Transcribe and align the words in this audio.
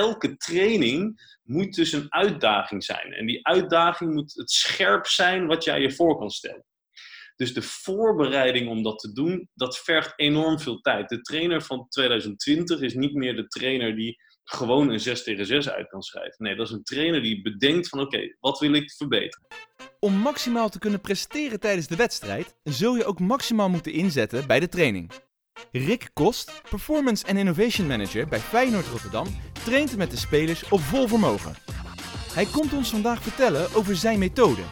elke 0.00 0.36
training 0.36 1.00
moet 1.42 1.74
dus 1.74 1.92
een 1.92 2.12
uitdaging 2.12 2.84
zijn. 2.84 3.12
En 3.12 3.26
die 3.26 3.46
uitdaging 3.46 4.14
moet 4.14 4.32
het 4.34 4.50
scherp 4.50 5.06
zijn 5.06 5.46
wat 5.46 5.64
jij 5.64 5.80
je 5.80 5.92
voor 5.92 6.18
kan 6.18 6.30
stellen. 6.30 6.64
Dus 7.36 7.54
de 7.54 7.62
voorbereiding 7.62 8.68
om 8.68 8.82
dat 8.82 8.98
te 8.98 9.12
doen, 9.12 9.48
dat 9.54 9.78
vergt 9.78 10.12
enorm 10.16 10.60
veel 10.60 10.80
tijd. 10.80 11.08
De 11.08 11.20
trainer 11.20 11.62
van 11.62 11.88
2020 11.88 12.80
is 12.80 12.94
niet 12.94 13.14
meer 13.14 13.36
de 13.36 13.46
trainer 13.46 13.96
die 13.96 14.16
gewoon 14.44 14.90
een 14.90 15.00
6 15.00 15.22
tegen 15.22 15.46
6 15.46 15.70
uit 15.70 15.88
kan 15.88 16.02
schrijven. 16.02 16.44
Nee, 16.44 16.56
dat 16.56 16.66
is 16.66 16.72
een 16.72 16.82
trainer 16.82 17.22
die 17.22 17.42
bedenkt 17.42 17.88
van 17.88 18.00
oké, 18.00 18.36
wat 18.40 18.58
wil 18.58 18.72
ik 18.72 18.92
verbeteren? 18.92 19.46
Om 19.98 20.14
maximaal 20.14 20.68
te 20.68 20.78
kunnen 20.78 21.00
presteren 21.00 21.60
tijdens 21.60 21.86
de 21.86 21.96
wedstrijd, 21.96 22.56
zul 22.62 22.96
je 22.96 23.04
ook 23.04 23.20
maximaal 23.20 23.68
moeten 23.68 23.92
inzetten 23.92 24.46
bij 24.46 24.60
de 24.60 24.68
training. 24.68 25.10
Rick 25.72 26.10
Kost, 26.12 26.62
Performance 26.70 27.26
en 27.26 27.36
Innovation 27.36 27.86
Manager 27.86 28.28
bij 28.28 28.38
Feyenoord 28.38 28.86
Rotterdam, 28.86 29.26
traint 29.52 29.96
met 29.96 30.10
de 30.10 30.16
spelers 30.16 30.68
op 30.68 30.80
vol 30.80 31.08
vermogen. 31.08 31.54
Hij 32.34 32.44
komt 32.44 32.72
ons 32.72 32.90
vandaag 32.90 33.22
vertellen 33.22 33.74
over 33.74 33.96
zijn 33.96 34.18
methode. 34.18 34.62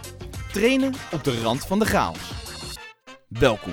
Trainen 0.52 0.92
op 1.12 1.24
de 1.24 1.40
rand 1.40 1.66
van 1.66 1.78
de 1.78 1.84
chaos. 1.84 2.32
Welkom 3.28 3.72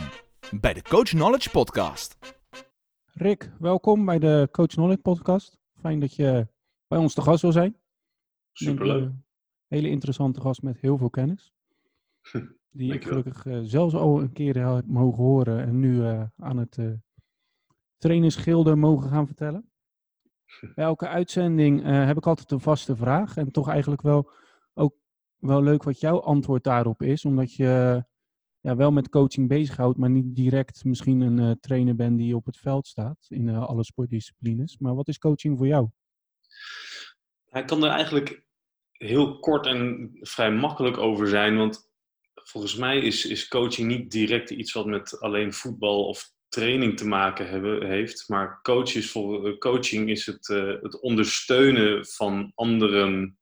bij 0.59 0.73
de 0.73 0.81
Coach 0.81 1.09
Knowledge 1.09 1.49
Podcast. 1.49 2.17
Rick, 3.05 3.51
welkom 3.59 4.05
bij 4.05 4.19
de 4.19 4.47
Coach 4.51 4.67
Knowledge 4.67 5.01
Podcast. 5.01 5.57
Fijn 5.79 5.99
dat 5.99 6.15
je 6.15 6.47
bij 6.87 6.99
ons 6.99 7.13
te 7.13 7.21
gast 7.21 7.41
wil 7.41 7.51
zijn. 7.51 7.77
Superleuk. 8.51 9.03
Een 9.03 9.23
hele 9.67 9.89
interessante 9.89 10.41
gast 10.41 10.61
met 10.61 10.79
heel 10.79 10.97
veel 10.97 11.09
kennis. 11.09 11.53
Die 12.69 12.93
ik 12.93 13.03
gelukkig 13.03 13.45
eh, 13.45 13.59
zelfs 13.63 13.93
al 13.93 14.21
een 14.21 14.31
keer 14.31 14.75
heb 14.75 14.85
mogen 14.87 15.23
horen 15.23 15.65
en 15.65 15.79
nu 15.79 16.05
eh, 16.05 16.23
aan 16.37 16.57
het 16.57 16.77
uh, 16.77 16.91
trainersgilde 17.97 18.75
mogen 18.75 19.09
gaan 19.09 19.25
vertellen. 19.25 19.69
Bij 20.75 20.85
elke 20.85 21.07
uitzending 21.07 21.83
eh, 21.83 22.05
heb 22.05 22.17
ik 22.17 22.27
altijd 22.27 22.51
een 22.51 22.59
vaste 22.59 22.95
vraag. 22.95 23.37
En 23.37 23.51
toch 23.51 23.69
eigenlijk 23.69 24.01
wel 24.01 24.31
ook 24.73 24.95
wel 25.37 25.63
leuk 25.63 25.83
wat 25.83 25.99
jouw 25.99 26.19
antwoord 26.19 26.63
daarop 26.63 27.01
is. 27.01 27.25
Omdat 27.25 27.53
je 27.53 28.03
ja, 28.59 28.75
wel 28.75 28.91
met 28.91 29.09
coaching 29.09 29.47
bezighoudt, 29.47 29.97
maar 29.97 30.09
niet 30.09 30.35
direct 30.35 30.83
misschien 30.83 31.21
een 31.21 31.39
eh, 31.39 31.51
trainer 31.59 31.95
bent 31.95 32.17
die 32.17 32.35
op 32.35 32.45
het 32.45 32.57
veld 32.57 32.87
staat 32.87 33.25
in 33.27 33.49
eh, 33.49 33.65
alle 33.65 33.83
sportdisciplines. 33.83 34.77
Maar 34.77 34.95
wat 34.95 35.07
is 35.07 35.17
coaching 35.17 35.57
voor 35.57 35.67
jou? 35.67 35.87
Hij 37.49 37.65
kan 37.65 37.83
er 37.83 37.89
eigenlijk 37.89 38.43
heel 38.91 39.39
kort 39.39 39.65
en 39.65 40.09
vrij 40.21 40.51
makkelijk 40.51 40.97
over 40.97 41.27
zijn, 41.27 41.57
want 41.57 41.89
volgens 42.33 42.75
mij 42.75 42.99
is, 42.99 43.25
is 43.25 43.47
coaching 43.47 43.87
niet 43.87 44.11
direct 44.11 44.49
iets 44.49 44.73
wat 44.73 44.85
met 44.85 45.19
alleen 45.19 45.53
voetbal 45.53 46.07
of 46.07 46.34
training 46.55 46.97
te 46.97 47.07
maken 47.07 47.49
hebben, 47.49 47.87
heeft. 47.87 48.29
Maar 48.29 48.59
coach 48.61 48.95
is 48.95 49.11
voor, 49.11 49.47
eh, 49.47 49.57
coaching 49.57 50.09
is 50.09 50.25
het, 50.25 50.49
eh, 50.49 50.81
het 50.81 51.01
ondersteunen 51.01 52.05
van 52.05 52.51
anderen 52.55 53.37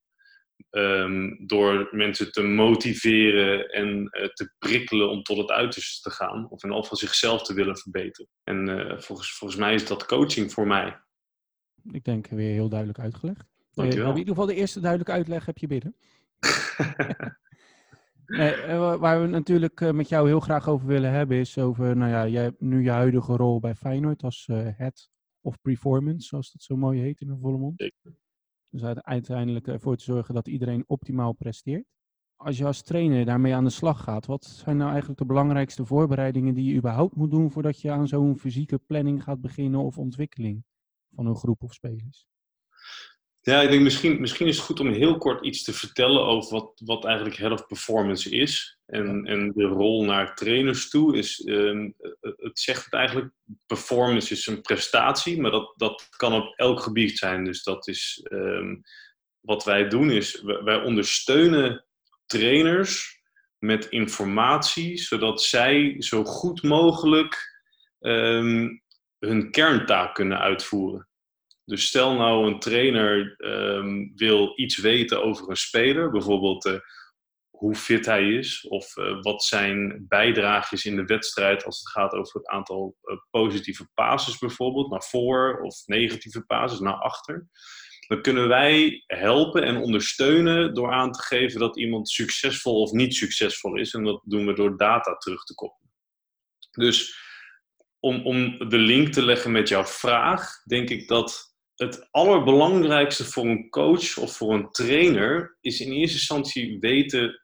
ehm, 0.69 1.45
door 1.45 1.87
mensen 1.91 2.31
te 2.31 2.41
motiveren 2.41 3.69
en 3.69 4.07
eh, 4.09 4.27
te 4.27 4.53
prikkelen 4.59 5.09
om 5.09 5.23
tot 5.23 5.37
het 5.37 5.49
uiterste 5.49 6.09
te 6.09 6.15
gaan. 6.15 6.49
Of 6.49 6.63
in 6.63 6.69
ieder 6.69 6.83
geval 6.83 6.97
zichzelf 6.97 7.43
te 7.43 7.53
willen 7.53 7.77
verbeteren. 7.77 8.29
En 8.43 8.67
volgens, 9.03 9.31
volgens 9.31 9.59
mij 9.59 9.73
is 9.73 9.87
dat 9.87 10.05
coaching 10.05 10.53
voor 10.53 10.67
mij. 10.67 10.99
Ik 11.91 12.03
denk 12.03 12.27
weer 12.27 12.53
heel 12.53 12.69
duidelijk 12.69 12.99
uitgelegd. 12.99 13.45
Dankjewel. 13.73 14.11
in 14.11 14.17
ieder 14.17 14.33
geval 14.33 14.47
de 14.47 14.55
eerste 14.55 14.79
duidelijke 14.79 15.13
uitleg 15.13 15.45
heb 15.45 15.57
je 15.57 15.67
binnen. 15.67 15.95
Nee, 18.25 18.51
eh, 18.53 18.79
wa- 18.79 18.97
waar 18.97 19.21
we 19.21 19.27
natuurlijk 19.27 19.81
eh, 19.81 19.91
met 19.91 20.09
jou 20.09 20.27
heel 20.27 20.39
graag 20.39 20.67
over 20.67 20.87
willen 20.87 21.11
hebben 21.11 21.37
is 21.37 21.57
over, 21.57 21.97
nou 21.97 22.11
ja, 22.11 22.27
jij 22.27 22.43
hebt 22.43 22.61
nu 22.61 22.83
je 22.83 22.89
huidige 22.89 23.35
rol 23.35 23.59
bij 23.59 23.75
Feyenoord 23.75 24.23
als 24.23 24.47
eh, 24.47 24.67
head 24.77 25.09
of 25.41 25.61
performance, 25.61 26.27
zoals 26.27 26.51
dat 26.51 26.61
zo 26.61 26.75
mooi 26.75 27.01
heet 27.01 27.21
in 27.21 27.27
de 27.27 27.37
volle 27.37 27.57
mond. 27.57 27.77
Dus 28.69 28.83
uite- 28.83 29.03
uiteindelijk 29.03 29.67
ervoor 29.67 29.95
te 29.97 30.03
zorgen 30.03 30.33
dat 30.33 30.47
iedereen 30.47 30.83
optimaal 30.87 31.33
presteert. 31.33 31.85
Als 32.35 32.57
je 32.57 32.65
als 32.65 32.81
trainer 32.81 33.25
daarmee 33.25 33.55
aan 33.55 33.63
de 33.63 33.69
slag 33.69 34.03
gaat, 34.03 34.25
wat 34.25 34.43
zijn 34.45 34.77
nou 34.77 34.89
eigenlijk 34.89 35.19
de 35.19 35.25
belangrijkste 35.25 35.85
voorbereidingen 35.85 36.53
die 36.53 36.65
je 36.71 36.75
überhaupt 36.77 37.15
moet 37.15 37.31
doen 37.31 37.51
voordat 37.51 37.81
je 37.81 37.91
aan 37.91 38.07
zo'n 38.07 38.37
fysieke 38.37 38.77
planning 38.79 39.23
gaat 39.23 39.41
beginnen 39.41 39.79
of 39.79 39.97
ontwikkeling 39.97 40.63
van 41.15 41.25
een 41.25 41.35
groep 41.35 41.63
of 41.63 41.73
spelers? 41.73 42.27
Ja, 43.45 43.61
ik 43.61 43.69
denk 43.69 43.81
misschien, 43.81 44.21
misschien 44.21 44.47
is 44.47 44.55
het 44.55 44.65
goed 44.65 44.79
om 44.79 44.91
heel 44.91 45.17
kort 45.17 45.45
iets 45.45 45.63
te 45.63 45.73
vertellen 45.73 46.25
over 46.25 46.51
wat, 46.51 46.81
wat 46.85 47.05
eigenlijk 47.05 47.35
head 47.35 47.51
of 47.51 47.65
performance 47.67 48.29
is. 48.29 48.77
En, 48.85 49.25
en 49.25 49.51
de 49.55 49.63
rol 49.63 50.03
naar 50.03 50.35
trainers 50.35 50.89
toe 50.89 51.17
is, 51.17 51.41
ehm, 51.41 51.89
het- 52.21 52.33
het 52.37 52.59
zegt 52.59 52.85
het 52.85 52.93
eigenlijk, 52.93 53.31
performance 53.65 54.33
is 54.33 54.47
een 54.47 54.61
prestatie, 54.61 55.41
maar 55.41 55.51
dat, 55.51 55.73
dat 55.77 56.07
kan 56.17 56.33
op 56.33 56.53
elk 56.55 56.79
gebied 56.79 57.17
zijn. 57.17 57.43
Dus 57.43 57.63
dat 57.63 57.87
is, 57.87 58.19
ehm, 58.23 58.75
wat 59.39 59.63
wij 59.63 59.87
doen 59.87 60.11
is, 60.11 60.41
wij, 60.41 60.63
wij 60.63 60.81
ondersteunen 60.83 61.85
trainers 62.25 63.21
met 63.57 63.85
informatie, 63.85 64.97
zodat 64.97 65.41
zij 65.41 65.95
zo 65.99 66.23
goed 66.23 66.63
mogelijk 66.63 67.61
ehm, 67.99 68.69
hun 69.19 69.51
kerntaak 69.51 70.13
kunnen 70.15 70.39
uitvoeren. 70.39 71.07
Dus 71.73 71.85
stel 71.85 72.15
nou 72.15 72.47
een 72.47 72.59
trainer 72.59 73.35
ehm, 73.37 74.07
wil 74.15 74.53
iets 74.55 74.77
weten 74.77 75.23
over 75.23 75.49
een 75.49 75.55
speler, 75.55 76.11
bijvoorbeeld 76.11 76.65
eh, 76.65 76.79
hoe 77.49 77.75
fit 77.75 78.05
hij 78.05 78.29
is 78.29 78.67
of 78.67 78.97
eh, 78.97 79.21
wat 79.21 79.43
zijn 79.43 80.05
bijdrage 80.07 80.75
is 80.75 80.85
in 80.85 80.95
de 80.95 81.05
wedstrijd 81.05 81.65
als 81.65 81.79
het 81.79 81.89
gaat 81.89 82.13
over 82.13 82.39
het 82.39 82.47
aantal 82.47 82.95
eh, 83.01 83.17
positieve 83.29 83.89
passes 83.93 84.37
bijvoorbeeld, 84.37 84.89
naar 84.89 85.03
voor 85.03 85.61
of 85.61 85.75
negatieve 85.85 86.41
passes 86.41 86.79
naar 86.79 86.99
achter. 86.99 87.47
Dan 88.07 88.21
kunnen 88.21 88.47
wij 88.47 89.03
helpen 89.07 89.63
en 89.63 89.77
ondersteunen 89.77 90.73
door 90.73 90.91
aan 90.91 91.11
te 91.11 91.21
geven 91.21 91.59
dat 91.59 91.77
iemand 91.77 92.09
succesvol 92.09 92.81
of 92.81 92.91
niet 92.91 93.15
succesvol 93.15 93.75
is. 93.75 93.93
En 93.93 94.03
dat 94.03 94.21
doen 94.25 94.45
we 94.45 94.53
door 94.53 94.77
data 94.77 95.15
terug 95.15 95.43
te 95.43 95.53
koppelen. 95.53 95.91
Dus 96.71 97.17
om, 97.99 98.25
om 98.25 98.69
de 98.69 98.77
link 98.77 99.13
te 99.13 99.25
leggen 99.25 99.51
met 99.51 99.67
jouw 99.69 99.85
vraag, 99.85 100.63
denk 100.63 100.89
ik 100.89 101.07
dat 101.07 101.52
het 101.75 102.07
allerbelangrijkste 102.11 103.25
voor 103.25 103.45
een 103.45 103.69
coach 103.69 104.17
of 104.17 104.37
voor 104.37 104.53
een 104.53 104.71
trainer 104.71 105.57
is 105.61 105.79
in 105.79 105.91
eerste 105.91 106.17
instantie 106.17 106.79
weten, 106.79 107.41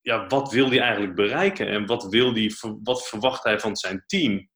ja, 0.00 0.26
wat 0.26 0.52
wil 0.52 0.68
hij 0.68 0.80
eigenlijk 0.80 1.14
bereiken 1.14 1.68
en 1.68 1.86
wat, 1.86 2.04
wil 2.04 2.32
die, 2.32 2.56
wat 2.82 3.08
verwacht 3.08 3.44
hij 3.44 3.60
van 3.60 3.76
zijn 3.76 4.04
team? 4.06 4.48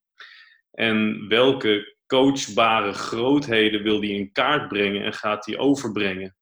En 0.70 1.28
welke 1.28 1.96
coachbare 2.06 2.92
grootheden 2.92 3.82
wil 3.82 4.00
hij 4.00 4.08
in 4.08 4.32
kaart 4.32 4.68
brengen 4.68 5.04
en 5.04 5.12
gaat 5.12 5.46
hij 5.46 5.58
overbrengen? 5.58 6.36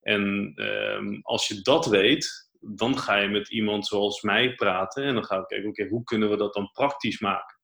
En 0.00 0.52
ehm, 0.54 1.18
als 1.22 1.48
je 1.48 1.60
dat 1.60 1.86
weet, 1.86 2.50
dan 2.60 2.98
ga 2.98 3.16
je 3.16 3.28
met 3.28 3.50
iemand 3.50 3.86
zoals 3.86 4.22
mij 4.22 4.54
praten 4.54 5.04
en 5.04 5.14
dan 5.14 5.24
ga 5.24 5.36
ik 5.36 5.46
kijken, 5.46 5.68
oké, 5.68 5.86
hoe 5.88 6.04
kunnen 6.04 6.30
we 6.30 6.36
dat 6.36 6.54
dan 6.54 6.70
praktisch 6.72 7.20
maken? 7.20 7.55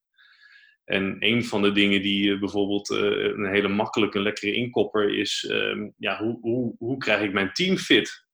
En 0.84 1.16
een 1.18 1.44
van 1.44 1.62
de 1.62 1.72
dingen 1.72 2.02
die 2.02 2.32
eh, 2.32 2.40
bijvoorbeeld 2.40 2.90
eh, 2.90 2.98
een 2.98 3.46
hele 3.46 3.68
makkelijke, 3.68 4.20
lekkere 4.20 4.54
inkopper 4.54 5.18
is, 5.18 5.46
ehm, 5.48 5.88
ja, 5.96 6.18
hoe, 6.18 6.38
hoe, 6.40 6.74
hoe 6.78 6.96
krijg 6.96 7.22
ik 7.22 7.32
mijn 7.32 7.52
team 7.52 7.76
fit? 7.76 8.26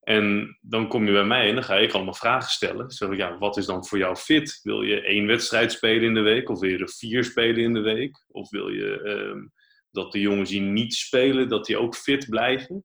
En 0.00 0.58
dan 0.60 0.88
kom 0.88 1.06
je 1.06 1.12
bij 1.12 1.24
mij 1.24 1.48
en 1.48 1.54
dan 1.54 1.64
ga 1.64 1.76
ik 1.76 1.92
allemaal 1.92 2.14
vragen 2.14 2.50
stellen. 2.50 3.16
Ja, 3.16 3.38
wat 3.38 3.56
is 3.56 3.66
dan 3.66 3.86
voor 3.86 3.98
jou 3.98 4.16
fit? 4.16 4.60
Wil 4.62 4.82
je 4.82 5.00
één 5.00 5.26
wedstrijd 5.26 5.72
spelen 5.72 6.02
in 6.02 6.14
de 6.14 6.20
week? 6.20 6.48
Of 6.48 6.60
wil 6.60 6.70
je 6.70 6.78
er 6.78 6.92
vier 6.98 7.24
spelen 7.24 7.62
in 7.62 7.72
de 7.72 7.80
week? 7.80 8.24
Of 8.28 8.50
wil 8.50 8.68
je 8.68 9.02
ehm, 9.02 9.46
dat 9.90 10.12
de 10.12 10.20
jongens 10.20 10.50
die 10.50 10.60
niet 10.60 10.94
spelen, 10.94 11.48
dat 11.48 11.66
die 11.66 11.78
ook 11.78 11.94
fit 11.94 12.28
blijven? 12.28 12.84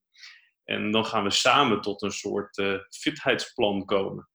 En 0.64 0.92
dan 0.92 1.06
gaan 1.06 1.24
we 1.24 1.32
samen 1.32 1.82
tot 1.82 2.02
een 2.02 2.12
soort 2.12 2.58
eh, 2.58 2.78
fitheidsplan 2.90 3.86
komen. 3.86 4.30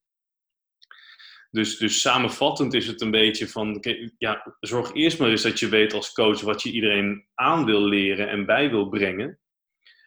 Dus, 1.50 1.78
dus 1.78 2.00
samenvattend 2.00 2.74
is 2.74 2.86
het 2.86 3.00
een 3.00 3.10
beetje 3.10 3.48
van, 3.48 3.84
ja, 4.18 4.56
zorg 4.60 4.94
eerst 4.94 5.18
maar 5.18 5.28
eens 5.28 5.42
dat 5.42 5.58
je 5.58 5.68
weet 5.68 5.92
als 5.92 6.12
coach 6.12 6.40
wat 6.40 6.62
je 6.62 6.72
iedereen 6.72 7.26
aan 7.34 7.64
wil 7.64 7.80
leren 7.80 8.28
en 8.28 8.46
bij 8.46 8.70
wil 8.70 8.88
brengen, 8.88 9.40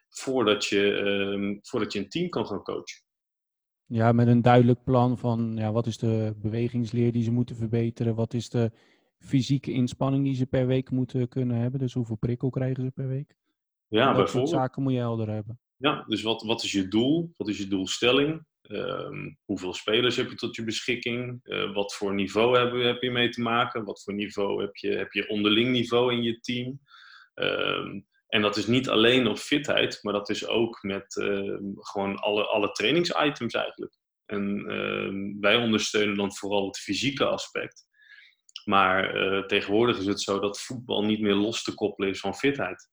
voordat 0.09 0.65
je, 0.65 0.93
ehm, 0.93 1.57
voordat 1.61 1.93
je 1.93 1.99
een 1.99 2.09
team 2.09 2.29
kan 2.29 2.45
gaan 2.47 2.63
coachen. 2.63 3.01
Ja, 3.85 4.11
met 4.11 4.27
een 4.27 4.41
duidelijk 4.41 4.83
plan 4.83 5.17
van 5.17 5.53
ja, 5.55 5.71
wat 5.71 5.87
is 5.87 5.97
de 5.97 6.33
bewegingsleer 6.37 7.11
die 7.11 7.23
ze 7.23 7.31
moeten 7.31 7.55
verbeteren, 7.55 8.15
wat 8.15 8.33
is 8.33 8.49
de 8.49 8.71
fysieke 9.17 9.71
inspanning 9.71 10.23
die 10.23 10.35
ze 10.35 10.45
per 10.45 10.67
week 10.67 10.89
moeten 10.89 11.27
kunnen 11.27 11.57
hebben, 11.57 11.79
dus 11.79 11.93
hoeveel 11.93 12.15
prikkel 12.15 12.49
krijgen 12.49 12.83
ze 12.83 12.91
per 12.91 13.07
week. 13.07 13.35
Ja, 13.87 14.05
dat 14.05 14.05
soort 14.05 14.17
bijvoorbeeld. 14.17 14.53
zaken 14.53 14.83
moet 14.83 14.93
je 14.93 14.97
helder 14.97 15.29
hebben. 15.29 15.59
Ja, 15.75 16.03
dus 16.07 16.21
wat, 16.21 16.43
wat 16.43 16.63
is 16.63 16.71
je 16.71 16.87
doel? 16.87 17.33
Wat 17.37 17.47
is 17.47 17.57
je 17.57 17.67
doelstelling? 17.67 18.45
Ehm, 18.63 19.31
hoeveel 19.45 19.73
spelers 19.73 20.15
heb 20.15 20.29
je 20.29 20.35
tot 20.35 20.55
je 20.55 20.63
beschikking? 20.63 21.39
Eh, 21.43 21.73
wat 21.73 21.95
voor 21.95 22.13
niveau 22.13 22.57
heb, 22.57 22.93
heb 22.93 23.01
je 23.01 23.11
mee 23.11 23.29
te 23.29 23.41
maken? 23.41 23.83
Wat 23.83 24.03
voor 24.03 24.13
niveau 24.13 24.61
heb 24.61 24.75
je, 24.75 24.89
heb 24.89 25.11
je 25.11 25.27
onderling 25.27 25.71
niveau 25.71 26.13
in 26.13 26.23
je 26.23 26.39
team? 26.39 26.79
Ehm, 27.33 27.99
en 28.27 28.41
dat 28.41 28.57
is 28.57 28.67
niet 28.67 28.89
alleen 28.89 29.27
op 29.27 29.37
fitheid, 29.37 29.99
maar 30.01 30.13
dat 30.13 30.29
is 30.29 30.47
ook 30.47 30.83
met 30.83 31.17
ehm, 31.17 31.71
gewoon 31.75 32.15
alle, 32.15 32.45
alle 32.45 32.71
trainingsitems 32.71 33.53
eigenlijk. 33.53 34.01
En 34.25 34.65
wij 35.39 35.55
ondersteunen 35.55 36.15
dan 36.15 36.35
vooral 36.35 36.65
het 36.65 36.77
fysieke 36.77 37.25
aspect. 37.25 37.85
Maar 38.65 39.15
eh, 39.15 39.45
tegenwoordig 39.45 39.97
is 39.97 40.05
het 40.05 40.21
zo 40.21 40.39
dat 40.39 40.61
voetbal 40.61 41.05
niet 41.05 41.19
meer 41.19 41.33
los 41.33 41.63
te 41.63 41.73
koppelen 41.73 42.09
is 42.09 42.19
van 42.19 42.35
fitheid. 42.35 42.89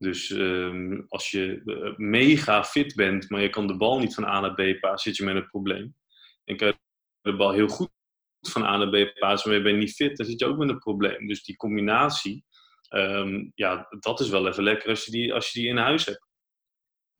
Dus 0.00 0.30
ehm, 0.30 1.00
als 1.08 1.30
je 1.30 1.62
eh, 1.64 1.96
mega 1.96 2.64
fit 2.64 2.94
bent, 2.94 3.30
maar 3.30 3.40
je 3.40 3.50
kan 3.50 3.66
de 3.66 3.76
bal 3.76 3.98
niet 3.98 4.14
van 4.14 4.24
A 4.24 4.40
naar 4.40 4.54
B 4.54 4.80
passen, 4.80 5.10
zit 5.10 5.16
je 5.16 5.24
met 5.24 5.36
een 5.36 5.48
probleem. 5.48 5.94
En 6.44 6.56
kan 6.56 6.68
je 6.68 6.74
de 7.20 7.36
bal 7.36 7.52
heel 7.52 7.68
goed 7.68 7.90
van 8.40 8.62
A 8.62 8.76
naar 8.76 8.88
B 8.88 9.18
passen, 9.18 9.50
maar 9.50 9.58
je 9.58 9.64
bent 9.64 9.78
niet 9.78 9.94
fit, 9.94 10.16
dan 10.16 10.26
zit 10.26 10.40
je 10.40 10.46
ook 10.46 10.56
met 10.56 10.68
een 10.68 10.78
probleem. 10.78 11.26
Dus 11.26 11.44
die 11.44 11.56
combinatie, 11.56 12.44
ehm, 12.88 13.50
ja, 13.54 13.86
dat 13.98 14.20
is 14.20 14.28
wel 14.28 14.48
even 14.48 14.62
lekker 14.62 14.88
als 14.88 15.04
je 15.04 15.10
die, 15.10 15.34
als 15.34 15.50
je 15.50 15.60
die 15.60 15.68
in 15.68 15.76
huis 15.76 16.04
hebt. 16.04 16.28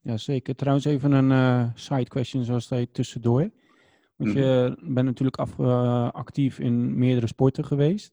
Ja, 0.00 0.16
zeker. 0.16 0.54
Trouwens 0.54 0.84
even 0.84 1.12
een 1.12 1.30
uh, 1.30 1.70
side 1.74 2.08
question 2.08 2.44
zoals 2.44 2.68
dat 2.68 2.78
je 2.78 2.90
tussendoor. 2.90 3.50
Want 4.16 4.32
je 4.32 4.74
mhm. 4.78 4.94
bent 4.94 5.06
natuurlijk 5.06 5.36
af, 5.36 5.58
uh, 5.58 6.10
actief 6.10 6.58
in 6.58 6.98
meerdere 6.98 7.26
sporten 7.26 7.64
geweest. 7.64 8.12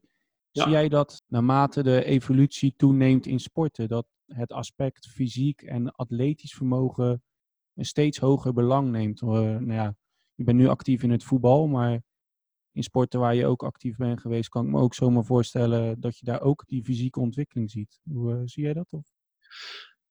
Zie 0.51 0.69
jij 0.69 0.89
dat 0.89 1.23
naarmate 1.27 1.83
de 1.83 2.03
evolutie 2.03 2.73
toeneemt 2.77 3.25
in 3.25 3.39
sporten, 3.39 3.87
dat 3.87 4.07
het 4.27 4.51
aspect 4.51 5.07
fysiek 5.07 5.61
en 5.61 5.91
atletisch 5.91 6.53
vermogen 6.53 7.23
een 7.73 7.85
steeds 7.85 8.17
hoger 8.17 8.53
belang 8.53 8.91
neemt? 8.91 9.21
Uh, 9.21 9.29
nou 9.29 9.73
ja, 9.73 9.95
je 10.35 10.43
bent 10.43 10.57
nu 10.57 10.67
actief 10.67 11.03
in 11.03 11.11
het 11.11 11.23
voetbal, 11.23 11.67
maar 11.67 12.01
in 12.71 12.83
sporten 12.83 13.19
waar 13.19 13.35
je 13.35 13.45
ook 13.45 13.63
actief 13.63 13.97
bent 13.97 14.21
geweest, 14.21 14.49
kan 14.49 14.65
ik 14.65 14.71
me 14.71 14.79
ook 14.79 14.93
zomaar 14.93 15.25
voorstellen 15.25 15.99
dat 15.99 16.17
je 16.17 16.25
daar 16.25 16.41
ook 16.41 16.63
die 16.65 16.83
fysieke 16.83 17.19
ontwikkeling 17.19 17.71
ziet. 17.71 17.99
Hoe 18.03 18.33
uh, 18.33 18.41
zie 18.45 18.63
jij 18.63 18.73
dat? 18.73 18.87
Of? 18.89 19.07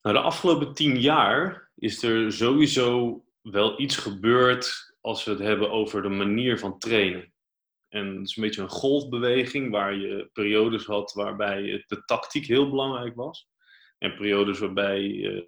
Nou, 0.03 0.17
de 0.17 0.23
afgelopen 0.23 0.75
tien 0.75 1.01
jaar 1.01 1.71
is 1.75 2.03
er 2.03 2.33
sowieso 2.33 3.25
wel 3.41 3.81
iets 3.81 3.97
gebeurd 3.97 4.95
als 5.01 5.25
we 5.25 5.31
het 5.31 5.41
hebben 5.41 5.71
over 5.71 6.03
de 6.03 6.09
manier 6.09 6.59
van 6.59 6.79
trainen. 6.79 7.33
En 7.89 8.17
het 8.17 8.29
is 8.29 8.37
een 8.37 8.43
beetje 8.43 8.63
een 8.63 8.69
golfbeweging 8.69 9.71
waar 9.71 9.95
je 9.95 10.31
periodes 10.33 10.85
had 10.85 11.13
waarbij 11.13 11.85
de 11.87 12.05
tactiek 12.05 12.47
heel 12.47 12.71
belangrijk 12.71 13.15
was. 13.15 13.49
En 13.99 14.17
periodes 14.17 14.59
waarbij 14.59 15.03
uh, 15.03 15.43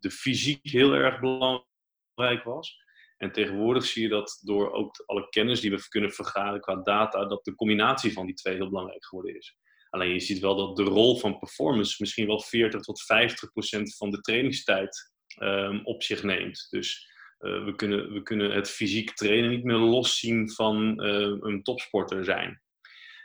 de 0.00 0.10
fysiek 0.10 0.70
heel 0.70 0.92
erg 0.92 1.20
belangrijk 1.20 2.44
was. 2.44 2.80
En 3.16 3.32
tegenwoordig 3.32 3.84
zie 3.84 4.02
je 4.02 4.08
dat 4.08 4.40
door 4.42 4.72
ook 4.72 5.02
alle 5.06 5.28
kennis 5.28 5.60
die 5.60 5.70
we 5.70 5.88
kunnen 5.88 6.12
vergaren 6.12 6.60
qua 6.60 6.76
data, 6.76 7.24
dat 7.24 7.44
de 7.44 7.54
combinatie 7.54 8.12
van 8.12 8.26
die 8.26 8.34
twee 8.34 8.54
heel 8.54 8.68
belangrijk 8.68 9.04
geworden 9.04 9.36
is. 9.36 9.56
Alleen 9.90 10.12
je 10.12 10.20
ziet 10.20 10.38
wel 10.38 10.56
dat 10.56 10.76
de 10.76 10.82
rol 10.82 11.18
van 11.18 11.38
performance 11.38 11.96
misschien 11.98 12.26
wel 12.26 12.40
40 12.40 12.80
tot 12.80 13.02
50 13.02 13.52
procent 13.52 13.96
van 13.96 14.10
de 14.10 14.20
trainingstijd 14.20 15.12
um, 15.42 15.80
op 15.84 16.02
zich 16.02 16.22
neemt. 16.22 16.66
Dus 16.70 17.10
uh, 17.38 17.64
we, 17.64 17.74
kunnen, 17.74 18.12
we 18.12 18.22
kunnen 18.22 18.50
het 18.50 18.70
fysiek 18.70 19.14
trainen 19.14 19.50
niet 19.50 19.64
meer 19.64 19.76
loszien 19.76 20.50
van 20.50 21.06
uh, 21.06 21.36
een 21.40 21.62
topsporter 21.62 22.24
zijn. 22.24 22.62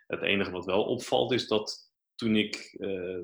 Het 0.08 0.22
enige 0.22 0.52
wat 0.52 0.66
wel 0.66 0.84
opvalt 0.84 1.32
is 1.32 1.48
dat 1.48 1.87
toen 2.18 2.36
ik, 2.36 2.76
uh, 2.78 3.20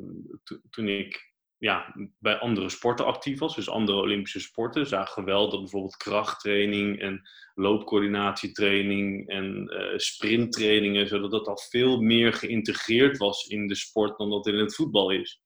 toen 0.69 0.87
ik 0.87 1.33
ja, 1.57 1.95
bij 2.19 2.37
andere 2.37 2.69
sporten 2.69 3.05
actief 3.05 3.39
was, 3.39 3.55
dus 3.55 3.69
andere 3.69 3.97
Olympische 3.97 4.39
sporten, 4.39 4.87
zagen 4.87 5.23
we 5.23 5.31
wel 5.31 5.49
dat 5.49 5.59
bijvoorbeeld 5.59 5.97
krachttraining 5.97 6.99
en 6.99 7.21
loopcoördinatietraining 7.53 9.29
en 9.29 9.73
uh, 9.73 9.97
sprinttrainingen, 9.97 11.07
zodat 11.07 11.31
dat 11.31 11.47
al 11.47 11.57
veel 11.57 12.01
meer 12.01 12.33
geïntegreerd 12.33 13.17
was 13.17 13.47
in 13.47 13.67
de 13.67 13.75
sport 13.75 14.17
dan 14.17 14.29
dat 14.29 14.47
in 14.47 14.55
het 14.55 14.75
voetbal 14.75 15.09
is. 15.09 15.41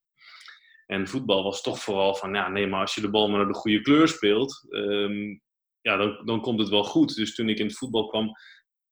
En 0.86 1.08
voetbal 1.08 1.44
was 1.44 1.62
toch 1.62 1.80
vooral 1.80 2.16
van, 2.16 2.34
ja, 2.34 2.50
nee, 2.50 2.68
maar 2.68 2.82
als 2.82 2.96
je 2.96 3.02
de 3.02 3.10
bal 3.10 3.30
maar 3.30 3.38
naar 3.38 3.48
de 3.48 3.60
goede 3.60 3.82
kleur 3.82 4.08
speelt, 4.08 4.66
um, 4.70 5.42
ja, 5.82 5.98
dan, 5.98 6.26
dan 6.26 6.42
komt 6.42 6.60
het 6.60 6.70
wel 6.70 6.84
goed. 6.84 7.16
Dus 7.16 7.36
toen 7.36 7.50
ik 7.50 7.60
in 7.60 7.66
het 7.66 7.78
voetbal 7.78 8.08
kwam, 8.08 8.32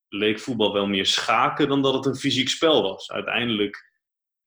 leek 0.07 0.40
voetbal 0.40 0.74
wel 0.74 0.88
meer 0.88 1.06
schaken 1.06 1.68
dan 1.68 1.81
dat 1.81 1.94
het 1.94 2.06
een 2.06 2.16
fysiek 2.16 2.50
spel 2.50 2.81
was. 2.81 3.12
Uiteindelijk 3.12 3.94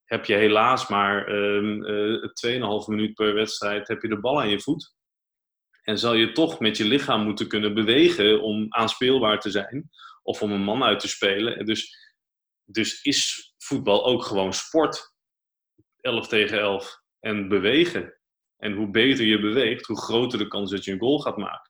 heb 0.08 0.24
je 0.24 0.34
helaas 0.34 0.88
maar 0.88 1.28
uh, 1.28 2.22
2,5 2.46 2.86
minuut 2.86 3.14
per 3.14 3.34
wedstrijd 3.34 3.88
heb 3.88 4.02
je 4.02 4.08
de 4.08 4.20
bal 4.20 4.40
aan 4.40 4.48
je 4.48 4.60
voet. 4.60 4.96
En 5.82 5.98
zal 5.98 6.14
je 6.14 6.32
toch 6.32 6.60
met 6.60 6.76
je 6.76 6.84
lichaam 6.84 7.24
moeten 7.24 7.48
kunnen 7.48 7.74
bewegen 7.74 8.42
om 8.42 8.66
aanspeelbaar 8.68 9.40
te 9.40 9.50
zijn. 9.50 9.90
Of 10.22 10.42
om 10.42 10.52
een 10.52 10.62
man 10.62 10.82
uit 10.82 11.00
te 11.00 11.08
spelen. 11.08 11.66
Dus, 11.66 11.96
dus 12.64 13.02
is 13.02 13.52
voetbal 13.56 14.04
ook 14.04 14.24
gewoon 14.24 14.52
sport. 14.52 15.14
11 16.00 16.28
tegen 16.28 16.58
11. 16.58 17.02
En 17.20 17.48
bewegen. 17.48 18.18
En 18.56 18.72
hoe 18.72 18.90
beter 18.90 19.24
je 19.24 19.40
beweegt, 19.40 19.86
hoe 19.86 20.00
groter 20.00 20.38
de 20.38 20.48
kans 20.48 20.70
dat 20.70 20.84
je 20.84 20.92
een 20.92 20.98
goal 20.98 21.18
gaat 21.18 21.36
maken. 21.36 21.67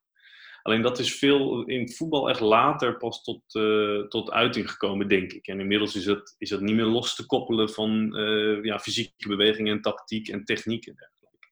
Alleen 0.69 0.83
dat 0.83 0.99
is 0.99 1.19
veel 1.19 1.65
in 1.65 1.91
voetbal 1.91 2.29
echt 2.29 2.41
later 2.41 2.97
pas 2.97 3.23
tot, 3.23 3.55
uh, 3.55 4.07
tot 4.09 4.31
uiting 4.31 4.71
gekomen, 4.71 5.09
denk 5.09 5.33
ik. 5.33 5.47
En 5.47 5.61
inmiddels 5.61 5.97
is 5.97 6.07
het, 6.07 6.35
is 6.39 6.51
het 6.51 6.61
niet 6.61 6.75
meer 6.75 6.85
los 6.85 7.15
te 7.15 7.27
koppelen 7.27 7.71
van 7.71 8.19
uh, 8.19 8.65
ja, 8.65 8.79
fysieke 8.79 9.29
bewegingen 9.29 9.73
en 9.73 9.81
tactiek 9.81 10.29
en 10.29 10.45
techniek 10.45 10.87
en 10.87 10.95
dergelijke. 10.95 11.49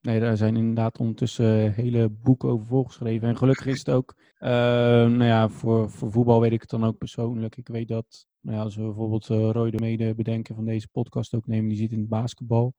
Nee, 0.00 0.20
daar 0.20 0.36
zijn 0.36 0.56
inderdaad 0.56 0.98
ondertussen 0.98 1.72
hele 1.72 2.08
boeken 2.08 2.48
over 2.48 2.66
volgeschreven. 2.66 3.28
En 3.28 3.36
gelukkig 3.36 3.66
is 3.66 3.78
het 3.78 3.90
ook, 3.90 4.14
uh, 4.40 4.48
nou 4.48 5.24
ja, 5.24 5.48
voor, 5.48 5.90
voor 5.90 6.12
voetbal 6.12 6.40
weet 6.40 6.52
ik 6.52 6.60
het 6.60 6.70
dan 6.70 6.84
ook 6.84 6.98
persoonlijk. 6.98 7.56
Ik 7.56 7.68
weet 7.68 7.88
dat, 7.88 8.26
nou 8.40 8.56
ja, 8.56 8.62
als 8.62 8.76
we 8.76 8.82
bijvoorbeeld 8.82 9.26
Roy 9.26 9.70
de 9.70 9.80
mede 9.80 10.14
bedenken 10.14 10.54
van 10.54 10.64
deze 10.64 10.88
podcast 10.88 11.34
ook 11.34 11.46
nemen, 11.46 11.68
die 11.68 11.78
zit 11.78 11.92
in 11.92 11.98
het 11.98 12.08
basketbal 12.08 12.74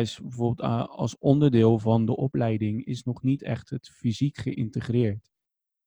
is 0.00 0.20
bijvoorbeeld 0.20 0.68
uh, 0.68 0.88
als 0.88 1.18
onderdeel 1.18 1.78
van 1.78 2.06
de 2.06 2.16
opleiding 2.16 2.84
is 2.84 3.02
nog 3.02 3.22
niet 3.22 3.42
echt 3.42 3.70
het 3.70 3.88
fysiek 3.88 4.36
geïntegreerd. 4.36 5.30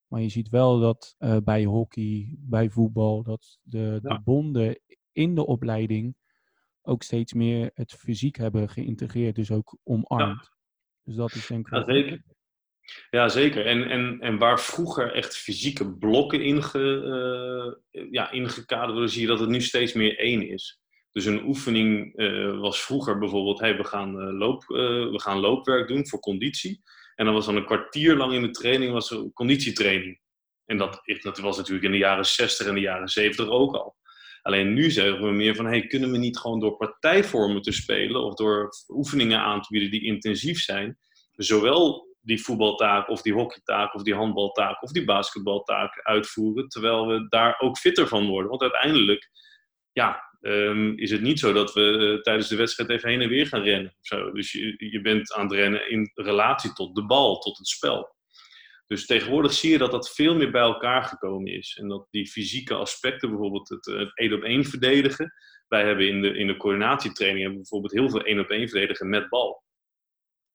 Maar 0.07 0.21
je 0.21 0.29
ziet 0.29 0.49
wel 0.49 0.79
dat 0.79 1.15
uh, 1.19 1.37
bij 1.43 1.63
hockey, 1.63 2.35
bij 2.37 2.69
voetbal, 2.69 3.23
dat 3.23 3.59
de, 3.61 3.99
de 4.01 4.19
bonden 4.23 4.79
in 5.11 5.35
de 5.35 5.45
opleiding 5.45 6.15
ook 6.81 7.03
steeds 7.03 7.33
meer 7.33 7.71
het 7.73 7.93
fysiek 7.93 8.35
hebben 8.35 8.69
geïntegreerd, 8.69 9.35
dus 9.35 9.51
ook 9.51 9.77
omarmd. 9.83 10.43
Ja. 10.43 10.53
Dus 11.03 11.15
dat 11.15 11.33
is 11.33 11.47
denk 11.47 11.67
ik. 11.67 11.73
Ja, 11.73 11.83
zeker. 11.83 12.23
Ja, 13.09 13.29
zeker. 13.29 13.65
En, 13.65 13.89
en, 13.89 14.19
en 14.19 14.37
waar 14.37 14.59
vroeger 14.59 15.13
echt 15.13 15.37
fysieke 15.37 15.93
blokken 15.93 16.43
inge, 16.43 17.79
uh, 17.91 18.07
ja, 18.11 18.31
ingekaderd 18.31 18.91
worden, 18.91 19.09
zie 19.09 19.21
je 19.21 19.27
dat 19.27 19.39
het 19.39 19.49
nu 19.49 19.61
steeds 19.61 19.93
meer 19.93 20.19
één 20.19 20.49
is. 20.49 20.79
Dus 21.15 21.25
een 21.25 21.45
oefening 21.45 22.19
uh, 22.19 22.59
was 22.59 22.81
vroeger 22.81 23.17
bijvoorbeeld, 23.17 23.59
hey, 23.59 23.77
we, 23.77 23.83
gaan, 23.83 24.21
uh, 24.21 24.37
loop, 24.39 24.63
uh, 24.67 24.77
we 25.11 25.19
gaan 25.21 25.39
loopwerk 25.39 25.87
doen 25.87 26.07
voor 26.07 26.19
conditie. 26.19 26.81
En 27.15 27.25
dan 27.25 27.33
was 27.33 27.45
dan 27.45 27.55
een 27.55 27.65
kwartier 27.65 28.15
lang 28.15 28.33
in 28.33 28.41
de 28.41 28.49
training 28.49 28.91
was 28.91 29.11
er 29.11 29.31
conditietraining. 29.33 30.19
En 30.65 30.77
dat, 30.77 31.01
dat 31.21 31.37
was 31.37 31.57
natuurlijk 31.57 31.85
in 31.85 31.91
de 31.91 31.97
jaren 31.97 32.25
60 32.25 32.67
en 32.67 32.73
de 32.73 32.79
jaren 32.79 33.07
70 33.07 33.47
ook 33.47 33.75
al. 33.75 33.95
Alleen 34.41 34.73
nu 34.73 34.91
zeggen 34.91 35.23
we 35.23 35.31
meer 35.31 35.55
van, 35.55 35.65
hey, 35.65 35.87
kunnen 35.87 36.11
we 36.11 36.17
niet 36.17 36.37
gewoon 36.37 36.59
door 36.59 36.77
partijvormen 36.77 37.61
te 37.61 37.71
spelen 37.71 38.23
of 38.23 38.33
door 38.33 38.69
oefeningen 38.87 39.39
aan 39.39 39.61
te 39.61 39.67
bieden 39.69 39.91
die 39.91 40.05
intensief 40.05 40.59
zijn, 40.59 40.97
zowel 41.31 42.07
die 42.21 42.43
voetbaltaak 42.43 43.09
of 43.09 43.21
die 43.21 43.33
hockeytaak 43.33 43.93
of 43.93 44.03
die 44.03 44.15
handbaltaak 44.15 44.83
of 44.83 44.91
die 44.91 45.05
basketbaltaak 45.05 45.99
uitvoeren, 46.03 46.67
terwijl 46.67 47.07
we 47.07 47.27
daar 47.29 47.59
ook 47.59 47.77
fitter 47.77 48.07
van 48.07 48.27
worden. 48.27 48.49
Want 48.49 48.61
uiteindelijk, 48.61 49.29
ja, 49.91 50.24
um, 50.45 50.97
is 50.97 51.11
het 51.11 51.21
niet 51.21 51.39
zo 51.39 51.53
dat 51.53 51.73
we 51.73 51.81
uh, 51.81 52.21
tijdens 52.21 52.47
de 52.47 52.55
wedstrijd 52.55 52.89
even 52.89 53.09
heen 53.09 53.21
en 53.21 53.29
weer 53.29 53.47
gaan 53.47 53.61
rennen. 53.61 53.95
Dus 54.33 54.51
je, 54.51 54.75
je 54.77 55.01
bent 55.01 55.33
aan 55.33 55.43
het 55.43 55.53
rennen 55.53 55.89
in 55.89 56.11
relatie 56.13 56.73
tot 56.73 56.95
de 56.95 57.05
bal, 57.05 57.39
tot 57.39 57.57
het 57.57 57.67
spel. 57.67 58.15
Dus 58.87 59.05
tegenwoordig 59.05 59.53
zie 59.53 59.71
je 59.71 59.77
dat 59.77 59.91
dat 59.91 60.13
veel 60.13 60.35
meer 60.35 60.51
bij 60.51 60.61
elkaar 60.61 61.03
gekomen 61.03 61.53
is. 61.53 61.77
En 61.81 61.87
dat 61.87 62.07
die 62.09 62.27
fysieke 62.27 62.73
aspecten, 62.73 63.29
bijvoorbeeld 63.29 63.69
het, 63.69 64.11
één 64.13 64.33
op 64.33 64.41
één 64.41 64.65
verdedigen. 64.65 65.33
Wij 65.67 65.85
hebben 65.85 66.07
in 66.07 66.21
de, 66.21 66.37
in 66.37 66.47
de 66.47 66.57
coördinatietraining 66.57 67.41
hebben 67.41 67.61
bijvoorbeeld 67.61 67.93
heel 67.93 68.09
veel 68.09 68.23
één 68.23 68.39
op 68.39 68.49
één 68.49 68.69
verdedigen 68.69 69.09
met 69.09 69.29
bal. 69.29 69.63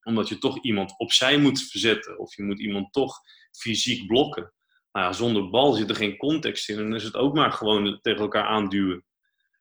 Omdat 0.02 0.28
je 0.28 0.38
toch 0.38 0.62
iemand 0.62 0.99
opzij 0.99 1.38
moet 1.38 1.62
verzetten. 1.70 2.18
Of 2.18 2.37
je 2.37 2.42
moet 2.42 2.61
iemand 2.61 2.92
toch 2.92 3.16
fysiek 3.59 4.06
blokken. 4.06 4.52
Nou 4.92 5.06
ja, 5.06 5.12
zonder 5.12 5.50
bal 5.50 5.73
zit 5.73 5.88
er 5.90 5.97
geen 5.97 6.16
context 6.16 6.68
in. 6.68 6.76
En 6.76 6.82
dan 6.82 6.94
is 6.94 7.04
het 7.04 7.16
ook 7.16 7.35
maar 7.35 7.52
gewoon 7.52 7.99
tegen 8.00 8.20
elkaar 8.20 8.44
aanduwen. 8.44 9.04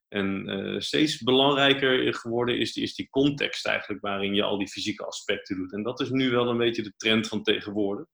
En 0.09 0.49
uh, 0.49 0.79
steeds 0.79 1.21
belangrijker 1.21 2.13
geworden 2.13 2.57
is 2.57 2.73
die, 2.73 2.83
is 2.83 2.95
die 2.95 3.09
context 3.09 3.65
eigenlijk 3.65 4.01
waarin 4.01 4.35
je 4.35 4.43
al 4.43 4.57
die 4.57 4.67
fysieke 4.67 5.05
aspecten 5.05 5.55
doet. 5.55 5.73
En 5.73 5.83
dat 5.83 5.99
is 5.99 6.09
nu 6.09 6.29
wel 6.29 6.47
een 6.47 6.57
beetje 6.57 6.83
de 6.83 6.93
trend 6.97 7.27
van 7.27 7.43
tegenwoordig. 7.43 8.05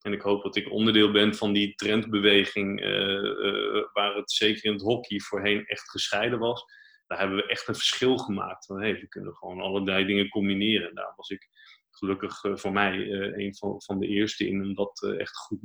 En 0.00 0.12
ik 0.12 0.20
hoop 0.20 0.42
dat 0.42 0.56
ik 0.56 0.70
onderdeel 0.70 1.10
ben 1.12 1.34
van 1.34 1.52
die 1.52 1.74
trendbeweging, 1.74 2.80
uh, 2.80 3.22
uh, 3.22 3.84
waar 3.92 4.14
het 4.14 4.30
zeker 4.30 4.64
in 4.64 4.72
het 4.72 4.82
hockey 4.82 5.20
voorheen 5.20 5.64
echt 5.64 5.90
gescheiden 5.90 6.38
was. 6.38 6.64
Daar 7.06 7.18
hebben 7.18 7.36
we 7.36 7.46
echt 7.46 7.68
een 7.68 7.74
verschil 7.74 8.16
gemaakt. 8.16 8.66
Van, 8.66 8.80
hey, 8.80 8.94
we 8.94 9.08
kunnen 9.08 9.34
gewoon 9.34 9.60
allerlei 9.60 10.04
dingen 10.04 10.28
combineren. 10.28 10.88
En 10.88 10.94
daar 10.94 11.12
was 11.16 11.28
ik 11.28 11.48
gelukkig 11.90 12.40
voor 12.40 12.72
mij 12.72 13.10
een 13.10 13.54
van, 13.56 13.82
van 13.82 13.98
de 13.98 14.06
eerste 14.06 14.48
in 14.48 14.62
om 14.62 14.74
dat 14.74 15.14
echt 15.18 15.36
goed, 15.36 15.60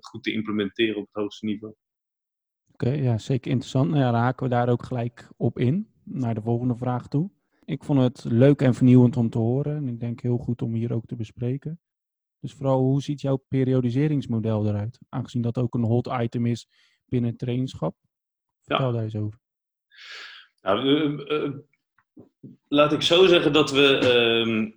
goed 0.00 0.22
te 0.22 0.32
implementeren 0.32 0.96
op 0.96 1.06
het 1.06 1.22
hoogste 1.22 1.46
niveau. 1.46 1.74
Oké, 2.72 2.90
ja, 2.90 3.18
zeker 3.18 3.50
interessant. 3.50 3.90
Nou 3.90 4.02
ja, 4.02 4.12
haken 4.12 4.44
we 4.44 4.50
daar 4.50 4.68
ook 4.68 4.84
gelijk 4.84 5.28
op 5.36 5.58
in, 5.58 5.92
naar 6.04 6.34
de 6.34 6.42
volgende 6.42 6.76
vraag 6.76 7.08
toe. 7.08 7.30
Ik 7.64 7.84
vond 7.84 8.00
het 8.00 8.24
leuk 8.24 8.62
en 8.62 8.74
vernieuwend 8.74 9.16
om 9.16 9.30
te 9.30 9.38
horen 9.38 9.76
en 9.76 9.88
ik 9.88 10.00
denk 10.00 10.20
heel 10.20 10.38
goed 10.38 10.62
om 10.62 10.74
hier 10.74 10.92
ook 10.92 11.06
te 11.06 11.16
bespreken. 11.16 11.80
Dus 12.40 12.52
vooral, 12.52 12.80
hoe 12.80 13.02
ziet 13.02 13.20
jouw 13.20 13.44
periodiseringsmodel 13.48 14.68
eruit? 14.68 14.98
Aangezien 15.08 15.42
dat 15.42 15.58
ook 15.58 15.74
een 15.74 15.82
hot 15.82 16.08
item 16.20 16.46
is 16.46 16.68
binnen 17.04 17.30
het 17.30 17.38
trainingschap. 17.38 17.96
Vertel 18.60 18.86
ja. 18.86 18.92
daar 18.92 19.02
eens 19.02 19.16
over. 19.16 19.38
Nou, 20.60 21.24
Laat 22.68 22.92
ik 22.92 23.02
zo 23.02 23.26
zeggen 23.26 23.52
dat 23.52 23.70
we 23.70 23.98
ehm, 23.98 24.70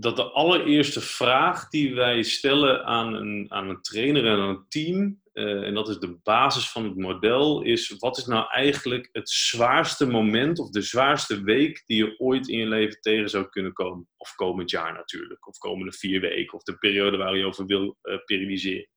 dat 0.00 0.16
de 0.16 0.30
allereerste 0.30 1.00
vraag 1.00 1.68
die 1.68 1.94
wij 1.94 2.22
stellen 2.22 2.84
aan 2.84 3.14
een, 3.14 3.46
aan 3.48 3.68
een 3.68 3.82
trainer 3.82 4.26
en 4.26 4.38
aan 4.38 4.48
een 4.48 4.64
team, 4.68 5.20
uh, 5.32 5.62
en 5.62 5.74
dat 5.74 5.88
is 5.88 5.98
de 5.98 6.18
basis 6.22 6.70
van 6.70 6.84
het 6.84 6.96
model, 6.96 7.62
is 7.62 7.94
wat 7.98 8.16
is 8.18 8.26
nou 8.26 8.46
eigenlijk 8.50 9.08
het 9.12 9.30
zwaarste 9.30 10.06
moment 10.06 10.58
of 10.58 10.70
de 10.70 10.82
zwaarste 10.82 11.42
week 11.42 11.82
die 11.86 12.04
je 12.04 12.18
ooit 12.18 12.48
in 12.48 12.58
je 12.58 12.66
leven 12.66 13.00
tegen 13.00 13.28
zou 13.28 13.48
kunnen 13.48 13.72
komen? 13.72 14.08
Of 14.16 14.34
komend 14.34 14.70
jaar 14.70 14.92
natuurlijk, 14.92 15.46
of 15.46 15.58
komende 15.58 15.92
vier 15.92 16.20
weken, 16.20 16.54
of 16.54 16.62
de 16.62 16.78
periode 16.78 17.16
waar 17.16 17.36
je 17.36 17.46
over 17.46 17.66
wil 17.66 17.96
uh, 18.02 18.16
periodiseren. 18.24 18.88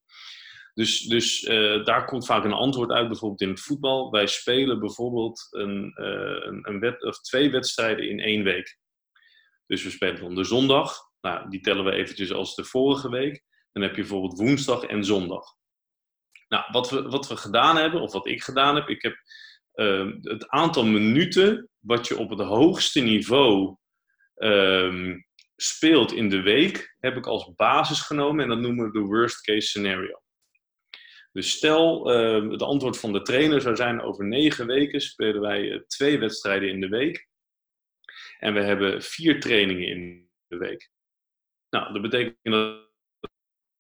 Dus, 0.73 1.01
dus 1.01 1.41
uh, 1.41 1.85
daar 1.85 2.05
komt 2.05 2.25
vaak 2.25 2.43
een 2.43 2.53
antwoord 2.53 2.91
uit, 2.91 3.07
bijvoorbeeld 3.07 3.41
in 3.41 3.49
het 3.49 3.61
voetbal. 3.61 4.11
Wij 4.11 4.27
spelen 4.27 4.79
bijvoorbeeld 4.79 5.47
een, 5.49 5.91
een, 5.95 6.81
een 6.81 7.05
of 7.05 7.21
twee 7.21 7.51
wedstrijden 7.51 8.09
in 8.09 8.19
één 8.19 8.43
week. 8.43 8.79
Dus 9.71 9.83
we 9.83 9.89
spelen 9.89 10.21
dan 10.21 10.35
de 10.35 10.43
zondag. 10.43 10.97
Nou, 11.21 11.49
die 11.49 11.59
tellen 11.59 11.85
we 11.85 11.91
eventjes 11.91 12.31
als 12.31 12.55
de 12.55 12.63
vorige 12.63 13.09
week. 13.09 13.43
Dan 13.71 13.83
heb 13.83 13.95
je 13.95 14.01
bijvoorbeeld 14.01 14.37
woensdag 14.37 14.83
en 14.83 15.05
zondag. 15.05 15.43
Nou, 16.47 16.63
wat 16.71 16.89
we, 16.89 17.01
wat 17.01 17.27
we 17.27 17.35
gedaan 17.35 17.77
hebben, 17.77 18.01
of 18.01 18.11
wat 18.11 18.27
ik 18.27 18.43
gedaan 18.43 18.75
heb, 18.75 18.87
ik 18.87 19.01
heb 19.01 19.15
uh, 19.75 20.11
het 20.21 20.47
aantal 20.47 20.85
minuten 20.85 21.69
wat 21.79 22.07
je 22.07 22.17
op 22.17 22.29
het 22.29 22.39
hoogste 22.39 22.99
niveau 22.99 23.77
uh, 24.35 25.15
speelt 25.55 26.11
in 26.11 26.29
de 26.29 26.41
week, 26.41 26.95
heb 26.99 27.17
ik 27.17 27.27
als 27.27 27.53
basis 27.55 28.01
genomen 28.01 28.43
en 28.43 28.49
dat 28.49 28.59
noemen 28.59 28.85
we 28.85 28.91
de 28.91 29.05
worst 29.05 29.41
case 29.41 29.67
scenario. 29.67 30.21
Dus 31.31 31.51
stel, 31.51 32.13
uh, 32.13 32.51
het 32.51 32.61
antwoord 32.61 32.97
van 32.97 33.13
de 33.13 33.21
trainer 33.21 33.61
zou 33.61 33.75
zijn: 33.75 34.01
over 34.01 34.25
negen 34.25 34.67
weken 34.67 35.01
spelen 35.01 35.41
wij 35.41 35.71
eh, 35.71 35.79
twee 35.79 36.19
wedstrijden 36.19 36.69
in 36.69 36.81
de 36.81 36.87
week. 36.87 37.29
En 38.41 38.53
we 38.53 38.59
hebben 38.59 39.01
vier 39.01 39.39
trainingen 39.39 39.87
in 39.87 40.29
de 40.47 40.57
week. 40.57 40.89
Nou, 41.69 41.93
dat 41.93 42.01
betekent 42.01 42.37
dat 42.43 42.89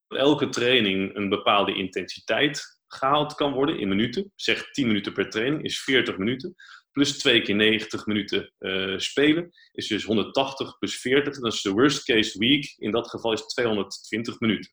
elke 0.07 0.49
training 0.49 1.15
een 1.15 1.29
bepaalde 1.29 1.75
intensiteit 1.75 2.79
gehaald 2.87 3.33
kan 3.33 3.53
worden 3.53 3.79
in 3.79 3.87
minuten. 3.87 4.31
Zeg 4.35 4.71
10 4.71 4.87
minuten 4.87 5.13
per 5.13 5.29
training 5.29 5.63
is 5.63 5.83
40 5.83 6.17
minuten. 6.17 6.55
Plus 6.91 7.17
2 7.17 7.41
keer 7.41 7.55
90 7.55 8.05
minuten 8.05 8.53
uh, 8.59 8.97
spelen 8.97 9.49
is 9.71 9.87
dus 9.87 10.03
180 10.03 10.77
plus 10.77 10.99
40. 10.99 11.39
Dat 11.39 11.53
is 11.53 11.61
de 11.61 11.71
worst 11.71 12.03
case 12.03 12.39
week. 12.39 12.75
In 12.77 12.91
dat 12.91 13.09
geval 13.09 13.33
is 13.33 13.45
220 13.45 14.39
minuten. 14.39 14.71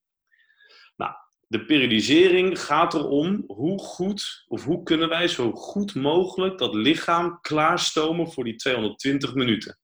Nou, 0.97 1.13
de 1.49 1.65
periodisering 1.65 2.61
gaat 2.61 2.95
erom 2.95 3.45
hoe 3.47 3.79
goed 3.79 4.45
of 4.49 4.65
hoe 4.65 4.83
kunnen 4.83 5.09
wij 5.09 5.29
zo 5.29 5.53
goed 5.53 5.95
mogelijk 5.95 6.59
dat 6.59 6.75
lichaam 6.75 7.41
klaarstomen 7.41 8.33
voor 8.33 8.45
die 8.45 8.57
220 8.57 9.35
minuten. 9.35 9.79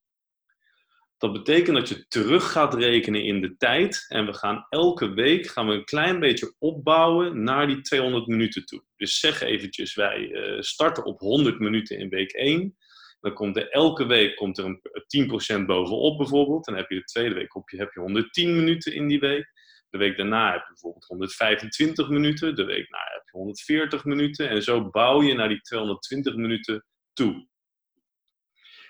Dat 1.18 1.32
betekent 1.32 1.76
dat 1.76 1.88
je 1.88 2.06
terug 2.08 2.52
gaat 2.52 2.74
rekenen 2.74 3.24
in 3.24 3.40
de 3.40 3.56
tijd 3.56 4.04
en 4.08 4.26
we 4.26 4.34
gaan 4.34 4.66
elke 4.68 5.12
week 5.12 5.46
gaan 5.46 5.66
we 5.66 5.74
een 5.74 5.84
klein 5.84 6.20
beetje 6.20 6.54
opbouwen 6.58 7.42
naar 7.42 7.66
die 7.66 7.80
200 7.80 8.26
minuten 8.26 8.64
toe. 8.64 8.84
Dus 8.96 9.20
zeg 9.20 9.40
eventjes, 9.40 9.94
wij 9.94 10.28
uh, 10.28 10.60
starten 10.60 11.04
op 11.04 11.18
100 11.18 11.58
minuten 11.58 11.98
in 11.98 12.08
week 12.08 12.32
1. 12.32 12.76
Dan 13.20 13.34
komt 13.34 13.56
er 13.56 13.70
elke 13.70 14.06
week 14.06 14.36
komt 14.36 14.58
er 14.58 14.64
een 14.64 15.60
10% 15.62 15.64
bovenop 15.66 16.18
bijvoorbeeld. 16.18 16.64
Dan 16.64 16.76
heb 16.76 16.90
je 16.90 16.96
de 16.96 17.04
tweede 17.04 17.34
week 17.34 17.54
op 17.54 17.70
je, 17.70 17.76
heb 17.76 17.92
je 17.92 18.00
110 18.00 18.56
minuten 18.56 18.94
in 18.94 19.08
die 19.08 19.20
week. 19.20 19.52
De 19.94 20.00
week 20.00 20.16
daarna 20.16 20.52
heb 20.52 20.60
je 20.60 20.68
bijvoorbeeld 20.68 21.04
125 21.04 22.08
minuten. 22.08 22.54
De 22.54 22.64
week 22.64 22.90
daarna 22.90 23.06
heb 23.12 23.22
je 23.24 23.38
140 23.38 24.04
minuten. 24.04 24.48
En 24.48 24.62
zo 24.62 24.90
bouw 24.90 25.22
je 25.22 25.34
naar 25.34 25.48
die 25.48 25.60
220 25.60 26.36
minuten 26.36 26.84
toe. 27.12 27.48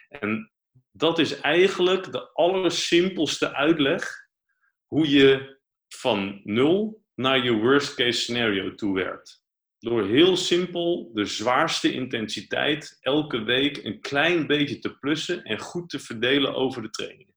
En 0.09 0.53
dat 0.93 1.19
is 1.19 1.41
eigenlijk 1.41 2.13
de 2.13 2.33
allersimpelste 2.33 3.55
uitleg 3.55 4.29
hoe 4.87 5.11
je 5.11 5.59
van 5.89 6.41
nul 6.45 7.03
naar 7.15 7.45
je 7.45 7.53
worst 7.53 7.95
case 7.95 8.21
scenario 8.21 8.75
toe 8.75 8.95
werkt. 8.95 9.43
Door 9.79 10.07
heel 10.07 10.37
simpel 10.37 11.11
de 11.15 11.25
zwaarste 11.25 11.93
intensiteit 11.93 12.99
elke 13.01 13.43
week 13.43 13.85
een 13.85 14.01
klein 14.01 14.47
beetje 14.47 14.79
te 14.79 14.99
plussen 14.99 15.43
en 15.43 15.59
goed 15.59 15.89
te 15.89 15.99
verdelen 15.99 16.55
over 16.55 16.83
de 16.83 16.91
trainingen. 16.91 17.35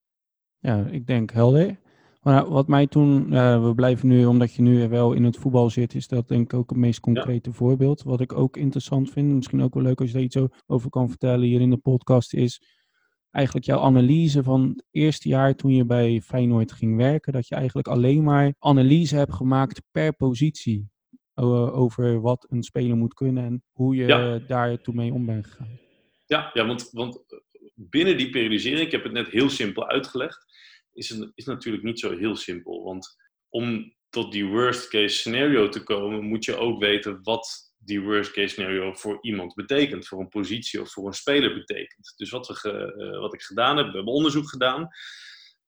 Ja, 0.60 0.86
ik 0.92 1.08
denk 1.08 1.32
helder. 1.32 1.86
Maar 2.28 2.50
wat 2.50 2.68
mij 2.68 2.88
toen, 2.88 3.34
uh, 3.34 3.64
we 3.64 3.76
blijven 3.76 4.08
nu, 4.08 4.26
omdat 4.26 4.54
je 4.54 4.62
nu 4.62 4.88
wel 4.88 5.14
in 5.14 5.24
het 5.24 5.38
voetbal 5.38 5.70
zit, 5.70 5.96
is 5.96 6.08
dat 6.08 6.28
denk 6.28 6.54
ik 6.54 6.60
ook 6.60 6.70
het 6.70 6.78
meest 6.78 7.00
concrete 7.00 7.50
ja. 7.50 7.56
voorbeeld. 7.56 8.04
Wat 8.04 8.22
ik 8.22 8.34
ook 8.34 8.58
interessant 8.58 9.12
vind, 9.12 9.34
misschien 9.34 9.62
ook 9.62 9.74
wel 9.74 9.84
leuk 9.84 10.00
als 10.00 10.08
je 10.08 10.14
daar 10.14 10.24
iets 10.24 10.38
over 10.66 10.90
kan 10.90 11.10
vertellen 11.10 11.46
hier 11.46 11.62
in 11.62 11.70
de 11.70 11.78
podcast, 11.78 12.34
is 12.34 12.62
eigenlijk 13.32 13.66
jouw 13.66 13.80
analyse 13.80 14.44
van 14.44 14.62
het 14.62 14.86
eerste 14.92 15.30
jaar 15.30 15.56
toen 15.56 15.76
je 15.76 15.86
bij 15.86 16.22
Feyenoord 16.22 16.72
ging 16.72 16.98
werken, 16.98 17.34
dat 17.34 17.48
je 17.48 17.56
eigenlijk 17.56 17.88
alleen 17.88 18.24
maar 18.24 18.54
analyse 18.60 19.16
hebt 19.16 19.34
gemaakt 19.34 19.82
per 19.92 20.14
positie 20.14 20.90
over 21.34 22.22
wat 22.22 22.46
een 22.50 22.64
speler 22.64 22.98
moet 22.98 23.14
kunnen 23.14 23.44
en 23.44 23.64
hoe 23.72 23.96
je 23.96 24.06
ja. 24.06 24.40
daar 24.40 24.82
toe 24.82 24.94
mee 24.94 25.14
om 25.14 25.26
bent 25.26 25.48
gegaan. 25.48 25.80
Ja, 26.26 26.50
ja 26.54 26.66
want, 26.66 26.90
want 26.92 27.24
binnen 27.76 28.18
die 28.18 28.30
periodisering, 28.30 28.86
ik 28.86 28.92
heb 28.92 29.04
het 29.04 29.14
net 29.14 29.28
heel 29.28 29.50
simpel 29.50 29.88
uitgelegd, 29.88 30.46
is 30.98 31.20
is 31.36 31.46
natuurlijk 31.46 31.84
niet 31.84 32.00
zo 32.00 32.18
heel 32.18 32.36
simpel. 32.36 32.84
Want 32.84 33.16
om 33.50 33.96
tot 34.10 34.32
die 34.32 34.46
worst 34.46 34.90
case 34.90 35.16
scenario 35.16 35.70
te 35.70 35.84
komen, 35.84 36.24
moet 36.24 36.46
je 36.46 36.56
ook 36.56 36.80
weten 36.80 37.20
wat 37.24 37.74
die 37.78 38.02
worst 38.02 38.32
case 38.32 38.48
scenario 38.48 38.94
voor 38.94 39.18
iemand 39.22 39.54
betekent, 39.54 40.08
voor 40.08 40.20
een 40.20 40.30
positie 40.30 40.82
of 40.82 40.92
voor 40.92 41.08
een 41.08 41.14
speler 41.14 41.54
betekent. 41.54 42.14
Dus 42.18 42.30
wat, 42.30 42.48
we 42.48 42.94
uh, 42.98 43.20
wat 43.20 43.34
ik 43.34 43.42
gedaan 43.42 43.78
heb, 43.78 43.86
we 43.86 43.96
hebben 43.96 44.14
onderzoek 44.14 44.50
gedaan. 44.50 44.88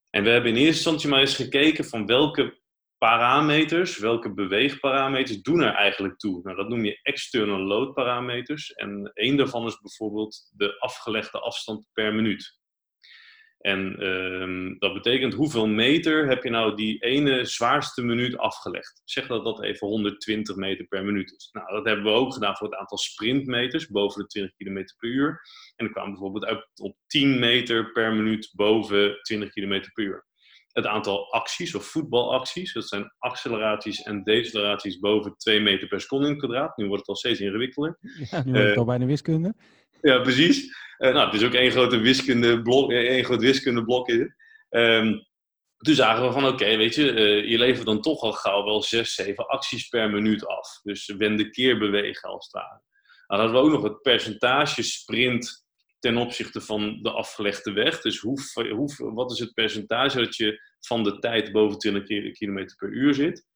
En 0.09 0.23
we 0.23 0.29
hebben 0.29 0.51
in 0.51 0.57
eerste 0.57 0.73
instantie 0.73 1.09
maar 1.09 1.19
eens 1.19 1.35
gekeken 1.35 1.85
van 1.85 2.05
welke 2.05 2.57
parameters, 2.97 3.97
welke 3.97 4.33
beweegparameters 4.33 5.41
doen 5.41 5.61
er 5.61 5.73
eigenlijk 5.73 6.17
toe. 6.17 6.41
Nou, 6.43 6.55
dat 6.55 6.69
noem 6.69 6.85
je 6.85 6.99
external 7.01 7.59
load 7.59 7.93
parameters. 7.93 8.73
En 8.73 9.11
één 9.13 9.37
daarvan 9.37 9.65
is 9.65 9.79
bijvoorbeeld 9.81 10.51
de 10.55 10.79
afgelegde 10.79 11.39
afstand 11.39 11.85
per 11.93 12.15
minuut. 12.15 12.58
En 13.59 14.05
um, 14.05 14.75
dat 14.79 14.93
betekent 14.93 15.33
hoeveel 15.33 15.67
meter 15.67 16.27
heb 16.27 16.43
je 16.43 16.49
nou 16.49 16.75
die 16.75 16.99
ene 16.99 17.45
zwaarste 17.45 18.01
minuut 18.01 18.37
afgelegd? 18.37 19.01
Zeg 19.05 19.27
dat 19.27 19.43
dat 19.43 19.63
even 19.63 19.87
120 19.87 20.55
meter 20.55 20.85
per 20.85 21.05
minuut 21.05 21.33
is. 21.37 21.49
Nou, 21.51 21.71
dat 21.71 21.85
hebben 21.85 22.05
we 22.05 22.11
ook 22.11 22.33
gedaan 22.33 22.55
voor 22.55 22.67
het 22.67 22.79
aantal 22.79 22.97
sprintmeters 22.97 23.87
boven 23.87 24.21
de 24.21 24.27
20 24.27 24.55
km 24.55 24.83
per 24.97 25.09
uur. 25.09 25.41
En 25.75 25.85
dan 25.85 25.91
kwam 25.93 26.09
bijvoorbeeld 26.09 26.45
uit 26.45 26.69
op 26.75 26.97
10 27.07 27.39
meter 27.39 27.91
per 27.91 28.13
minuut 28.13 28.51
boven 28.55 29.19
20 29.21 29.49
km 29.49 29.81
per 29.93 30.03
uur. 30.03 30.27
Het 30.69 30.85
aantal 30.85 31.31
acties 31.31 31.75
of 31.75 31.85
voetbalacties, 31.85 32.73
dat 32.73 32.87
zijn 32.87 33.13
acceleraties 33.17 34.01
en 34.01 34.23
deceleraties 34.23 34.99
boven 34.99 35.37
2 35.37 35.59
meter 35.59 35.87
per 35.87 36.01
seconde 36.01 36.25
in 36.25 36.31
het 36.31 36.41
kwadraat. 36.41 36.77
Nu 36.77 36.85
wordt 36.85 36.99
het 36.99 37.09
al 37.09 37.15
steeds 37.15 37.39
ingewikkelder. 37.39 37.97
Ja, 38.31 38.43
nu 38.43 38.51
wordt 38.51 38.65
het 38.65 38.71
uh, 38.71 38.77
al 38.77 38.85
bijna 38.85 39.05
wiskunde. 39.05 39.55
Ja, 40.01 40.19
precies. 40.19 40.77
Uh, 40.97 41.13
nou, 41.13 41.25
het 41.25 41.41
is 41.41 41.47
ook 41.47 41.53
één 41.53 41.71
grote 41.71 41.97
wiskundeblok, 41.97 42.91
één 42.91 43.23
groot 43.23 43.41
wiskundeblok 43.41 44.07
in. 44.07 44.35
Um, 44.69 45.27
toen 45.77 45.95
zagen 45.95 46.25
we 46.25 46.31
van, 46.31 46.45
oké, 46.45 46.77
weet 46.77 46.95
je, 46.95 47.13
uh, 47.13 47.49
je 47.49 47.57
levert 47.57 47.85
dan 47.85 48.01
toch 48.01 48.21
al 48.21 48.31
gauw 48.31 48.63
wel 48.63 48.83
zes, 48.83 49.13
zeven 49.13 49.47
acties 49.47 49.87
per 49.87 50.09
minuut 50.09 50.45
af. 50.45 50.79
Dus 50.83 51.13
wende 51.17 51.49
keer 51.49 51.77
bewegen 51.77 52.29
als 52.29 52.43
het 52.43 52.53
ware. 52.53 52.81
Nou, 53.27 53.27
dan 53.27 53.39
hadden 53.39 53.61
we 53.61 53.67
ook 53.67 53.81
nog 53.81 53.91
het 53.91 54.01
percentage 54.01 54.83
sprint 54.83 55.67
ten 55.99 56.17
opzichte 56.17 56.61
van 56.61 56.99
de 57.01 57.11
afgelegde 57.11 57.71
weg. 57.71 58.01
Dus 58.01 58.19
hoe, 58.19 58.39
hoe, 58.53 59.13
wat 59.13 59.31
is 59.31 59.39
het 59.39 59.53
percentage 59.53 60.17
dat 60.17 60.35
je 60.35 60.61
van 60.79 61.03
de 61.03 61.19
tijd 61.19 61.51
boven 61.51 61.77
20 61.77 62.31
km 62.31 62.65
per 62.77 62.89
uur 62.89 63.13
zit? 63.13 63.47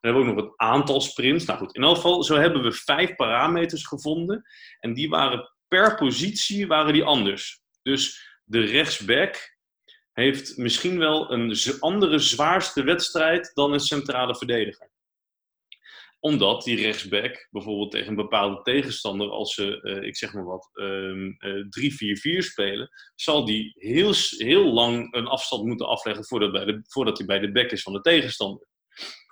Dan 0.00 0.12
hebben 0.12 0.22
we 0.22 0.28
ook 0.28 0.36
nog 0.36 0.44
het 0.44 0.58
aantal 0.58 1.00
sprints. 1.00 1.44
Nou 1.44 1.58
goed, 1.58 1.74
in 1.74 1.82
elk 1.82 1.94
geval, 1.94 2.22
zo 2.22 2.36
hebben 2.36 2.62
we 2.62 2.72
vijf 2.72 3.14
parameters 3.14 3.86
gevonden. 3.86 4.42
En 4.78 4.94
die 4.94 5.08
waren 5.08 5.50
per 5.70 5.94
positie 5.94 6.66
waren 6.66 6.92
die 6.92 7.04
anders. 7.04 7.60
Dus 7.82 8.28
de 8.44 8.60
rechtsback 8.60 9.56
heeft 10.12 10.56
misschien 10.56 10.98
wel 10.98 11.32
een 11.32 11.56
andere 11.80 12.18
zwaarste 12.18 12.82
wedstrijd 12.82 13.50
dan 13.54 13.72
een 13.72 13.80
centrale 13.80 14.36
verdediger. 14.36 14.90
Omdat 16.20 16.62
die 16.62 16.76
rechtsback 16.76 17.48
bijvoorbeeld 17.50 17.90
tegen 17.90 18.08
een 18.08 18.14
bepaalde 18.14 18.62
tegenstander, 18.62 19.30
als 19.30 19.54
ze, 19.54 19.80
uh, 19.82 20.02
ik 20.02 20.16
zeg 20.16 20.32
maar 20.32 20.44
wat, 20.44 20.70
uh, 20.72 21.34
3-4-4 21.68 22.42
spelen, 22.42 22.90
zal 23.14 23.44
die 23.44 23.72
heel, 23.74 24.14
heel 24.36 24.72
lang 24.72 25.14
een 25.14 25.26
afstand 25.26 25.64
moeten 25.64 25.86
afleggen 25.86 26.24
voordat, 26.24 26.52
bij 26.52 26.64
de, 26.64 26.80
voordat 26.82 27.18
hij 27.18 27.26
bij 27.26 27.38
de 27.38 27.52
back 27.52 27.70
is 27.70 27.82
van 27.82 27.92
de 27.92 28.00
tegenstander. 28.00 28.66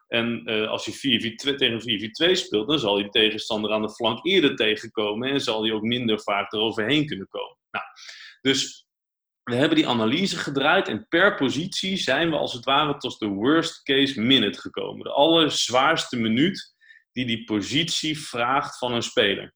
En 0.08 0.50
uh, 0.50 0.68
als 0.68 0.84
je 0.84 1.52
4-4-2 1.52 1.54
tegen 1.54 2.30
4-4-2 2.30 2.32
speelt, 2.32 2.68
dan 2.68 2.78
zal 2.78 2.96
die 2.96 3.08
tegenstander 3.08 3.72
aan 3.72 3.82
de 3.82 3.94
flank 3.94 4.26
eerder 4.26 4.56
tegenkomen 4.56 5.30
en 5.30 5.40
zal 5.40 5.62
hij 5.62 5.72
ook 5.72 5.82
minder 5.82 6.20
vaak 6.20 6.52
eroverheen 6.52 7.06
kunnen 7.06 7.28
komen. 7.28 7.56
Nou, 7.70 7.84
dus 8.40 8.86
we 9.42 9.54
hebben 9.54 9.76
die 9.76 9.88
analyse 9.88 10.36
gedraaid 10.36 10.88
en 10.88 11.06
per 11.08 11.34
positie 11.34 11.96
zijn 11.96 12.30
we 12.30 12.36
als 12.36 12.52
het 12.52 12.64
ware 12.64 12.96
tot 12.96 13.18
de 13.18 13.26
worst 13.26 13.82
case 13.82 14.20
minute 14.20 14.60
gekomen. 14.60 15.04
De 15.04 15.12
allerzwaarste 15.12 16.16
minuut 16.16 16.74
die 17.12 17.26
die 17.26 17.44
positie 17.44 18.18
vraagt 18.18 18.78
van 18.78 18.92
een 18.92 19.02
speler. 19.02 19.54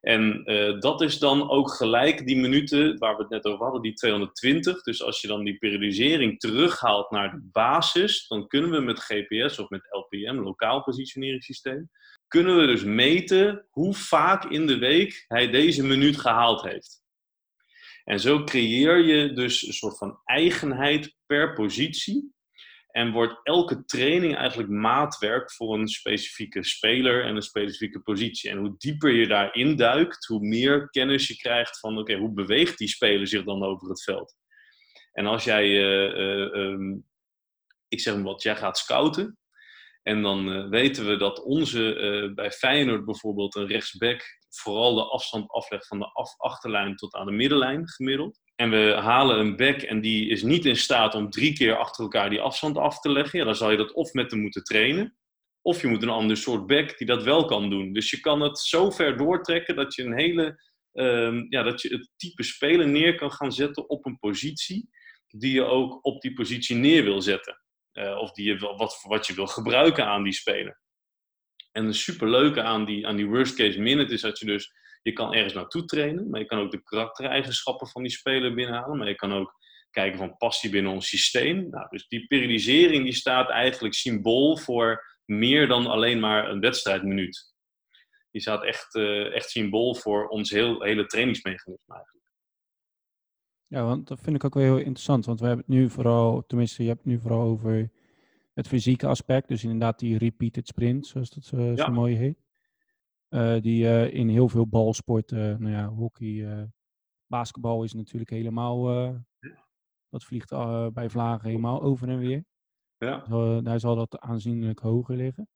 En 0.00 0.42
uh, 0.44 0.80
dat 0.80 1.00
is 1.00 1.18
dan 1.18 1.50
ook 1.50 1.70
gelijk 1.70 2.26
die 2.26 2.36
minuten 2.36 2.98
waar 2.98 3.16
we 3.16 3.22
het 3.22 3.30
net 3.30 3.44
over 3.44 3.62
hadden, 3.62 3.82
die 3.82 3.92
220. 3.92 4.82
Dus 4.82 5.02
als 5.02 5.20
je 5.20 5.28
dan 5.28 5.44
die 5.44 5.58
periodisering 5.58 6.40
terughaalt 6.40 7.10
naar 7.10 7.30
de 7.30 7.48
basis, 7.52 8.28
dan 8.28 8.46
kunnen 8.46 8.70
we 8.70 8.80
met 8.80 9.00
GPS 9.00 9.58
of 9.58 9.68
met 9.68 9.88
LPM, 9.90 10.34
lokaal 10.34 10.82
positioneringssysteem, 10.82 11.90
kunnen 12.28 12.56
we 12.56 12.66
dus 12.66 12.84
meten 12.84 13.66
hoe 13.70 13.94
vaak 13.94 14.44
in 14.44 14.66
de 14.66 14.78
week 14.78 15.24
hij 15.28 15.50
deze 15.50 15.86
minuut 15.86 16.16
gehaald 16.16 16.62
heeft. 16.62 17.02
En 18.04 18.20
zo 18.20 18.44
creëer 18.44 18.98
je 18.98 19.32
dus 19.32 19.66
een 19.66 19.72
soort 19.72 19.98
van 19.98 20.20
eigenheid 20.24 21.16
per 21.26 21.52
positie. 21.52 22.32
En 22.88 23.12
wordt 23.12 23.40
elke 23.42 23.84
training 23.84 24.36
eigenlijk 24.36 24.68
maatwerk 24.68 25.52
voor 25.52 25.74
een 25.74 25.88
specifieke 25.88 26.64
speler 26.64 27.24
en 27.24 27.36
een 27.36 27.42
specifieke 27.42 28.00
positie. 28.00 28.50
En 28.50 28.58
hoe 28.58 28.74
dieper 28.78 29.10
je 29.10 29.26
daarin 29.26 29.76
duikt, 29.76 30.26
hoe 30.26 30.40
meer 30.40 30.90
kennis 30.90 31.28
je 31.28 31.36
krijgt 31.36 31.78
van 31.78 31.98
oké, 31.98 32.16
hoe 32.16 32.32
beweegt 32.32 32.78
die 32.78 32.88
speler 32.88 33.26
zich 33.26 33.44
dan 33.44 33.62
over 33.62 33.88
het 33.88 34.02
veld? 34.02 34.36
En 35.12 35.26
als 35.26 35.44
jij, 35.44 35.66
uh, 35.66 36.18
uh, 36.18 36.52
um, 36.54 37.06
ik 37.88 38.00
zeg 38.00 38.14
maar 38.14 38.22
wat, 38.22 38.42
jij 38.42 38.56
gaat 38.56 38.78
scouten. 38.78 39.38
En 40.02 40.22
dan 40.22 40.48
uh, 40.48 40.68
weten 40.68 41.06
we 41.06 41.16
dat 41.16 41.42
onze, 41.42 42.32
bij 42.34 42.50
Feyenoord 42.50 43.04
bijvoorbeeld, 43.04 43.54
een 43.54 43.66
rechtsback 43.66 44.22
vooral 44.48 44.94
de 44.94 45.04
afstand 45.04 45.50
aflegt 45.50 45.86
van 45.86 45.98
de 45.98 46.12
achterlijn 46.36 46.96
tot 46.96 47.14
aan 47.14 47.26
de 47.26 47.32
middenlijn 47.32 47.88
gemiddeld 47.88 48.38
en 48.60 48.70
we 48.70 48.92
halen 48.92 49.38
een 49.38 49.56
back 49.56 49.82
en 49.82 50.00
die 50.00 50.28
is 50.28 50.42
niet 50.42 50.64
in 50.64 50.76
staat 50.76 51.14
om 51.14 51.30
drie 51.30 51.52
keer 51.52 51.76
achter 51.76 52.02
elkaar 52.02 52.30
die 52.30 52.40
afstand 52.40 52.76
af 52.76 53.00
te 53.00 53.10
leggen, 53.10 53.38
ja, 53.38 53.44
dan 53.44 53.56
zal 53.56 53.70
je 53.70 53.76
dat 53.76 53.92
of 53.92 54.12
met 54.12 54.30
hem 54.30 54.40
moeten 54.40 54.64
trainen, 54.64 55.16
of 55.62 55.80
je 55.80 55.86
moet 55.86 56.02
een 56.02 56.08
ander 56.08 56.36
soort 56.36 56.66
back 56.66 56.98
die 56.98 57.06
dat 57.06 57.22
wel 57.22 57.44
kan 57.44 57.70
doen. 57.70 57.92
Dus 57.92 58.10
je 58.10 58.20
kan 58.20 58.40
het 58.40 58.58
zo 58.58 58.90
ver 58.90 59.16
doortrekken 59.16 59.76
dat 59.76 59.94
je 59.94 60.02
een 60.02 60.18
hele, 60.18 60.62
um, 60.92 61.46
ja, 61.48 61.62
dat 61.62 61.82
je 61.82 61.88
het 61.88 62.10
type 62.16 62.42
speler 62.42 62.88
neer 62.88 63.14
kan 63.14 63.32
gaan 63.32 63.52
zetten 63.52 63.88
op 63.88 64.06
een 64.06 64.18
positie 64.18 64.88
die 65.28 65.52
je 65.52 65.64
ook 65.64 66.04
op 66.04 66.20
die 66.20 66.32
positie 66.32 66.76
neer 66.76 67.04
wil 67.04 67.22
zetten. 67.22 67.62
Uh, 67.92 68.16
of 68.16 68.32
die 68.32 68.46
je 68.46 68.58
wat, 68.58 69.00
wat 69.02 69.26
je 69.26 69.34
wil 69.34 69.46
gebruiken 69.46 70.06
aan 70.06 70.22
die 70.22 70.32
speler. 70.32 70.80
En 71.72 71.84
een 71.84 71.94
superleuke 71.94 72.62
aan 72.62 72.84
die, 72.84 73.06
aan 73.06 73.16
die 73.16 73.26
worst 73.26 73.54
case 73.54 73.80
minute 73.80 74.12
is 74.12 74.20
dat 74.20 74.38
je 74.38 74.46
dus 74.46 74.72
je 75.02 75.12
kan 75.12 75.34
ergens 75.34 75.54
naartoe 75.54 75.84
trainen, 75.84 76.30
maar 76.30 76.40
je 76.40 76.46
kan 76.46 76.58
ook 76.58 76.70
de 76.70 76.82
karaktereigenschappen 76.82 77.88
van 77.88 78.02
die 78.02 78.12
speler 78.12 78.54
binnenhalen. 78.54 78.98
Maar 78.98 79.08
je 79.08 79.14
kan 79.14 79.32
ook 79.32 79.56
kijken 79.90 80.18
van 80.18 80.36
past 80.36 80.62
die 80.62 80.70
binnen 80.70 80.92
ons 80.92 81.08
systeem. 81.08 81.68
Nou, 81.70 81.86
dus 81.90 82.08
die 82.08 82.26
periodisering 82.26 83.04
die 83.04 83.12
staat 83.12 83.50
eigenlijk 83.50 83.94
symbool 83.94 84.56
voor 84.56 85.04
meer 85.24 85.66
dan 85.66 85.86
alleen 85.86 86.20
maar 86.20 86.50
een 86.50 86.60
wedstrijdminuut. 86.60 87.54
Die 88.30 88.40
staat 88.40 88.64
echt, 88.64 88.94
uh, 88.94 89.34
echt 89.34 89.50
symbool 89.50 89.94
voor 89.94 90.28
ons 90.28 90.50
heel, 90.50 90.82
hele 90.82 91.06
trainingsmechanisme 91.06 91.94
eigenlijk. 91.94 92.26
Ja, 93.66 93.84
want 93.84 94.08
dat 94.08 94.20
vind 94.20 94.36
ik 94.36 94.44
ook 94.44 94.54
wel 94.54 94.62
heel 94.62 94.76
interessant. 94.76 95.26
Want 95.26 95.40
we 95.40 95.46
hebben 95.46 95.64
het 95.66 95.74
nu 95.74 95.90
vooral, 95.90 96.44
tenminste, 96.46 96.82
je 96.82 96.88
hebt 96.88 97.04
het 97.04 97.12
nu 97.12 97.20
vooral 97.20 97.42
over 97.42 97.90
het 98.54 98.68
fysieke 98.68 99.06
aspect. 99.06 99.48
Dus 99.48 99.62
inderdaad 99.62 99.98
die 99.98 100.18
repeated 100.18 100.66
sprint, 100.66 101.06
zoals 101.06 101.30
dat 101.30 101.44
zo, 101.44 101.76
zo 101.76 101.90
mooi 101.90 102.16
heet. 102.16 102.47
Uh, 103.28 103.60
die 103.60 103.84
uh, 103.84 104.14
in 104.14 104.28
heel 104.28 104.48
veel 104.48 104.66
balsporten, 104.66 105.62
nou 105.62 105.74
ja, 105.74 105.88
hockey, 105.88 106.68
basketbal 107.26 107.82
is 107.82 107.92
natuurlijk 107.92 108.30
helemaal, 108.30 108.84
dat 110.08 110.24
vliegt 110.24 110.50
bij 110.92 111.10
vlagen 111.10 111.48
helemaal 111.48 111.82
over 111.82 112.08
en 112.08 112.18
weer. 112.18 112.44
Ja. 112.98 113.24
Daar 113.60 113.80
zal 113.80 113.96
dat 113.96 114.18
aanzienlijk 114.18 114.78
hoger 114.78 115.16
liggen. 115.16 115.48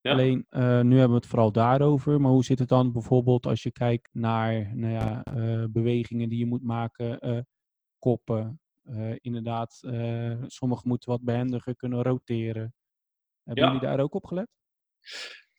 Ja. 0.00 0.12
Alleen, 0.12 0.46
nu 0.50 0.98
hebben 0.98 1.08
we 1.08 1.14
het 1.14 1.26
vooral 1.26 1.52
daarover, 1.52 2.20
maar 2.20 2.30
hoe 2.30 2.44
zit 2.44 2.58
het 2.58 2.68
dan 2.68 2.92
bijvoorbeeld 2.92 3.46
als 3.46 3.62
je 3.62 3.72
kijkt 3.72 4.14
naar 4.14 4.76
nou 4.76 4.92
ja, 4.92 5.22
bewegingen 5.68 6.28
die 6.28 6.38
je 6.38 6.46
moet 6.46 6.62
maken, 6.62 7.46
koppen, 7.98 8.60
inderdaad, 9.20 9.72
sommigen 10.46 10.88
moeten 10.88 11.10
wat 11.10 11.22
behendiger 11.22 11.76
kunnen 11.76 12.02
roteren. 12.02 12.74
Hebben 13.42 13.64
ja. 13.64 13.72
jullie 13.72 13.86
daar 13.86 14.00
ook 14.00 14.14
op 14.14 14.26
gelet? 14.26 14.48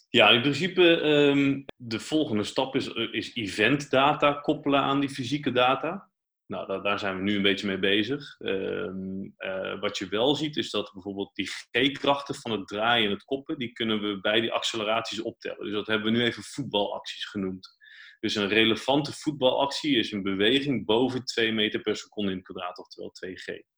Ja, 0.10 0.30
in 0.30 0.42
principe 0.42 0.82
um, 0.84 1.66
de 1.76 2.00
volgende 2.00 2.44
stap 2.44 2.76
is, 2.76 2.94
eh, 2.94 3.14
is 3.14 3.36
event 3.36 3.90
data 3.90 4.34
koppelen 4.34 4.80
aan 4.80 5.00
die 5.00 5.10
fysieke 5.10 5.52
data. 5.52 6.12
Nou, 6.46 6.68
daar, 6.68 6.82
daar 6.82 7.00
zijn 7.00 7.18
we 7.18 7.24
nu 7.24 7.36
een 7.36 7.42
beetje 7.42 7.68
mee 7.68 7.80
bezig. 7.80 8.40
Um, 8.40 9.34
uh, 9.38 9.80
wat 9.80 9.98
je 9.98 10.08
wel 10.08 10.36
ziet 10.36 10.58
is 10.58 10.70
dat 10.70 10.92
bijvoorbeeld 10.94 11.36
die 11.36 11.48
G-krachten 11.48 12.36
van 12.36 12.52
het 12.52 12.68
draaien 12.68 13.06
en 13.06 13.12
het 13.12 13.24
koppen, 13.24 13.58
die 13.58 13.72
kunnen 13.72 14.02
we 14.02 14.20
bij 14.20 14.42
die 14.42 14.52
acceleraties 14.52 15.22
optellen. 15.22 15.64
Dus 15.64 15.74
dat 15.74 15.88
hebben 15.88 16.12
we 16.12 16.18
nu 16.18 16.24
even 16.24 16.44
voetbalacties 16.44 17.26
genoemd. 17.26 17.76
Dus 18.20 18.36
een 18.36 18.48
relevante 18.48 19.14
voetbalactie 19.14 19.98
is 19.98 20.12
een 20.12 20.24
beweging 20.24 20.86
boven 20.86 21.26
2 21.26 21.52
meter 21.52 21.82
per 21.82 21.96
seconde 21.96 22.32
in 22.32 22.38
het 22.38 22.46
kwadraat, 22.46 22.78
oftewel 22.78 23.12
2G. 23.26 23.77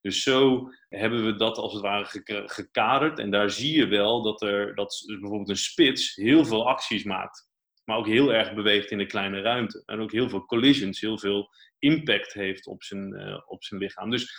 Dus 0.00 0.22
zo 0.22 0.70
hebben 0.88 1.24
we 1.24 1.34
dat 1.36 1.56
als 1.56 1.72
het 1.72 1.82
ware 1.82 2.06
gekaderd. 2.46 3.18
En 3.18 3.30
daar 3.30 3.50
zie 3.50 3.76
je 3.76 3.86
wel 3.86 4.22
dat 4.22 4.42
er 4.42 4.74
dat 4.74 5.02
bijvoorbeeld 5.06 5.48
een 5.48 5.56
spits 5.56 6.14
heel 6.14 6.44
veel 6.44 6.68
acties 6.68 7.04
maakt. 7.04 7.48
Maar 7.84 7.96
ook 7.96 8.06
heel 8.06 8.32
erg 8.32 8.54
beweegt 8.54 8.90
in 8.90 9.00
een 9.00 9.08
kleine 9.08 9.40
ruimte. 9.40 9.82
En 9.86 10.00
ook 10.00 10.12
heel 10.12 10.28
veel 10.28 10.44
collisions, 10.44 11.00
heel 11.00 11.18
veel 11.18 11.48
impact 11.78 12.32
heeft 12.32 12.66
op 12.66 12.82
zijn, 12.82 13.14
uh, 13.14 13.40
op 13.46 13.64
zijn 13.64 13.80
lichaam. 13.80 14.10
Dus 14.10 14.32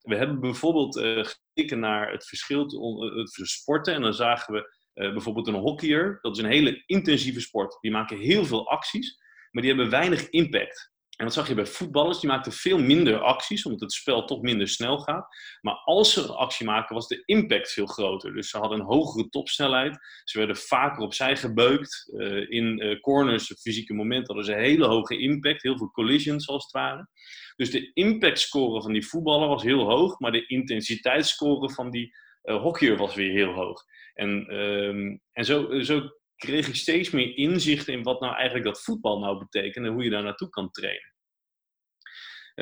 we 0.00 0.16
hebben 0.16 0.40
bijvoorbeeld 0.40 0.96
uh, 0.96 1.24
gekeken 1.24 1.78
naar 1.78 2.12
het 2.12 2.26
verschil 2.26 2.66
tussen 2.66 3.46
sporten. 3.46 3.94
En 3.94 4.02
dan 4.02 4.14
zagen 4.14 4.54
we 4.54 4.76
bijvoorbeeld 4.92 5.46
een 5.46 5.54
hockeyer. 5.54 6.18
Dat 6.20 6.36
is 6.36 6.42
een 6.42 6.50
hele 6.50 6.82
intensieve 6.86 7.40
sport. 7.40 7.78
Die 7.80 7.90
maken 7.90 8.18
heel 8.18 8.44
veel 8.44 8.68
acties, 8.68 9.18
maar 9.50 9.62
die 9.62 9.72
hebben 9.72 9.90
weinig 9.90 10.28
impact. 10.28 10.91
En 11.22 11.28
dat 11.28 11.36
zag 11.36 11.48
je 11.48 11.54
bij 11.54 11.66
voetballers, 11.66 12.20
die 12.20 12.30
maakten 12.30 12.52
veel 12.52 12.78
minder 12.78 13.18
acties, 13.18 13.64
omdat 13.64 13.80
het 13.80 13.92
spel 13.92 14.24
toch 14.24 14.40
minder 14.40 14.68
snel 14.68 14.98
gaat. 14.98 15.26
Maar 15.60 15.74
als 15.74 16.12
ze 16.12 16.26
actie 16.26 16.66
maken, 16.66 16.94
was 16.94 17.08
de 17.08 17.22
impact 17.24 17.72
veel 17.72 17.86
groter. 17.86 18.34
Dus 18.34 18.50
ze 18.50 18.58
hadden 18.58 18.80
een 18.80 18.86
hogere 18.86 19.28
topsnelheid. 19.28 19.98
Ze 20.24 20.38
werden 20.38 20.56
vaker 20.56 21.02
opzij 21.02 21.36
gebeukt. 21.36 22.10
Uh, 22.12 22.50
in 22.50 22.84
uh, 22.84 23.00
corners, 23.00 23.54
fysieke 23.60 23.94
momenten, 23.94 24.34
hadden 24.34 24.44
ze 24.44 24.52
een 24.52 24.68
hele 24.68 24.86
hoge 24.86 25.18
impact. 25.18 25.62
Heel 25.62 25.76
veel 25.76 25.90
collisions, 25.90 26.48
als 26.48 26.62
het 26.62 26.72
ware. 26.72 27.08
Dus 27.56 27.70
de 27.70 27.90
impactscore 27.92 28.82
van 28.82 28.92
die 28.92 29.06
voetballer 29.06 29.48
was 29.48 29.62
heel 29.62 29.84
hoog, 29.84 30.18
maar 30.18 30.32
de 30.32 30.46
intensiteitsscore 30.46 31.70
van 31.70 31.90
die 31.90 32.16
uh, 32.42 32.62
hockeyer 32.62 32.96
was 32.96 33.14
weer 33.14 33.32
heel 33.32 33.52
hoog. 33.52 33.82
En, 34.14 34.54
um, 34.54 35.20
en 35.32 35.44
zo, 35.44 35.80
zo 35.80 36.08
kreeg 36.36 36.68
ik 36.68 36.76
steeds 36.76 37.10
meer 37.10 37.36
inzicht 37.36 37.88
in 37.88 38.02
wat 38.02 38.20
nou 38.20 38.34
eigenlijk 38.34 38.64
dat 38.64 38.82
voetbal 38.82 39.18
nou 39.18 39.38
betekent 39.38 39.86
en 39.86 39.92
hoe 39.92 40.04
je 40.04 40.10
daar 40.10 40.22
naartoe 40.22 40.48
kan 40.48 40.70
trainen. 40.70 41.11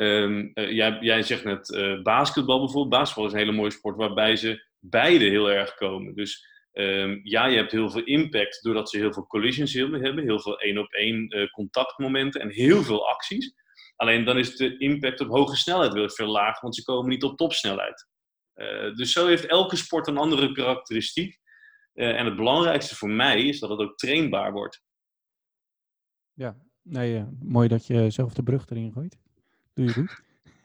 Um, 0.01 0.51
uh, 0.53 0.71
jij, 1.01 1.21
zegt 1.21 1.43
net 1.43 1.69
uh, 1.69 2.01
basketbal 2.01 2.59
bijvoorbeeld. 2.59 2.89
Basketbal 2.89 3.25
is 3.25 3.31
een 3.31 3.37
hele 3.37 3.51
mooie 3.51 3.71
sport 3.71 3.97
waarbij 3.97 4.35
ze 4.35 4.67
beide 4.79 5.25
heel 5.25 5.51
erg 5.51 5.73
komen. 5.73 6.15
Dus 6.15 6.45
um, 6.73 7.19
ja, 7.23 7.45
je 7.45 7.57
hebt 7.57 7.71
heel 7.71 7.89
veel 7.89 8.03
impact 8.03 8.63
doordat 8.63 8.89
ze 8.89 8.97
heel 8.97 9.13
veel 9.13 9.27
collisions 9.27 9.73
hebben, 9.73 10.17
heel 10.17 10.39
veel 10.39 10.59
één 10.59 10.77
op 10.77 10.91
één 10.91 11.37
uh, 11.37 11.49
contactmomenten 11.49 12.41
en 12.41 12.49
heel 12.49 12.83
veel 12.83 13.09
acties. 13.09 13.53
Alleen 13.95 14.25
dan 14.25 14.37
is 14.37 14.55
de 14.55 14.77
impact 14.77 15.19
op 15.19 15.27
hoge 15.27 15.55
snelheid 15.55 15.93
weer 15.93 16.11
veel 16.11 16.27
lager, 16.27 16.61
want 16.61 16.75
ze 16.75 16.83
komen 16.83 17.09
niet 17.09 17.23
op 17.23 17.37
topsnelheid. 17.37 18.07
dus 18.95 19.11
zo 19.11 19.27
heeft 19.27 19.45
elke 19.45 19.75
sport 19.75 20.07
een 20.07 20.17
andere 20.17 20.51
karakteristiek. 20.51 21.39
en 21.93 22.25
het 22.25 22.35
belangrijkste 22.35 22.95
voor 22.95 23.09
mij 23.09 23.41
is 23.41 23.59
dat 23.59 23.69
het 23.69 23.79
ook 23.79 23.97
trainbaar 23.97 24.51
wordt. 24.51 24.83
Ja, 26.33 26.57
nee, 26.81 27.25
mooi 27.39 27.67
dat 27.67 27.87
je 27.87 28.09
zelf 28.09 28.33
de 28.33 28.43
brug 28.43 28.69
erin 28.69 28.91
gooit 28.91 29.19
doe 29.73 29.85
je 29.85 29.93
goed. 29.93 30.21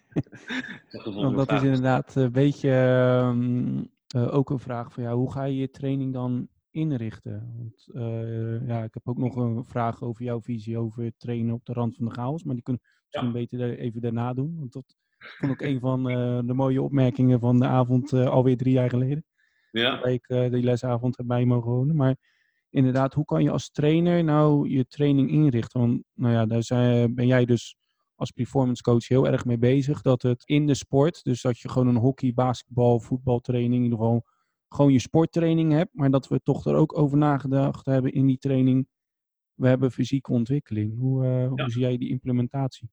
Want 1.23 1.37
dat 1.37 1.53
is 1.53 1.63
inderdaad 1.63 2.15
een 2.15 2.33
beetje 2.33 2.71
ehm, 2.71 3.85
eh, 4.07 4.35
ook 4.35 4.51
een 4.51 4.59
vraag 4.59 4.93
van 4.93 5.03
ja, 5.03 5.15
hoe 5.15 5.33
ga 5.33 5.45
je 5.45 5.57
je 5.57 5.71
training 5.71 6.13
dan 6.13 6.49
inrichten? 6.71 7.53
Want 7.57 7.89
uh, 7.93 8.69
ja, 8.69 8.83
ik 8.83 8.95
heb 8.95 9.09
ook 9.09 9.19
nog 9.19 9.37
een 9.37 9.65
vraag 9.65 10.03
over 10.03 10.25
jouw 10.25 10.41
visie 10.41 10.79
over 10.79 11.13
trainen 11.17 11.55
op 11.55 11.65
de 11.65 11.73
rand 11.73 11.97
van 11.97 12.07
de 12.07 12.13
chaos, 12.13 12.45
maar 12.45 12.55
die 12.55 12.63
kunnen 12.65 12.83
we 12.83 12.91
misschien 13.07 13.33
beter 13.33 13.79
even 13.79 14.01
daarna 14.01 14.35
doen. 14.35 14.57
Want 14.59 14.73
dat 14.73 14.97
vond 15.19 15.53
ik 15.53 15.61
een 15.61 15.81
van 15.81 16.11
uh, 16.11 16.41
de 16.45 16.55
mooie 16.55 16.83
opmerkingen 16.83 17.41
van 17.41 17.59
de 17.59 17.67
avond 17.67 18.13
alweer 18.13 18.57
drie 18.57 18.73
jaar 18.73 18.91
geleden. 18.91 19.25
Ja. 19.71 19.97
Dat 19.97 20.07
ik 20.07 20.27
die 20.29 20.63
lesavond 20.63 21.19
erbij 21.19 21.45
mogen 21.45 21.71
wonen. 21.71 21.97
Maar 21.97 22.17
inderdaad, 22.71 23.15
hoe 23.15 23.25
kan 23.25 23.43
je 23.43 23.51
als 23.51 23.71
trainer 23.71 24.25
nou 24.25 24.69
je 24.69 24.87
training 24.87 25.31
inrichten? 25.31 25.81
Want 25.81 26.03
nou 26.15 26.33
ja, 26.33 26.47
daar 26.47 26.63
zijn, 26.63 27.15
ben 27.15 27.27
jij 27.27 27.45
dus 27.45 27.77
als 28.17 28.31
performance 28.31 28.83
coach 28.83 29.09
heel 29.09 29.27
erg 29.27 29.45
mee 29.45 29.59
bezig. 29.59 30.03
Dat 30.03 30.23
het 30.23 30.43
in 30.45 30.67
de 30.67 30.75
sport, 30.75 31.25
dus 31.25 31.43
dat 31.43 31.59
je 31.59 31.69
gewoon 31.69 31.89
een 31.89 31.97
hockey, 31.97 32.33
basketbal, 32.33 33.01
voetbaltraining, 33.01 33.75
in 33.75 33.83
ieder 33.83 33.99
geval 33.99 34.25
gewoon 34.69 34.93
je 34.93 34.99
sporttraining 34.99 35.73
hebt. 35.73 35.95
Maar 35.95 36.11
dat 36.11 36.29
we 36.29 36.41
toch 36.43 36.67
er 36.67 36.75
ook 36.75 36.99
over 36.99 37.19
nagedacht 37.19 37.87
hebben 37.87 38.13
in 38.13 38.27
die 38.27 38.39
training. 38.39 38.89
We 39.55 39.69
hebben 39.69 39.93
fysieke 39.93 40.33
ontwikkeling. 40.33 40.99
Hoe, 40.99 41.25
uh, 41.25 41.49
hoe 41.49 41.71
zie 41.71 41.81
jij 41.81 41.97
die 41.97 42.09
implementatie? 42.09 42.91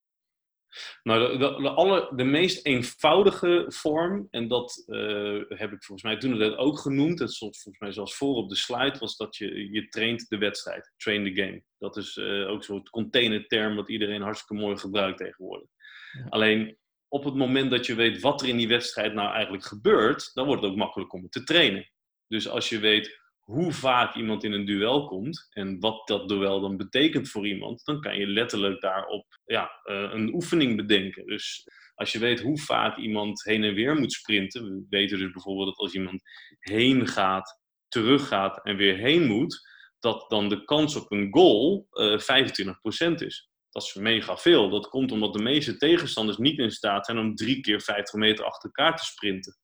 Nou, 1.03 1.31
de, 1.31 1.37
de, 1.37 1.69
alle, 1.69 2.11
de 2.15 2.23
meest 2.23 2.65
eenvoudige 2.65 3.65
vorm, 3.67 4.27
en 4.29 4.47
dat 4.47 4.83
uh, 4.87 5.41
heb 5.47 5.71
ik 5.71 5.83
volgens 5.83 6.03
mij 6.03 6.17
toen 6.17 6.37
dat 6.37 6.57
ook 6.57 6.79
genoemd, 6.79 7.19
het 7.19 7.33
stond 7.33 7.61
volgens 7.61 7.83
mij 7.83 7.93
zoals 7.93 8.15
voor 8.15 8.35
op 8.35 8.49
de 8.49 8.55
slide, 8.55 8.99
was 8.99 9.17
dat 9.17 9.35
je, 9.35 9.71
je 9.71 9.87
traint 9.87 10.29
de 10.29 10.37
wedstrijd, 10.37 10.93
train 10.97 11.23
the 11.23 11.41
game. 11.41 11.63
Dat 11.77 11.97
is 11.97 12.15
uh, 12.15 12.49
ook 12.49 12.63
zo'n 12.63 12.89
containerterm 12.89 13.75
wat 13.75 13.89
iedereen 13.89 14.21
hartstikke 14.21 14.63
mooi 14.63 14.77
gebruikt 14.77 15.17
tegenwoordig. 15.17 15.67
Ja. 16.11 16.25
Alleen 16.29 16.77
op 17.07 17.23
het 17.23 17.35
moment 17.35 17.71
dat 17.71 17.85
je 17.85 17.95
weet 17.95 18.21
wat 18.21 18.41
er 18.41 18.47
in 18.47 18.57
die 18.57 18.67
wedstrijd 18.67 19.13
nou 19.13 19.33
eigenlijk 19.33 19.63
gebeurt, 19.63 20.31
dan 20.33 20.45
wordt 20.45 20.61
het 20.61 20.71
ook 20.71 20.77
makkelijk 20.77 21.13
om 21.13 21.21
het 21.21 21.31
te 21.31 21.43
trainen. 21.43 21.91
Dus 22.27 22.47
als 22.47 22.69
je 22.69 22.79
weet 22.79 23.22
hoe 23.43 23.71
vaak 23.71 24.15
iemand 24.15 24.43
in 24.43 24.51
een 24.51 24.65
duel 24.65 25.05
komt 25.05 25.47
en 25.49 25.79
wat 25.79 26.07
dat 26.07 26.29
duel 26.29 26.61
dan 26.61 26.77
betekent 26.77 27.29
voor 27.29 27.47
iemand, 27.47 27.85
dan 27.85 28.01
kan 28.01 28.17
je 28.17 28.27
letterlijk 28.27 28.81
daarop 28.81 29.25
ja, 29.45 29.71
uh, 29.85 30.09
een 30.13 30.33
oefening 30.33 30.75
bedenken. 30.75 31.25
Dus 31.25 31.67
als 31.95 32.11
je 32.11 32.19
weet 32.19 32.41
hoe 32.41 32.59
vaak 32.59 32.97
iemand 32.97 33.43
heen 33.43 33.63
en 33.63 33.73
weer 33.73 33.95
moet 33.95 34.13
sprinten, 34.13 34.63
we 34.63 34.85
weten 34.89 35.17
dus 35.17 35.31
bijvoorbeeld 35.31 35.67
dat 35.67 35.77
als 35.77 35.93
iemand 35.93 36.21
heen 36.59 37.07
gaat, 37.07 37.61
terug 37.87 38.27
gaat 38.27 38.65
en 38.65 38.75
weer 38.75 38.97
heen 38.97 39.25
moet, 39.25 39.71
dat 39.99 40.29
dan 40.29 40.49
de 40.49 40.63
kans 40.63 40.95
op 40.95 41.11
een 41.11 41.27
goal 41.31 41.87
uh, 41.91 42.19
25% 42.19 43.13
is. 43.15 43.49
Dat 43.69 43.83
is 43.83 43.93
mega 43.93 44.37
veel. 44.37 44.69
Dat 44.69 44.89
komt 44.89 45.11
omdat 45.11 45.33
de 45.33 45.41
meeste 45.41 45.77
tegenstanders 45.77 46.37
niet 46.37 46.57
in 46.57 46.71
staat 46.71 47.05
zijn 47.05 47.17
om 47.17 47.35
drie 47.35 47.61
keer 47.61 47.81
50 47.81 48.19
meter 48.19 48.45
achter 48.45 48.71
elkaar 48.73 48.97
te 48.97 49.05
sprinten. 49.05 49.57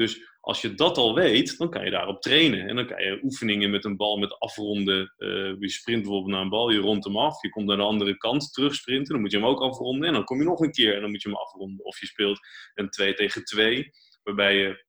Dus 0.00 0.36
als 0.40 0.60
je 0.60 0.74
dat 0.74 0.96
al 0.96 1.14
weet, 1.14 1.58
dan 1.58 1.70
kan 1.70 1.84
je 1.84 1.90
daarop 1.90 2.22
trainen. 2.22 2.68
En 2.68 2.76
dan 2.76 2.86
kan 2.86 3.02
je 3.02 3.20
oefeningen 3.22 3.70
met 3.70 3.84
een 3.84 3.96
bal 3.96 4.18
met 4.18 4.38
afronden. 4.38 5.14
Uh, 5.18 5.54
je 5.58 5.68
sprint 5.68 6.02
bijvoorbeeld 6.02 6.32
naar 6.32 6.42
een 6.42 6.48
bal, 6.48 6.70
je 6.70 6.78
rondt 6.78 7.04
hem 7.04 7.16
af. 7.16 7.42
Je 7.42 7.48
komt 7.48 7.66
naar 7.66 7.76
de 7.76 7.82
andere 7.82 8.16
kant 8.16 8.52
terug 8.52 8.74
sprinten. 8.74 9.12
Dan 9.12 9.20
moet 9.20 9.30
je 9.30 9.36
hem 9.36 9.46
ook 9.46 9.60
afronden. 9.60 10.08
En 10.08 10.12
dan 10.12 10.24
kom 10.24 10.38
je 10.38 10.44
nog 10.44 10.60
een 10.60 10.70
keer 10.70 10.94
en 10.94 11.00
dan 11.00 11.10
moet 11.10 11.22
je 11.22 11.28
hem 11.28 11.38
afronden. 11.38 11.84
Of 11.84 12.00
je 12.00 12.06
speelt 12.06 12.38
een 12.74 12.90
2 12.90 13.14
tegen 13.14 13.44
2, 13.44 13.90
waarbij 14.22 14.56
je 14.56 14.84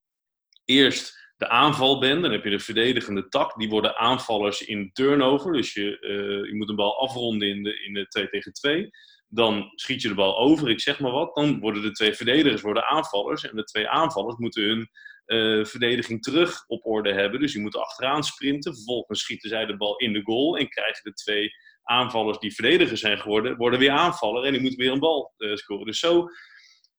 eerst 0.66 1.34
de 1.38 1.48
aanval 1.50 2.00
bent. 2.00 2.22
Dan 2.22 2.32
heb 2.32 2.44
je 2.44 2.50
de 2.50 2.60
verdedigende 2.60 3.28
tak. 3.28 3.60
Die 3.60 3.70
worden 3.70 3.98
aanvallers 3.98 4.62
in 4.62 4.90
turnover. 4.94 5.54
Dus 5.54 5.74
je, 5.74 5.98
uh, 6.02 6.50
je 6.50 6.56
moet 6.56 6.70
een 6.70 6.76
bal 6.76 7.00
afronden 7.00 7.48
in 7.48 7.64
de, 7.64 7.84
in 7.84 7.94
de 7.94 8.08
2 8.08 8.30
tegen 8.30 8.54
2 8.54 8.90
dan 9.34 9.72
schiet 9.76 10.02
je 10.02 10.08
de 10.08 10.14
bal 10.14 10.38
over, 10.38 10.70
ik 10.70 10.80
zeg 10.80 11.00
maar 11.00 11.12
wat. 11.12 11.36
Dan 11.36 11.60
worden 11.60 11.82
de 11.82 11.92
twee 11.92 12.14
verdedigers 12.14 12.62
worden 12.62 12.84
aanvallers. 12.84 13.50
En 13.50 13.56
de 13.56 13.64
twee 13.64 13.88
aanvallers 13.88 14.36
moeten 14.36 14.64
hun 14.64 14.90
uh, 15.26 15.66
verdediging 15.66 16.24
terug 16.24 16.64
op 16.68 16.86
orde 16.86 17.14
hebben. 17.14 17.40
Dus 17.40 17.52
die 17.52 17.62
moeten 17.62 17.82
achteraan 17.82 18.24
sprinten. 18.24 18.76
Vervolgens 18.76 19.20
schieten 19.20 19.50
zij 19.50 19.66
de 19.66 19.78
bal 19.78 19.98
in 19.98 20.14
de 20.14 20.22
goal. 20.24 20.58
En 20.58 20.70
krijgen 20.70 21.04
de 21.04 21.14
twee 21.14 21.52
aanvallers 21.84 22.38
die 22.38 22.54
verdedigers 22.54 23.00
zijn 23.00 23.20
geworden, 23.20 23.58
worden 23.58 23.80
weer 23.80 23.92
aanvaller. 23.92 24.44
En 24.44 24.52
die 24.52 24.62
moeten 24.62 24.80
weer 24.80 24.92
een 24.92 25.00
bal 25.00 25.34
uh, 25.38 25.56
scoren. 25.56 25.86
Dus 25.86 26.00
zo, 26.00 26.28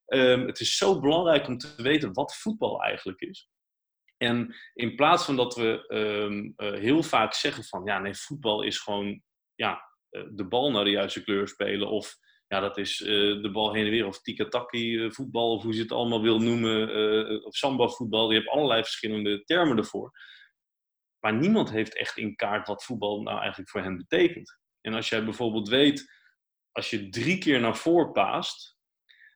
um, 0.06 0.46
het 0.46 0.60
is 0.60 0.76
zo 0.76 1.00
belangrijk 1.00 1.46
om 1.46 1.58
te 1.58 1.82
weten 1.82 2.12
wat 2.12 2.36
voetbal 2.36 2.82
eigenlijk 2.82 3.20
is. 3.20 3.48
En 4.16 4.54
in 4.74 4.94
plaats 4.94 5.24
van 5.24 5.36
dat 5.36 5.54
we 5.54 5.84
um, 5.88 6.52
uh, 6.56 6.80
heel 6.80 7.02
vaak 7.02 7.34
zeggen 7.34 7.64
van 7.64 7.84
ja, 7.84 7.98
nee, 7.98 8.14
voetbal 8.14 8.62
is 8.62 8.78
gewoon 8.78 9.22
ja, 9.54 9.91
de 10.31 10.46
bal 10.48 10.70
naar 10.70 10.85
de 10.85 10.90
juiste 10.90 11.22
kleur 11.22 11.48
spelen. 11.48 11.88
Of 11.88 12.16
ja, 12.48 12.61
dat 12.61 12.79
is 12.79 13.01
uh, 13.01 13.42
de 13.42 13.51
bal 13.53 13.75
heen 13.75 13.85
en 13.85 13.90
weer. 13.90 14.07
Of 14.07 14.22
tikataki 14.22 14.94
uh, 14.94 15.11
voetbal, 15.11 15.53
of 15.53 15.62
hoe 15.62 15.75
je 15.75 15.83
het 15.83 15.92
allemaal 15.92 16.22
wil 16.22 16.38
noemen. 16.38 17.44
Of 17.44 17.55
samba 17.55 17.88
voetbal. 17.88 18.31
Je 18.31 18.38
hebt 18.38 18.51
allerlei 18.51 18.83
verschillende 18.83 19.44
termen 19.44 19.77
ervoor. 19.77 20.12
Maar 21.25 21.35
niemand 21.35 21.70
heeft 21.70 21.96
echt 21.96 22.16
in 22.16 22.37
kaart 22.37 22.66
wat 22.66 22.85
voetbal 22.85 23.22
nou 23.22 23.38
eigenlijk 23.38 23.70
voor 23.70 23.81
hen 23.81 23.96
betekent. 23.96 24.59
En 24.81 24.94
als 24.94 25.09
jij 25.09 25.25
bijvoorbeeld 25.25 25.68
weet, 25.68 26.12
als 26.72 26.90
je 26.90 27.09
drie 27.09 27.38
keer 27.38 27.61
naar 27.61 27.77
voren 27.77 28.12
paast, 28.12 28.77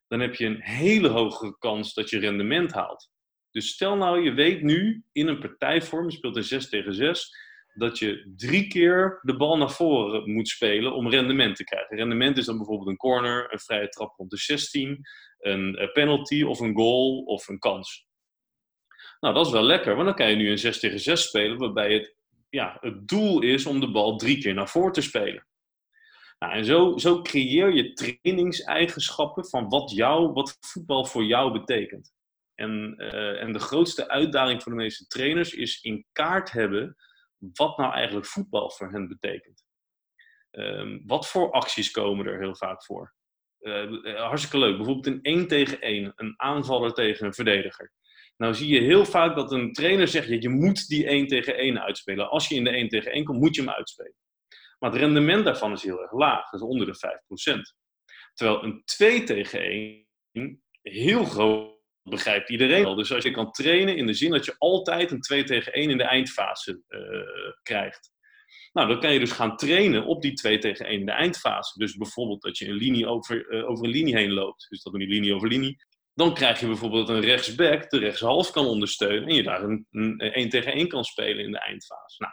dan 0.08 0.20
heb 0.20 0.34
je 0.34 0.46
een 0.46 0.62
hele 0.62 1.08
hoge 1.08 1.58
kans 1.58 1.94
dat 1.94 2.10
je 2.10 2.18
rendement 2.18 2.72
haalt. 2.72 3.10
Dus 3.50 3.68
stel 3.68 3.96
nou, 3.96 4.22
je 4.22 4.32
weet 4.32 4.62
nu 4.62 5.04
in 5.12 5.28
een 5.28 5.38
partijvorm, 5.38 6.08
je 6.08 6.16
speelt 6.16 6.36
een 6.36 6.44
6 6.44 6.68
tegen 6.68 6.94
6, 6.94 7.36
dat 7.78 7.98
je 7.98 8.32
drie 8.36 8.66
keer 8.66 9.18
de 9.22 9.36
bal 9.36 9.56
naar 9.56 9.70
voren 9.70 10.32
moet 10.32 10.48
spelen 10.48 10.94
om 10.94 11.10
rendement 11.10 11.56
te 11.56 11.64
krijgen. 11.64 11.96
Rendement 11.96 12.38
is 12.38 12.44
dan 12.44 12.56
bijvoorbeeld 12.56 12.88
een 12.88 12.96
corner, 12.96 13.52
een 13.52 13.58
vrije 13.58 13.88
trap 13.88 14.14
rond 14.16 14.30
de 14.30 14.36
16, 14.36 15.00
een 15.38 15.90
penalty 15.92 16.42
of 16.42 16.60
een 16.60 16.74
goal 16.74 17.22
of 17.22 17.48
een 17.48 17.58
kans. 17.58 18.06
Nou, 19.20 19.34
dat 19.34 19.46
is 19.46 19.52
wel 19.52 19.62
lekker, 19.62 19.94
want 19.94 20.06
dan 20.06 20.16
kan 20.16 20.30
je 20.30 20.36
nu 20.36 20.50
een 20.50 20.58
6 20.58 20.78
tegen 20.78 21.00
6 21.00 21.22
spelen, 21.22 21.58
waarbij 21.58 21.92
het, 21.92 22.16
ja, 22.48 22.76
het 22.80 23.08
doel 23.08 23.42
is 23.42 23.66
om 23.66 23.80
de 23.80 23.90
bal 23.90 24.16
drie 24.16 24.38
keer 24.38 24.54
naar 24.54 24.68
voren 24.68 24.92
te 24.92 25.00
spelen. 25.00 25.46
Nou, 26.38 26.52
en 26.52 26.64
zo, 26.64 26.96
zo 26.96 27.22
creëer 27.22 27.72
je 27.72 27.92
trainingseigenschappen 27.92 29.48
van 29.48 29.68
wat, 29.68 29.90
jou, 29.90 30.32
wat 30.32 30.56
voetbal 30.60 31.04
voor 31.04 31.24
jou 31.24 31.52
betekent. 31.52 32.14
En, 32.54 32.94
uh, 32.98 33.42
en 33.42 33.52
de 33.52 33.58
grootste 33.58 34.08
uitdaging 34.08 34.62
voor 34.62 34.72
de 34.72 34.78
meeste 34.78 35.06
trainers 35.06 35.52
is 35.52 35.80
in 35.80 36.06
kaart 36.12 36.52
hebben 36.52 36.96
wat 37.38 37.76
nou 37.76 37.92
eigenlijk 37.92 38.26
voetbal 38.26 38.70
voor 38.70 38.90
hen 38.90 39.08
betekent. 39.08 39.64
Um, 40.50 41.02
wat 41.06 41.28
voor 41.28 41.50
acties 41.50 41.90
komen 41.90 42.26
er 42.26 42.38
heel 42.38 42.56
vaak 42.56 42.84
voor? 42.84 43.14
Uh, 43.60 44.16
hartstikke 44.16 44.58
leuk. 44.58 44.76
Bijvoorbeeld 44.76 45.06
een 45.06 45.22
1 45.22 45.48
tegen 45.48 45.80
1, 45.80 46.12
een 46.16 46.34
aanvaller 46.36 46.92
tegen 46.92 47.26
een 47.26 47.34
verdediger. 47.34 47.92
Nou 48.36 48.54
zie 48.54 48.68
je 48.68 48.80
heel 48.80 49.04
vaak 49.04 49.36
dat 49.36 49.52
een 49.52 49.72
trainer 49.72 50.08
zegt, 50.08 50.42
je 50.42 50.48
moet 50.48 50.88
die 50.88 51.06
1 51.06 51.26
tegen 51.26 51.56
1 51.56 51.82
uitspelen. 51.82 52.30
Als 52.30 52.48
je 52.48 52.54
in 52.54 52.64
de 52.64 52.70
1 52.70 52.88
tegen 52.88 53.12
1 53.12 53.24
komt, 53.24 53.40
moet 53.40 53.54
je 53.54 53.60
hem 53.60 53.70
uitspelen. 53.70 54.14
Maar 54.78 54.90
het 54.90 55.00
rendement 55.00 55.44
daarvan 55.44 55.72
is 55.72 55.82
heel 55.82 56.02
erg 56.02 56.12
laag, 56.12 56.50
dat 56.50 56.60
is 56.60 56.66
onder 56.66 56.86
de 56.86 56.96
5%. 57.56 57.60
Terwijl 58.34 58.64
een 58.64 58.82
2 58.84 59.22
tegen 59.22 59.60
1 59.60 60.62
heel 60.82 61.24
groot 61.24 61.75
begrijpt 62.10 62.50
iedereen 62.50 62.84
al. 62.84 62.94
Dus 62.94 63.12
als 63.12 63.24
je 63.24 63.30
kan 63.30 63.50
trainen 63.50 63.96
in 63.96 64.06
de 64.06 64.14
zin 64.14 64.30
dat 64.30 64.44
je 64.44 64.54
altijd 64.58 65.10
een 65.10 65.20
2 65.20 65.44
tegen 65.44 65.72
1 65.72 65.90
in 65.90 65.96
de 65.96 66.04
eindfase 66.04 66.82
uh, 66.88 67.52
krijgt. 67.62 68.10
Nou, 68.72 68.88
dan 68.88 69.00
kan 69.00 69.12
je 69.12 69.18
dus 69.18 69.32
gaan 69.32 69.56
trainen 69.56 70.04
op 70.04 70.22
die 70.22 70.32
2 70.32 70.58
tegen 70.58 70.86
1 70.86 71.00
in 71.00 71.06
de 71.06 71.12
eindfase. 71.12 71.78
Dus 71.78 71.96
bijvoorbeeld 71.96 72.42
dat 72.42 72.58
je 72.58 72.68
een 72.68 72.74
linie 72.74 73.06
over, 73.06 73.52
uh, 73.52 73.70
over 73.70 73.84
een 73.84 73.90
linie 73.90 74.16
heen 74.16 74.32
loopt. 74.32 74.66
Dus 74.68 74.82
dat 74.82 74.92
doen 74.92 75.02
die 75.02 75.12
linie 75.12 75.34
over 75.34 75.48
linie. 75.48 75.76
Dan 76.14 76.34
krijg 76.34 76.60
je 76.60 76.66
bijvoorbeeld 76.66 77.08
een 77.08 77.20
rechtsback, 77.20 77.90
de 77.90 77.98
rechtshalf 77.98 78.50
kan 78.50 78.66
ondersteunen. 78.66 79.28
En 79.28 79.34
je 79.34 79.42
daar 79.42 79.62
een, 79.62 79.86
een 79.90 80.18
1 80.18 80.48
tegen 80.48 80.72
1 80.72 80.88
kan 80.88 81.04
spelen 81.04 81.44
in 81.44 81.52
de 81.52 81.60
eindfase. 81.60 82.22
Nou, 82.22 82.32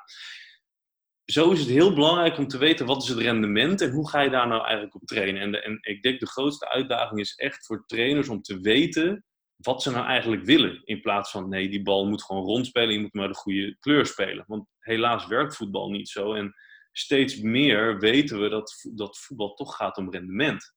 zo 1.26 1.52
is 1.52 1.60
het 1.60 1.70
heel 1.70 1.94
belangrijk 1.94 2.38
om 2.38 2.48
te 2.48 2.58
weten 2.58 2.86
wat 2.86 3.04
is 3.04 3.10
het 3.10 3.18
rendement 3.18 3.82
en 3.82 3.92
hoe 3.92 4.10
ga 4.10 4.22
je 4.22 4.30
daar 4.30 4.48
nou 4.48 4.62
eigenlijk 4.62 4.96
op 4.96 5.06
trainen. 5.06 5.42
En, 5.42 5.64
en 5.64 5.78
ik 5.82 6.02
denk 6.02 6.20
de 6.20 6.28
grootste 6.28 6.70
uitdaging 6.70 7.20
is 7.20 7.36
echt 7.36 7.66
voor 7.66 7.86
trainers 7.86 8.30
om 8.30 8.42
te 8.42 8.60
weten 8.60 9.26
wat 9.64 9.82
ze 9.82 9.92
nou 9.92 10.06
eigenlijk 10.06 10.44
willen. 10.44 10.82
In 10.84 11.02
plaats 11.02 11.32
van 11.32 11.50
nee, 11.50 11.70
die 11.70 11.82
bal 11.82 12.08
moet 12.08 12.24
gewoon 12.24 12.44
rondspelen, 12.44 12.94
je 12.94 13.00
moet 13.00 13.14
maar 13.14 13.28
de 13.28 13.34
goede 13.34 13.78
kleur 13.80 14.06
spelen. 14.06 14.44
Want 14.48 14.68
helaas 14.80 15.28
werkt 15.28 15.56
voetbal 15.56 15.90
niet 15.90 16.10
zo. 16.10 16.34
En 16.34 16.54
steeds 16.92 17.42
meer 17.42 18.00
weten 18.00 18.42
we 18.42 18.50
dat, 18.50 18.90
dat 18.94 19.20
voetbal 19.20 19.54
toch 19.54 19.76
gaat 19.76 19.98
om 19.98 20.12
rendement. 20.12 20.76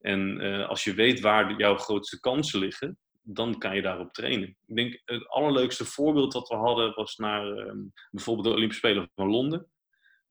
En 0.00 0.44
uh, 0.44 0.68
als 0.68 0.84
je 0.84 0.94
weet 0.94 1.20
waar 1.20 1.56
jouw 1.56 1.76
grootste 1.76 2.20
kansen 2.20 2.58
liggen, 2.58 2.98
dan 3.22 3.58
kan 3.58 3.74
je 3.76 3.82
daarop 3.82 4.12
trainen. 4.12 4.56
Ik 4.66 4.76
denk 4.76 5.02
het 5.04 5.28
allerleukste 5.28 5.84
voorbeeld 5.84 6.32
dat 6.32 6.48
we 6.48 6.54
hadden 6.54 6.94
was 6.94 7.16
naar 7.16 7.46
uh, 7.46 7.72
bijvoorbeeld 8.10 8.46
de 8.46 8.52
Olympische 8.52 8.86
Spelen 8.86 9.10
van 9.14 9.28
Londen. 9.28 9.71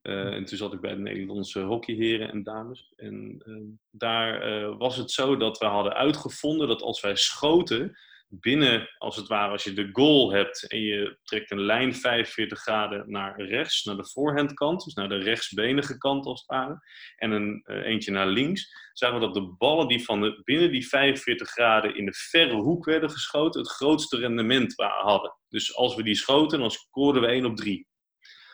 Uh, 0.03 0.33
en 0.33 0.45
toen 0.45 0.57
zat 0.57 0.73
ik 0.73 0.81
bij 0.81 0.95
de 0.95 1.01
Nederlandse 1.01 1.59
hockeyheren 1.59 2.31
en 2.31 2.43
dames. 2.43 2.93
En 2.95 3.43
uh, 3.45 3.57
daar 3.91 4.61
uh, 4.61 4.77
was 4.77 4.97
het 4.97 5.11
zo 5.11 5.37
dat 5.37 5.57
we 5.57 5.65
hadden 5.65 5.93
uitgevonden 5.93 6.67
dat 6.67 6.81
als 6.81 7.01
wij 7.01 7.15
schoten, 7.15 7.97
binnen, 8.33 8.89
als 8.97 9.15
het 9.15 9.27
ware, 9.27 9.51
als 9.51 9.63
je 9.63 9.73
de 9.73 9.89
goal 9.91 10.31
hebt 10.31 10.67
en 10.67 10.79
je 10.79 11.17
trekt 11.23 11.51
een 11.51 11.61
lijn 11.61 11.95
45 11.95 12.59
graden 12.59 13.11
naar 13.11 13.41
rechts, 13.41 13.83
naar 13.83 13.95
de 13.95 14.09
voorhandkant, 14.09 14.83
dus 14.83 14.93
naar 14.93 15.09
de 15.09 15.17
rechtsbenige 15.17 15.97
kant 15.97 16.25
als 16.25 16.39
het 16.39 16.49
ware, 16.49 16.79
en 17.15 17.31
een 17.31 17.63
eentje 17.65 18.11
naar 18.11 18.27
links, 18.27 18.73
zagen 18.93 19.19
we 19.19 19.25
dat 19.25 19.33
de 19.33 19.55
ballen 19.57 19.87
die 19.87 20.03
van 20.03 20.21
de, 20.21 20.41
binnen 20.43 20.71
die 20.71 20.87
45 20.87 21.49
graden 21.49 21.95
in 21.95 22.05
de 22.05 22.13
verre 22.13 22.55
hoek 22.55 22.85
werden 22.85 23.09
geschoten, 23.09 23.61
het 23.61 23.69
grootste 23.69 24.17
rendement 24.17 24.73
hadden. 24.77 25.35
Dus 25.49 25.75
als 25.75 25.95
we 25.95 26.03
die 26.03 26.15
schoten, 26.15 26.59
dan 26.59 26.71
scoorden 26.71 27.21
we 27.21 27.27
1 27.27 27.45
op 27.45 27.55
3. 27.55 27.89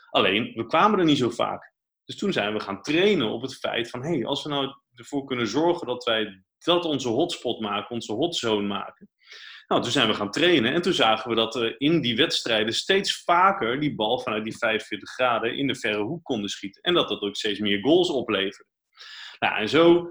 Alleen, 0.09 0.51
we 0.53 0.65
kwamen 0.65 0.99
er 0.99 1.05
niet 1.05 1.17
zo 1.17 1.29
vaak. 1.29 1.73
Dus 2.05 2.17
toen 2.17 2.33
zijn 2.33 2.53
we 2.53 2.59
gaan 2.59 2.81
trainen 2.81 3.29
op 3.29 3.41
het 3.41 3.55
feit 3.55 3.89
van, 3.89 4.03
hé, 4.03 4.13
hey, 4.13 4.25
als 4.25 4.43
we 4.43 4.49
nou 4.49 4.75
ervoor 4.95 5.25
kunnen 5.25 5.47
zorgen 5.47 5.87
dat 5.87 6.03
wij 6.03 6.43
dat 6.59 6.85
onze 6.85 7.07
hotspot 7.07 7.59
maken, 7.59 7.89
onze 7.89 8.13
hotzone 8.13 8.67
maken. 8.67 9.09
Nou, 9.67 9.81
toen 9.81 9.91
zijn 9.91 10.07
we 10.07 10.13
gaan 10.13 10.31
trainen 10.31 10.73
en 10.73 10.81
toen 10.81 10.93
zagen 10.93 11.29
we 11.29 11.35
dat 11.35 11.53
we 11.53 11.75
in 11.77 12.01
die 12.01 12.15
wedstrijden 12.15 12.73
steeds 12.73 13.23
vaker 13.23 13.79
die 13.79 13.95
bal 13.95 14.19
vanuit 14.19 14.43
die 14.43 14.57
45 14.57 15.09
graden 15.09 15.57
in 15.57 15.67
de 15.67 15.75
verre 15.75 16.01
hoek 16.01 16.23
konden 16.23 16.49
schieten. 16.49 16.81
En 16.81 16.93
dat 16.93 17.09
dat 17.09 17.21
ook 17.21 17.35
steeds 17.35 17.59
meer 17.59 17.79
goals 17.79 18.09
opleverde. 18.09 18.69
Nou, 19.39 19.57
en 19.57 19.69
zo 19.69 20.09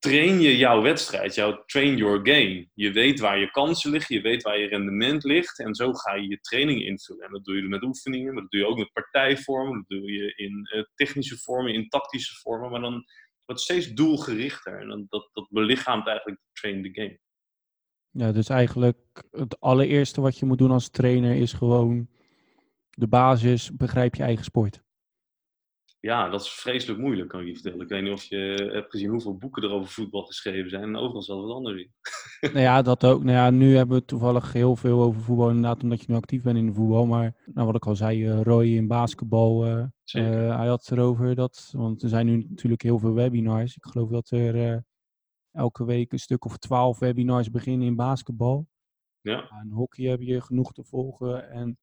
train 0.00 0.40
je 0.40 0.56
jouw 0.56 0.82
wedstrijd, 0.82 1.34
jouw 1.34 1.62
train 1.64 1.96
your 1.96 2.16
game. 2.16 2.68
Je 2.74 2.92
weet 2.92 3.20
waar 3.20 3.38
je 3.38 3.50
kansen 3.50 3.90
liggen, 3.90 4.16
je 4.16 4.22
weet 4.22 4.42
waar 4.42 4.58
je 4.58 4.68
rendement 4.68 5.24
ligt 5.24 5.58
en 5.58 5.74
zo 5.74 5.92
ga 5.92 6.14
je 6.14 6.28
je 6.28 6.40
training 6.40 6.80
invullen. 6.82 7.24
En 7.26 7.32
dat 7.32 7.44
doe 7.44 7.56
je 7.56 7.62
met 7.62 7.82
oefeningen, 7.82 8.32
maar 8.32 8.42
dat 8.42 8.50
doe 8.50 8.60
je 8.60 8.66
ook 8.66 8.78
met 8.78 8.92
partijvormen, 8.92 9.84
dat 9.86 9.98
doe 9.98 10.12
je 10.12 10.32
in 10.36 10.68
uh, 10.74 10.82
technische 10.94 11.38
vormen, 11.38 11.74
in 11.74 11.88
tactische 11.88 12.40
vormen. 12.40 12.70
Maar 12.70 12.80
dan, 12.80 13.04
wordt 13.50 13.64
steeds 13.64 13.92
doelgerichter. 13.92 14.80
En 14.80 14.88
dan, 14.88 15.06
dat, 15.08 15.28
dat 15.32 15.48
belichaamt 15.50 16.06
eigenlijk 16.06 16.40
train 16.52 16.82
the 16.82 16.90
game. 16.92 17.18
Ja, 18.10 18.32
dus 18.32 18.48
eigenlijk 18.48 19.22
het 19.30 19.60
allereerste 19.60 20.20
wat 20.20 20.38
je 20.38 20.46
moet 20.46 20.58
doen 20.58 20.70
als 20.70 20.88
trainer 20.88 21.34
is 21.34 21.52
gewoon 21.52 22.08
de 22.90 23.08
basis, 23.08 23.76
begrijp 23.76 24.14
je 24.14 24.22
eigen 24.22 24.44
sport. 24.44 24.82
Ja, 26.00 26.28
dat 26.28 26.40
is 26.40 26.50
vreselijk 26.50 27.00
moeilijk, 27.00 27.28
kan 27.28 27.40
ik 27.40 27.46
je 27.46 27.52
vertellen. 27.52 27.80
Ik 27.80 27.88
weet 27.88 28.02
niet 28.02 28.12
of 28.12 28.22
je 28.22 28.70
hebt 28.72 28.90
gezien 28.90 29.10
hoeveel 29.10 29.36
boeken 29.36 29.62
er 29.62 29.70
over 29.70 29.90
voetbal 29.90 30.22
geschreven 30.22 30.70
zijn. 30.70 30.82
En 30.82 30.96
overal 30.96 31.22
zal 31.22 31.46
wat 31.46 31.56
anders 31.56 31.80
in. 31.80 31.92
nou 32.52 32.64
ja, 32.64 32.82
dat 32.82 33.04
ook. 33.04 33.22
Nou 33.22 33.36
ja, 33.36 33.50
nu 33.50 33.76
hebben 33.76 33.98
we 33.98 34.04
toevallig 34.04 34.52
heel 34.52 34.76
veel 34.76 35.02
over 35.02 35.20
voetbal, 35.20 35.48
inderdaad, 35.48 35.82
omdat 35.82 36.00
je 36.00 36.06
nu 36.08 36.16
actief 36.16 36.42
bent 36.42 36.56
in 36.56 36.66
de 36.66 36.72
voetbal. 36.72 37.06
Maar 37.06 37.34
nou, 37.44 37.66
wat 37.66 37.76
ik 37.76 37.86
al 37.86 37.96
zei, 37.96 38.26
uh, 38.26 38.42
Roy 38.42 38.66
in 38.66 38.86
basketbal, 38.86 39.66
uh, 39.66 39.72
uh, 39.72 40.56
hij 40.56 40.66
had 40.66 40.86
het 40.86 40.98
erover 40.98 41.34
dat, 41.34 41.72
want 41.76 42.02
er 42.02 42.08
zijn 42.08 42.26
nu 42.26 42.46
natuurlijk 42.48 42.82
heel 42.82 42.98
veel 42.98 43.14
webinars. 43.14 43.76
Ik 43.76 43.84
geloof 43.84 44.10
dat 44.10 44.30
er 44.30 44.84
elke 45.52 45.84
week 45.84 46.12
een 46.12 46.18
stuk 46.18 46.44
of 46.44 46.56
twaalf 46.56 46.98
webinars 46.98 47.50
beginnen 47.50 47.86
in 47.86 47.96
basketbal. 47.96 48.66
Ja. 49.20 49.48
En 49.48 49.70
hockey 49.70 50.04
heb 50.04 50.20
je 50.20 50.40
genoeg 50.40 50.72
te 50.72 50.84
volgen. 50.84 51.50
En 51.50 51.78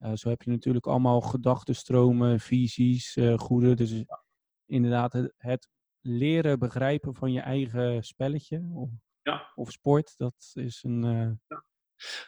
uh, 0.00 0.12
zo 0.14 0.28
heb 0.28 0.42
je 0.42 0.50
natuurlijk 0.50 0.86
allemaal 0.86 1.20
gedachtenstromen, 1.20 2.40
visies, 2.40 3.16
uh, 3.16 3.38
goede. 3.38 3.74
Dus 3.74 4.04
inderdaad, 4.66 5.12
het, 5.12 5.34
het, 5.36 5.68
leren 6.00 6.58
begrijpen 6.58 7.14
van 7.14 7.32
je 7.32 7.40
eigen 7.40 8.04
spelletje 8.04 8.70
of, 8.74 8.90
ja. 9.22 9.52
of 9.54 9.70
sport, 9.70 10.14
dat 10.16 10.50
is 10.54 10.82
een. 10.82 11.04
Uh, 11.04 11.30
ja. 11.48 11.64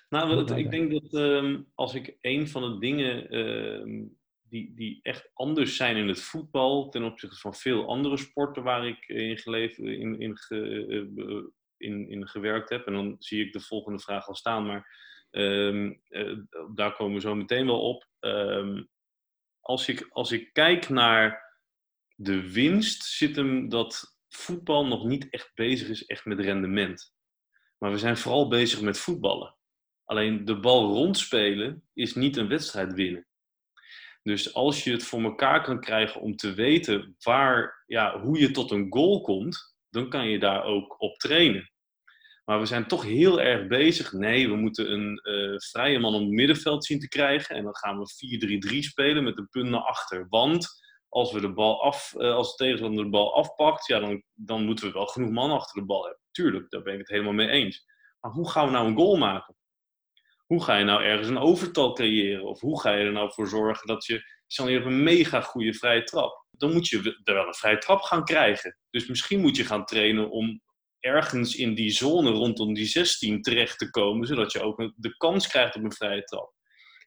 Nou, 0.09 0.55
ik 0.55 0.71
denk 0.71 0.91
dat 0.91 1.15
um, 1.15 1.71
als 1.75 1.95
ik 1.95 2.17
een 2.21 2.49
van 2.49 2.63
de 2.63 2.79
dingen 2.79 3.35
uh, 3.35 4.09
die, 4.43 4.75
die 4.75 4.99
echt 5.03 5.31
anders 5.33 5.77
zijn 5.77 5.97
in 5.97 6.09
het 6.09 6.21
voetbal 6.21 6.89
ten 6.89 7.05
opzichte 7.05 7.37
van 7.37 7.55
veel 7.55 7.89
andere 7.89 8.17
sporten 8.17 8.63
waar 8.63 8.87
ik 8.87 9.09
in, 9.09 9.37
in, 9.77 10.21
in, 10.21 10.37
ge, 10.37 11.51
in, 11.77 12.09
in 12.09 12.29
gewerkt 12.29 12.71
heb, 12.71 12.87
en 12.87 12.93
dan 12.93 13.17
zie 13.19 13.47
ik 13.47 13.53
de 13.53 13.61
volgende 13.61 13.99
vraag 13.99 14.29
al 14.29 14.35
staan, 14.35 14.67
maar 14.67 15.09
Um, 15.31 16.03
uh, 16.09 16.39
daar 16.75 16.97
komen 16.97 17.15
we 17.15 17.21
zo 17.21 17.35
meteen 17.35 17.67
wel 17.67 17.81
op. 17.81 18.09
Um, 18.21 18.89
als, 19.61 19.89
ik, 19.89 20.07
als 20.11 20.33
ik 20.33 20.53
kijk 20.53 20.89
naar 20.89 21.51
de 22.15 22.53
winst, 22.53 23.05
zit 23.05 23.37
hem 23.37 23.69
dat 23.69 24.17
voetbal 24.29 24.87
nog 24.87 25.05
niet 25.05 25.31
echt 25.31 25.51
bezig 25.55 25.89
is 25.89 26.07
echt 26.07 26.25
met 26.25 26.41
rendement. 26.41 27.15
Maar 27.79 27.91
we 27.91 27.99
zijn 27.99 28.17
vooral 28.17 28.49
bezig 28.49 28.81
met 28.81 28.99
voetballen. 28.99 29.57
Alleen 30.05 30.45
de 30.45 30.61
bal 30.61 30.93
rondspelen 30.93 31.89
is 31.93 32.15
niet 32.15 32.37
een 32.37 32.49
wedstrijd 32.49 32.93
winnen. 32.93 33.27
Dus 34.23 34.55
als 34.55 34.85
je 34.85 34.93
het 34.93 35.05
voor 35.05 35.23
elkaar 35.23 35.63
kan 35.63 35.81
krijgen 35.81 36.21
om 36.21 36.37
te 36.37 36.55
weten 36.55 37.17
waar, 37.19 37.85
ja, 37.87 38.21
hoe 38.21 38.39
je 38.39 38.51
tot 38.51 38.71
een 38.71 38.87
goal 38.93 39.21
komt, 39.21 39.77
dan 39.91 40.09
kan 40.09 40.29
je 40.29 40.39
daar 40.39 40.65
ook 40.65 41.01
op 41.01 41.17
trainen. 41.17 41.71
Maar 42.51 42.61
we 42.61 42.67
zijn 42.67 42.87
toch 42.87 43.03
heel 43.03 43.41
erg 43.41 43.67
bezig. 43.67 44.13
Nee, 44.13 44.49
we 44.49 44.57
moeten 44.57 44.93
een 44.93 45.21
uh, 45.23 45.59
vrije 45.59 45.99
man 45.99 46.15
op 46.15 46.21
het 46.21 46.31
middenveld 46.31 46.85
zien 46.85 46.99
te 46.99 47.09
krijgen. 47.09 47.57
En 47.57 47.65
dan 47.65 47.77
gaan 47.77 47.99
we 47.99 48.71
4-3-3 48.75 48.79
spelen 48.79 49.25
met 49.25 49.39
een 49.39 49.49
punt 49.49 49.69
naar 49.69 49.81
achter. 49.81 50.27
Want 50.29 50.69
als, 51.09 51.33
we 51.33 51.41
de 51.41 51.53
bal 51.53 51.83
af, 51.83 52.15
uh, 52.17 52.35
als 52.35 52.57
de 52.57 52.65
tegenstander 52.65 53.05
de 53.05 53.11
bal 53.11 53.35
afpakt, 53.35 53.87
ja, 53.87 53.99
dan, 53.99 54.23
dan 54.35 54.65
moeten 54.65 54.87
we 54.87 54.93
wel 54.93 55.07
genoeg 55.07 55.31
man 55.31 55.51
achter 55.51 55.81
de 55.81 55.87
bal 55.87 56.03
hebben. 56.03 56.23
Tuurlijk, 56.31 56.71
daar 56.71 56.83
ben 56.83 56.93
ik 56.93 56.99
het 56.99 57.09
helemaal 57.09 57.33
mee 57.33 57.49
eens. 57.49 57.85
Maar 58.21 58.33
hoe 58.33 58.51
gaan 58.51 58.67
we 58.67 58.73
nou 58.73 58.87
een 58.89 58.97
goal 58.97 59.17
maken? 59.17 59.57
Hoe 60.47 60.65
ga 60.65 60.77
je 60.77 60.85
nou 60.85 61.03
ergens 61.03 61.29
een 61.29 61.39
overtal 61.39 61.93
creëren? 61.93 62.45
Of 62.45 62.61
hoe 62.61 62.81
ga 62.81 62.93
je 62.93 63.05
er 63.05 63.13
nou 63.13 63.33
voor 63.33 63.49
zorgen 63.49 63.87
dat 63.87 64.05
je... 64.05 64.39
Stel 64.47 64.69
je 64.69 64.81
een 64.81 65.03
mega 65.03 65.41
goede 65.41 65.75
vrije 65.75 66.03
trap. 66.03 66.47
Dan 66.51 66.73
moet 66.73 66.89
je 66.89 67.21
er 67.25 67.35
wel 67.35 67.47
een 67.47 67.55
vrije 67.55 67.79
trap 67.79 68.01
gaan 68.01 68.25
krijgen. 68.25 68.77
Dus 68.91 69.07
misschien 69.07 69.41
moet 69.41 69.57
je 69.57 69.65
gaan 69.65 69.85
trainen 69.85 70.31
om 70.31 70.61
ergens 71.01 71.57
in 71.57 71.75
die 71.75 71.91
zone 71.91 72.31
rondom 72.31 72.75
die 72.75 72.87
16 72.87 73.43
terecht 73.43 73.79
te 73.79 73.91
komen, 73.91 74.27
zodat 74.27 74.53
je 74.53 74.61
ook 74.61 74.93
de 74.97 75.17
kans 75.17 75.47
krijgt 75.47 75.77
op 75.77 75.85
een 75.85 75.93
vrije 75.93 76.23
trap. 76.25 76.53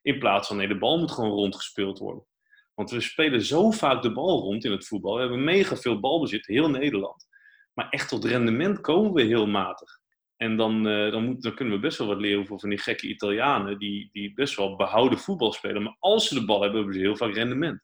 In 0.01 0.19
plaats 0.19 0.47
van 0.47 0.58
nee, 0.58 0.67
de 0.67 0.77
bal 0.77 0.99
moet 0.99 1.12
gewoon 1.12 1.32
rondgespeeld 1.32 1.99
worden. 1.99 2.25
Want 2.73 2.91
we 2.91 3.01
spelen 3.01 3.41
zo 3.41 3.71
vaak 3.71 4.01
de 4.01 4.12
bal 4.12 4.39
rond 4.39 4.65
in 4.65 4.71
het 4.71 4.88
voetbal. 4.88 5.13
We 5.13 5.19
hebben 5.19 5.43
mega 5.43 5.75
veel 5.75 5.99
balbezit, 5.99 6.45
heel 6.45 6.69
Nederland. 6.69 7.25
Maar 7.73 7.89
echt 7.89 8.10
tot 8.10 8.25
rendement 8.25 8.82
komen 8.82 9.13
we 9.13 9.21
heel 9.21 9.47
matig. 9.47 10.01
En 10.36 10.58
dan, 10.58 10.88
uh, 10.88 11.12
dan, 11.12 11.39
dan 11.39 11.56
kunnen 11.56 11.73
we 11.73 11.79
best 11.79 11.97
wel 11.97 12.08
wat 12.08 12.19
leren 12.19 12.47
van 12.47 12.69
die 12.69 12.77
gekke 12.77 13.08
Italianen, 13.08 13.79
die, 13.79 14.10
die 14.12 14.34
best 14.34 14.56
wel 14.56 14.75
behouden 14.75 15.19
voetbal 15.19 15.53
spelen. 15.53 15.84
Maar 15.84 15.95
als 15.99 16.27
ze 16.27 16.34
de 16.34 16.45
bal 16.45 16.62
hebben, 16.62 16.79
hebben 16.79 16.95
ze 16.95 17.01
heel 17.01 17.17
vaak 17.17 17.34
rendement. 17.34 17.82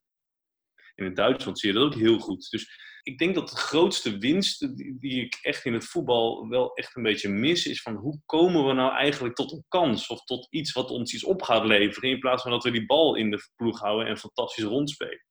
En 0.95 1.05
in 1.05 1.13
Duitsland 1.13 1.59
zie 1.59 1.73
je 1.73 1.79
dat 1.79 1.85
ook 1.85 1.95
heel 1.95 2.19
goed. 2.19 2.49
Dus 2.49 2.69
ik 3.03 3.17
denk 3.17 3.35
dat 3.35 3.49
de 3.49 3.55
grootste 3.55 4.17
winst 4.17 4.77
die, 4.99 5.21
ik 5.25 5.39
echt 5.41 5.65
in 5.65 5.73
het 5.73 5.85
voetbal 5.85 6.47
wel 6.47 6.73
echt 6.73 6.95
een 6.95 7.03
beetje 7.03 7.29
mis, 7.29 7.65
is 7.65 7.81
van 7.81 7.95
hoe 7.95 8.19
komen 8.25 8.65
we 8.67 8.73
nou 8.73 8.95
eigenlijk 8.95 9.35
tot 9.35 9.51
een 9.51 9.65
kans 9.67 10.07
of 10.07 10.23
tot 10.23 10.47
iets 10.49 10.71
wat 10.71 10.89
ons 10.89 11.13
iets 11.13 11.23
op 11.23 11.41
gaat 11.41 11.65
leveren, 11.65 12.09
in 12.09 12.19
plaats 12.19 12.41
van 12.41 12.51
dat 12.51 12.63
we 12.63 12.71
die 12.71 12.85
bal 12.85 13.15
in 13.15 13.31
de 13.31 13.49
ploeg 13.55 13.79
houden 13.79 14.07
en 14.07 14.17
fantastisch 14.17 14.63
rondspelen. 14.63 15.23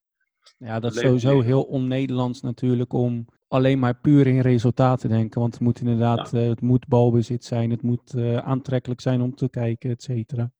Ja, 0.58 0.80
dat 0.80 0.94
is 0.94 1.00
sowieso 1.00 1.40
heel 1.40 1.62
on-Nederlands 1.62 2.40
natuurlijk 2.40 2.92
om 2.92 3.26
alleen 3.48 3.78
maar 3.78 4.00
puur 4.00 4.26
in 4.26 4.40
resultaten 4.40 5.08
te 5.08 5.16
denken. 5.16 5.40
Want 5.40 5.52
het 5.52 5.62
moet 5.62 5.80
inderdaad, 5.80 6.30
ja. 6.30 6.40
uh, 6.40 6.48
het 6.48 6.60
moet 6.60 6.86
balbezit 6.86 7.44
zijn, 7.44 7.70
het 7.70 7.82
moet 7.82 8.14
uh, 8.14 8.36
aantrekkelijk 8.36 9.00
zijn 9.00 9.20
om 9.20 9.34
te 9.34 9.48
kijken, 9.48 9.90
et 9.90 10.02
cetera. 10.02 10.52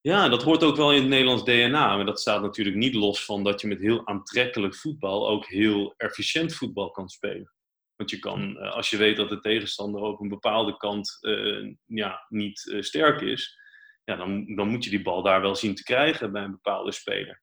Ja, 0.00 0.28
dat 0.28 0.42
hoort 0.42 0.62
ook 0.62 0.76
wel 0.76 0.92
in 0.92 1.00
het 1.00 1.08
Nederlands 1.08 1.44
DNA. 1.44 1.96
Maar 1.96 2.04
dat 2.04 2.20
staat 2.20 2.42
natuurlijk 2.42 2.76
niet 2.76 2.94
los 2.94 3.24
van 3.24 3.44
dat 3.44 3.60
je 3.60 3.66
met 3.66 3.80
heel 3.80 4.06
aantrekkelijk 4.06 4.74
voetbal 4.74 5.28
ook 5.28 5.46
heel 5.46 5.94
efficiënt 5.96 6.54
voetbal 6.54 6.90
kan 6.90 7.08
spelen. 7.08 7.52
Want 7.96 8.10
je 8.10 8.18
kan, 8.18 8.58
eh, 8.58 8.72
als 8.72 8.90
je 8.90 8.96
weet 8.96 9.16
dat 9.16 9.28
de 9.28 9.40
tegenstander 9.40 10.00
op 10.00 10.20
een 10.20 10.28
bepaalde 10.28 10.76
kant 10.76 11.18
uh, 11.20 11.74
ja, 11.84 12.26
niet 12.28 12.64
uh, 12.64 12.82
sterk 12.82 13.20
is, 13.20 13.58
ja, 14.04 14.16
dan, 14.16 14.54
dan 14.54 14.68
moet 14.68 14.84
je 14.84 14.90
die 14.90 15.02
bal 15.02 15.22
daar 15.22 15.40
wel 15.40 15.54
zien 15.54 15.74
te 15.74 15.82
krijgen 15.82 16.32
bij 16.32 16.42
een 16.42 16.50
bepaalde 16.50 16.92
speler. 16.92 17.42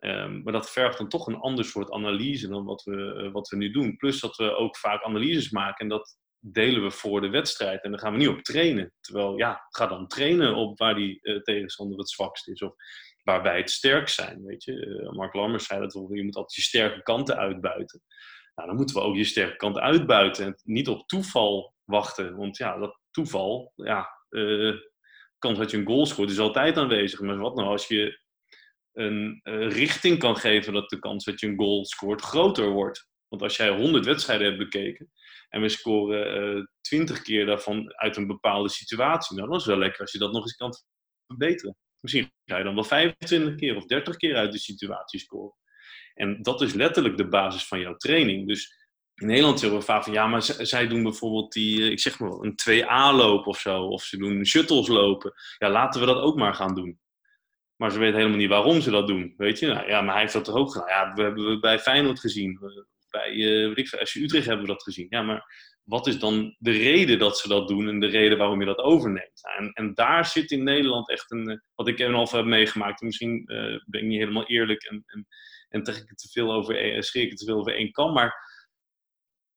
Um, 0.00 0.42
maar 0.42 0.52
dat 0.52 0.70
vergt 0.70 0.98
dan 0.98 1.08
toch 1.08 1.26
een 1.26 1.36
ander 1.36 1.64
soort 1.64 1.90
analyse 1.90 2.48
dan 2.48 2.64
wat 2.64 2.82
we, 2.82 3.28
wat 3.32 3.48
we 3.48 3.56
nu 3.56 3.70
doen. 3.70 3.96
Plus 3.96 4.20
dat 4.20 4.36
we 4.36 4.56
ook 4.56 4.76
vaak 4.76 5.02
analyses 5.02 5.50
maken 5.50 5.78
en 5.78 5.88
dat 5.88 6.18
delen 6.40 6.82
we 6.82 6.90
voor 6.90 7.20
de 7.20 7.28
wedstrijd. 7.28 7.82
En 7.82 7.90
dan 7.90 8.00
gaan 8.00 8.12
we 8.12 8.18
niet 8.18 8.28
op 8.28 8.42
trainen. 8.42 8.92
Terwijl, 9.00 9.36
ja, 9.38 9.66
ga 9.68 9.86
dan 9.86 10.06
trainen 10.06 10.54
op 10.54 10.78
waar 10.78 10.94
die 10.94 11.18
uh, 11.22 11.40
tegenstander 11.40 11.98
het 11.98 12.10
zwakst 12.10 12.48
is. 12.48 12.62
Of 12.62 12.74
waar 13.22 13.42
wij 13.42 13.56
het 13.56 13.70
sterk 13.70 14.08
zijn, 14.08 14.44
weet 14.44 14.64
je. 14.64 14.72
Uh, 14.72 15.10
Mark 15.10 15.34
Lammers 15.34 15.66
zei 15.66 15.80
dat, 15.80 15.92
je 15.92 16.24
moet 16.24 16.36
altijd 16.36 16.54
je 16.54 16.62
sterke 16.62 17.02
kanten 17.02 17.36
uitbuiten. 17.36 18.02
Nou, 18.54 18.68
dan 18.68 18.76
moeten 18.76 18.96
we 18.96 19.02
ook 19.02 19.16
je 19.16 19.24
sterke 19.24 19.56
kanten 19.56 19.82
uitbuiten. 19.82 20.44
En 20.44 20.60
niet 20.62 20.88
op 20.88 21.08
toeval 21.08 21.74
wachten. 21.84 22.36
Want 22.36 22.56
ja, 22.56 22.78
dat 22.78 23.00
toeval, 23.10 23.72
ja, 23.74 24.08
uh, 24.30 24.74
kans 25.38 25.58
dat 25.58 25.70
je 25.70 25.76
een 25.76 25.86
goal 25.86 26.06
scoort 26.06 26.30
is 26.30 26.38
altijd 26.38 26.76
aanwezig. 26.76 27.20
Maar 27.20 27.38
wat 27.38 27.54
nou 27.54 27.68
als 27.68 27.86
je 27.86 28.24
een 28.92 29.40
richting 29.68 30.18
kan 30.18 30.36
geven 30.36 30.72
dat 30.72 30.90
de 30.90 30.98
kans 30.98 31.24
dat 31.24 31.40
je 31.40 31.46
een 31.46 31.56
goal 31.56 31.84
scoort 31.84 32.20
groter 32.20 32.68
wordt? 32.68 33.08
Want 33.28 33.42
als 33.42 33.56
jij 33.56 33.68
100 33.68 34.04
wedstrijden 34.04 34.46
hebt 34.46 34.58
bekeken 34.58 35.10
en 35.48 35.60
we 35.60 35.68
scoren 35.68 36.56
uh, 36.56 36.64
20 36.80 37.22
keer 37.22 37.46
daarvan 37.46 37.92
uit 37.94 38.16
een 38.16 38.26
bepaalde 38.26 38.68
situatie, 38.68 39.36
nou, 39.36 39.50
dat 39.50 39.60
is 39.60 39.66
wel 39.66 39.78
lekker 39.78 40.00
als 40.00 40.12
je 40.12 40.18
dat 40.18 40.32
nog 40.32 40.42
eens 40.42 40.56
kan 40.56 40.72
verbeteren. 41.26 41.76
Misschien 42.00 42.32
ga 42.44 42.58
je 42.58 42.64
dan 42.64 42.74
wel 42.74 42.84
25 42.84 43.54
keer 43.54 43.76
of 43.76 43.86
30 43.86 44.16
keer 44.16 44.36
uit 44.36 44.52
de 44.52 44.58
situatie 44.58 45.20
scoren. 45.20 45.54
En 46.14 46.42
dat 46.42 46.60
is 46.60 46.74
letterlijk 46.74 47.16
de 47.16 47.28
basis 47.28 47.66
van 47.66 47.80
jouw 47.80 47.96
training. 47.96 48.48
Dus 48.48 48.86
in 49.14 49.26
Nederland 49.26 49.60
zeggen 49.60 49.78
we 49.78 49.84
vaak 49.84 50.04
van 50.04 50.12
ja, 50.12 50.26
maar 50.26 50.42
zij 50.42 50.88
doen 50.88 51.02
bijvoorbeeld 51.02 51.52
die, 51.52 51.90
ik 51.90 52.00
zeg 52.00 52.18
maar 52.18 52.30
een 52.30 52.54
2A-loop 52.70 53.46
of 53.46 53.58
zo, 53.58 53.82
of 53.82 54.02
ze 54.02 54.16
doen 54.16 54.46
shuttles 54.46 54.88
lopen. 54.88 55.32
Ja, 55.58 55.70
laten 55.70 56.00
we 56.00 56.06
dat 56.06 56.22
ook 56.22 56.36
maar 56.36 56.54
gaan 56.54 56.74
doen. 56.74 57.00
Maar 57.76 57.90
ze 57.90 57.98
weten 57.98 58.16
helemaal 58.16 58.38
niet 58.38 58.48
waarom 58.48 58.80
ze 58.80 58.90
dat 58.90 59.06
doen, 59.06 59.34
weet 59.36 59.58
je. 59.58 59.66
Nou, 59.66 59.88
ja, 59.88 60.00
maar 60.00 60.12
hij 60.12 60.22
heeft 60.22 60.32
dat 60.32 60.50
ook 60.50 60.72
gedaan. 60.72 60.88
Ja, 60.88 61.12
we 61.14 61.22
hebben 61.22 61.48
we 61.48 61.58
bij 61.58 61.78
Feyenoord 61.78 62.20
gezien 62.20 62.58
bij 63.18 63.32
uh, 63.32 63.66
weet 63.66 63.78
ik, 63.78 64.08
FC 64.08 64.14
Utrecht 64.14 64.46
hebben 64.46 64.66
we 64.66 64.72
dat 64.72 64.82
gezien. 64.82 65.06
Ja, 65.08 65.22
maar 65.22 65.44
wat 65.82 66.06
is 66.06 66.18
dan 66.18 66.56
de 66.58 66.70
reden 66.70 67.18
dat 67.18 67.38
ze 67.38 67.48
dat 67.48 67.68
doen 67.68 67.88
en 67.88 68.00
de 68.00 68.06
reden 68.06 68.38
waarom 68.38 68.60
je 68.60 68.66
dat 68.66 68.78
overneemt? 68.78 69.40
En, 69.58 69.72
en 69.72 69.94
daar 69.94 70.26
zit 70.26 70.50
in 70.50 70.62
Nederland 70.62 71.10
echt 71.10 71.30
een, 71.30 71.50
uh, 71.50 71.56
wat 71.74 71.88
ik 71.88 72.02
al 72.02 72.28
heb 72.30 72.44
meegemaakt. 72.44 73.00
Misschien 73.00 73.42
uh, 73.46 73.80
ben 73.86 74.00
ik 74.00 74.06
niet 74.06 74.18
helemaal 74.18 74.46
eerlijk 74.46 74.82
en, 74.82 75.02
en, 75.06 75.26
en 75.68 75.82
trek 75.82 75.96
ik 75.96 76.08
het 76.08 76.18
te 76.18 76.28
veel 76.28 76.52
over, 76.52 77.02
scheer 77.04 77.22
ik 77.22 77.28
het 77.28 77.38
te 77.38 77.44
veel 77.44 77.58
over 77.58 77.74
één 77.74 77.90
kam. 77.90 78.12
Maar 78.12 78.34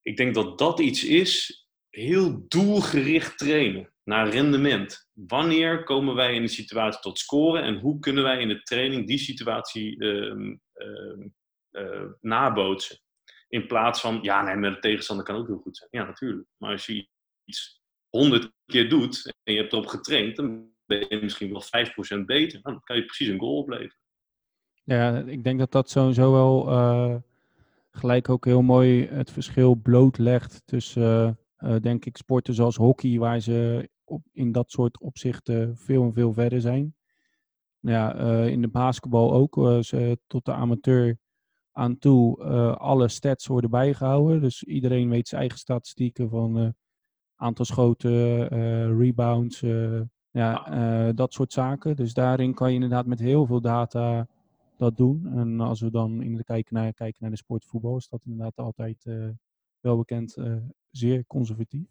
ik 0.02 0.18
denk 0.18 0.34
dat 0.34 0.58
dat 0.58 0.80
iets 0.80 1.04
is, 1.04 1.68
heel 1.90 2.46
doelgericht 2.48 3.38
trainen 3.38 3.94
naar 4.04 4.30
rendement. 4.30 5.10
Wanneer 5.14 5.84
komen 5.84 6.16
wij 6.16 6.34
in 6.36 6.42
de 6.42 6.48
situatie 6.48 7.02
tot 7.02 7.20
scoren 7.20 7.64
en 7.64 7.80
hoe 7.80 8.00
kunnen 8.00 8.24
wij 8.24 8.40
in 8.40 8.48
de 8.48 8.62
training 8.62 9.08
die 9.08 9.18
situatie 9.18 10.04
uh, 10.04 10.54
nabootsen? 12.22 13.00
In 13.50 13.68
plaats 13.68 14.02
van, 14.02 14.20
ja, 14.22 14.44
nee, 14.44 14.56
met 14.56 14.74
de 14.74 14.80
tegenstander 14.80 15.26
kan 15.26 15.36
ook 15.36 15.48
heel 15.48 15.60
goed 15.60 15.78
zijn. 15.78 15.90
Ja, 15.92 16.04
natuurlijk. 16.04 16.48
Maar 16.58 16.72
als 16.72 16.86
je 16.86 17.08
iets 17.44 17.82
honderd 18.10 18.52
keer 18.66 18.90
doet 18.90 19.36
en 19.44 19.54
je 19.54 19.60
hebt 19.60 19.74
erop 19.74 19.88
getraind, 19.88 20.36
dan 20.36 20.70
ben 20.86 21.06
je 21.10 21.20
misschien 21.22 21.52
wel 21.52 21.64
5% 22.22 22.26
beter. 22.26 22.62
Dan 22.62 22.82
kan 22.84 22.96
je 22.96 23.06
precies 23.06 23.28
een 23.28 23.40
goal 23.40 23.58
opleveren. 23.58 23.98
Ja, 24.84 25.18
ik 25.18 25.44
denk 25.44 25.60
dat 25.60 25.72
dat 25.72 25.90
sowieso 25.90 26.32
wel 26.32 26.70
uh, 26.70 27.16
gelijk 27.92 28.30
ook 28.30 28.46
heel 28.46 28.62
mooi 28.62 29.08
het 29.08 29.32
verschil 29.32 29.76
blootlegt 29.76 30.62
tussen, 30.66 31.40
uh, 31.60 31.76
denk 31.82 32.06
ik, 32.06 32.18
sporten 32.18 32.54
zoals 32.54 32.76
hockey, 32.76 33.18
waar 33.18 33.40
ze 33.40 33.90
in 34.32 34.52
dat 34.52 34.72
soort 34.72 35.00
opzichten 35.00 35.78
veel 35.78 36.04
en 36.04 36.14
veel 36.14 36.34
verder 36.34 36.62
zijn. 36.62 36.96
Ja, 37.80 38.16
in 38.46 38.62
de 38.62 38.68
basketbal 38.68 39.34
ook, 39.34 39.56
tot 40.28 40.46
de 40.46 40.54
amateur 40.54 41.18
aan 41.80 41.98
toe, 41.98 42.44
alle 42.74 43.08
stats 43.08 43.48
worden 43.48 43.70
bijgehouden. 43.70 44.42
Dus 44.42 44.64
iedereen 44.64 45.10
weet 45.10 45.28
zijn 45.28 45.42
eigen 45.42 45.60
statistieken 45.60 46.30
van 46.30 46.74
aantal 47.36 47.66
schoten, 47.66 48.48
rebounds, 48.98 49.64
ja, 50.32 51.12
dat 51.12 51.34
soort 51.34 51.54
zaken. 51.54 51.96
Dus 51.96 52.14
daarin 52.14 52.54
kan 52.54 52.68
je 52.68 52.74
inderdaad 52.74 53.06
met 53.06 53.20
heel 53.20 53.46
veel 53.46 53.62
data 53.62 54.28
dat 54.78 54.98
doen. 54.98 55.28
En 55.36 55.60
als 55.60 55.82
we 55.82 55.92
dan 55.92 56.22
in 56.22 56.36
de 56.36 56.44
kijken 56.44 56.76
naar, 56.76 56.94
kijken 56.94 57.18
naar 57.22 57.32
de 57.32 57.38
sportvoetbal, 57.38 57.98
is 57.98 58.08
dat 58.08 58.22
inderdaad 58.26 58.58
altijd 58.58 59.06
uh, 59.06 59.30
wel 59.80 59.98
bekend 59.98 60.38
uh, 60.38 60.56
zeer 60.92 61.26
conservatief. 61.26 61.88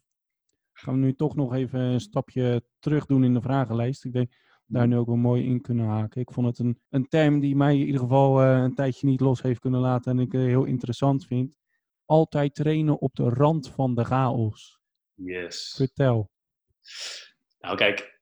Gaan 0.72 0.94
we 0.94 1.00
nu 1.00 1.14
toch 1.14 1.34
nog 1.34 1.54
even 1.54 1.80
een 1.80 2.00
stapje 2.00 2.62
terug 2.78 3.06
doen 3.06 3.24
in 3.24 3.34
de 3.34 3.40
vragenlijst. 3.40 4.04
Ik 4.04 4.12
denk 4.12 4.32
daar 4.68 4.88
nu 4.88 4.96
ook 4.96 5.06
wel 5.06 5.16
mooi 5.16 5.44
in 5.44 5.60
kunnen 5.60 5.86
haken. 5.86 6.20
Ik 6.20 6.30
vond 6.30 6.46
het 6.46 6.58
een, 6.58 6.80
een 6.88 7.08
term 7.08 7.40
die 7.40 7.56
mij 7.56 7.74
in 7.74 7.86
ieder 7.86 8.00
geval 8.00 8.42
uh, 8.42 8.62
een 8.62 8.74
tijdje 8.74 9.06
niet 9.06 9.20
los 9.20 9.42
heeft 9.42 9.60
kunnen 9.60 9.80
laten 9.80 10.12
en 10.12 10.18
ik 10.18 10.32
heel 10.32 10.64
interessant 10.64 11.26
vind. 11.26 11.54
Altijd 12.04 12.54
trainen 12.54 12.98
op 12.98 13.14
de 13.14 13.28
rand 13.28 13.70
van 13.70 13.94
de 13.94 14.04
chaos. 14.04 14.80
Yes. 15.14 15.74
Vertel. 15.76 16.30
Nou 17.58 17.76
kijk, 17.76 18.20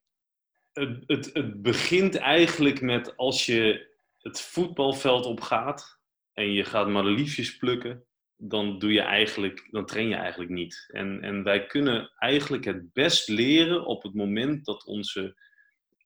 het, 0.73 1.03
het, 1.05 1.29
het 1.33 1.61
begint 1.61 2.15
eigenlijk 2.15 2.81
met 2.81 3.17
als 3.17 3.45
je 3.45 3.89
het 4.17 4.41
voetbalveld 4.41 5.25
op 5.25 5.41
gaat 5.41 5.99
en 6.33 6.51
je 6.51 6.63
gaat 6.63 6.87
madeliefjes 6.87 7.57
plukken, 7.57 8.05
dan, 8.35 8.79
doe 8.79 8.91
je 8.91 9.01
eigenlijk, 9.01 9.67
dan 9.71 9.85
train 9.85 10.07
je 10.07 10.15
eigenlijk 10.15 10.51
niet. 10.51 10.85
En, 10.87 11.21
en 11.21 11.43
wij 11.43 11.65
kunnen 11.65 12.11
eigenlijk 12.17 12.65
het 12.65 12.93
best 12.93 13.27
leren 13.27 13.85
op 13.85 14.03
het 14.03 14.13
moment 14.13 14.65
dat 14.65 14.85
onze, 14.85 15.35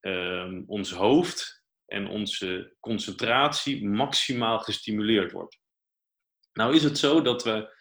uh, 0.02 0.62
ons 0.66 0.92
hoofd 0.92 1.64
en 1.86 2.08
onze 2.08 2.76
concentratie 2.80 3.88
maximaal 3.88 4.60
gestimuleerd 4.60 5.32
wordt. 5.32 5.60
Nou 6.54 6.76
is 6.76 6.84
het 6.84 6.98
zo 6.98 7.22
dat 7.22 7.44
we 7.44 7.80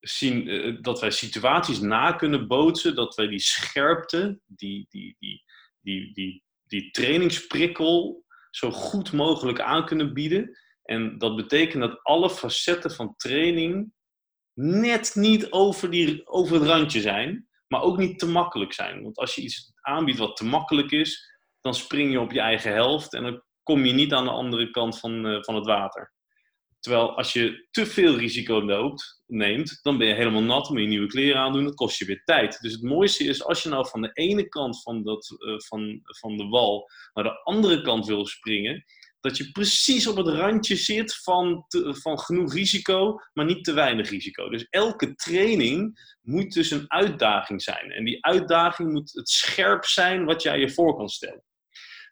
zien 0.00 0.48
uh, 0.48 0.78
dat 0.80 1.00
wij 1.00 1.10
situaties 1.10 1.80
na 1.80 2.12
kunnen 2.12 2.48
bootsen, 2.48 2.94
dat 2.94 3.14
wij 3.14 3.26
die 3.26 3.40
scherpte, 3.40 4.40
die, 4.46 4.86
die, 4.88 5.16
die, 5.18 5.44
die, 5.80 6.12
die, 6.12 6.42
die 6.62 6.90
trainingsprikkel 6.90 8.24
zo 8.50 8.70
goed 8.70 9.12
mogelijk 9.12 9.60
aan 9.60 9.86
kunnen 9.86 10.14
bieden. 10.14 10.58
En 10.82 11.18
dat 11.18 11.36
betekent 11.36 11.82
dat 11.82 12.02
alle 12.02 12.30
facetten 12.30 12.90
van 12.90 13.16
training 13.16 13.92
net 14.54 15.14
niet 15.14 15.50
over, 15.50 15.90
die, 15.90 16.26
over 16.26 16.54
het 16.54 16.68
randje 16.68 17.00
zijn, 17.00 17.48
maar 17.68 17.82
ook 17.82 17.98
niet 17.98 18.18
te 18.18 18.26
makkelijk 18.26 18.72
zijn. 18.72 19.02
Want 19.02 19.16
als 19.18 19.34
je 19.34 19.42
iets 19.42 19.72
aanbiedt 19.80 20.18
wat 20.18 20.36
te 20.36 20.44
makkelijk 20.44 20.90
is, 20.90 21.33
dan 21.64 21.74
spring 21.74 22.12
je 22.12 22.20
op 22.20 22.32
je 22.32 22.40
eigen 22.40 22.72
helft 22.72 23.14
en 23.14 23.22
dan 23.22 23.42
kom 23.62 23.84
je 23.84 23.92
niet 23.92 24.12
aan 24.12 24.24
de 24.24 24.30
andere 24.30 24.70
kant 24.70 24.98
van, 24.98 25.26
uh, 25.26 25.42
van 25.42 25.54
het 25.54 25.66
water. 25.66 26.12
Terwijl 26.80 27.16
als 27.16 27.32
je 27.32 27.66
te 27.70 27.86
veel 27.86 28.16
risico 28.16 28.64
loopt, 28.64 29.22
neemt, 29.26 29.78
dan 29.82 29.98
ben 29.98 30.06
je 30.06 30.14
helemaal 30.14 30.42
nat, 30.42 30.68
moet 30.68 30.80
je 30.80 30.86
nieuwe 30.86 31.06
kleren 31.06 31.40
aandoen, 31.40 31.64
dat 31.64 31.74
kost 31.74 31.98
je 31.98 32.04
weer 32.04 32.22
tijd. 32.24 32.60
Dus 32.60 32.72
het 32.72 32.82
mooiste 32.82 33.24
is 33.24 33.44
als 33.44 33.62
je 33.62 33.68
nou 33.68 33.88
van 33.88 34.02
de 34.02 34.10
ene 34.12 34.48
kant 34.48 34.82
van, 34.82 35.02
dat, 35.02 35.36
uh, 35.38 35.58
van, 35.58 36.00
van 36.02 36.36
de 36.36 36.48
wal 36.48 36.90
naar 37.12 37.24
de 37.24 37.42
andere 37.42 37.82
kant 37.82 38.06
wil 38.06 38.26
springen, 38.26 38.84
dat 39.20 39.36
je 39.36 39.50
precies 39.50 40.06
op 40.06 40.16
het 40.16 40.28
randje 40.28 40.76
zit 40.76 41.16
van, 41.16 41.64
van 41.88 42.18
genoeg 42.18 42.52
risico, 42.52 43.20
maar 43.32 43.44
niet 43.44 43.64
te 43.64 43.72
weinig 43.72 44.10
risico. 44.10 44.48
Dus 44.48 44.66
elke 44.70 45.14
training 45.14 45.98
moet 46.20 46.52
dus 46.52 46.70
een 46.70 46.90
uitdaging 46.90 47.62
zijn. 47.62 47.90
En 47.90 48.04
die 48.04 48.24
uitdaging 48.24 48.92
moet 48.92 49.12
het 49.12 49.28
scherp 49.28 49.84
zijn 49.84 50.24
wat 50.24 50.42
jij 50.42 50.58
je 50.58 50.70
voor 50.70 50.96
kan 50.96 51.08
stellen. 51.08 51.44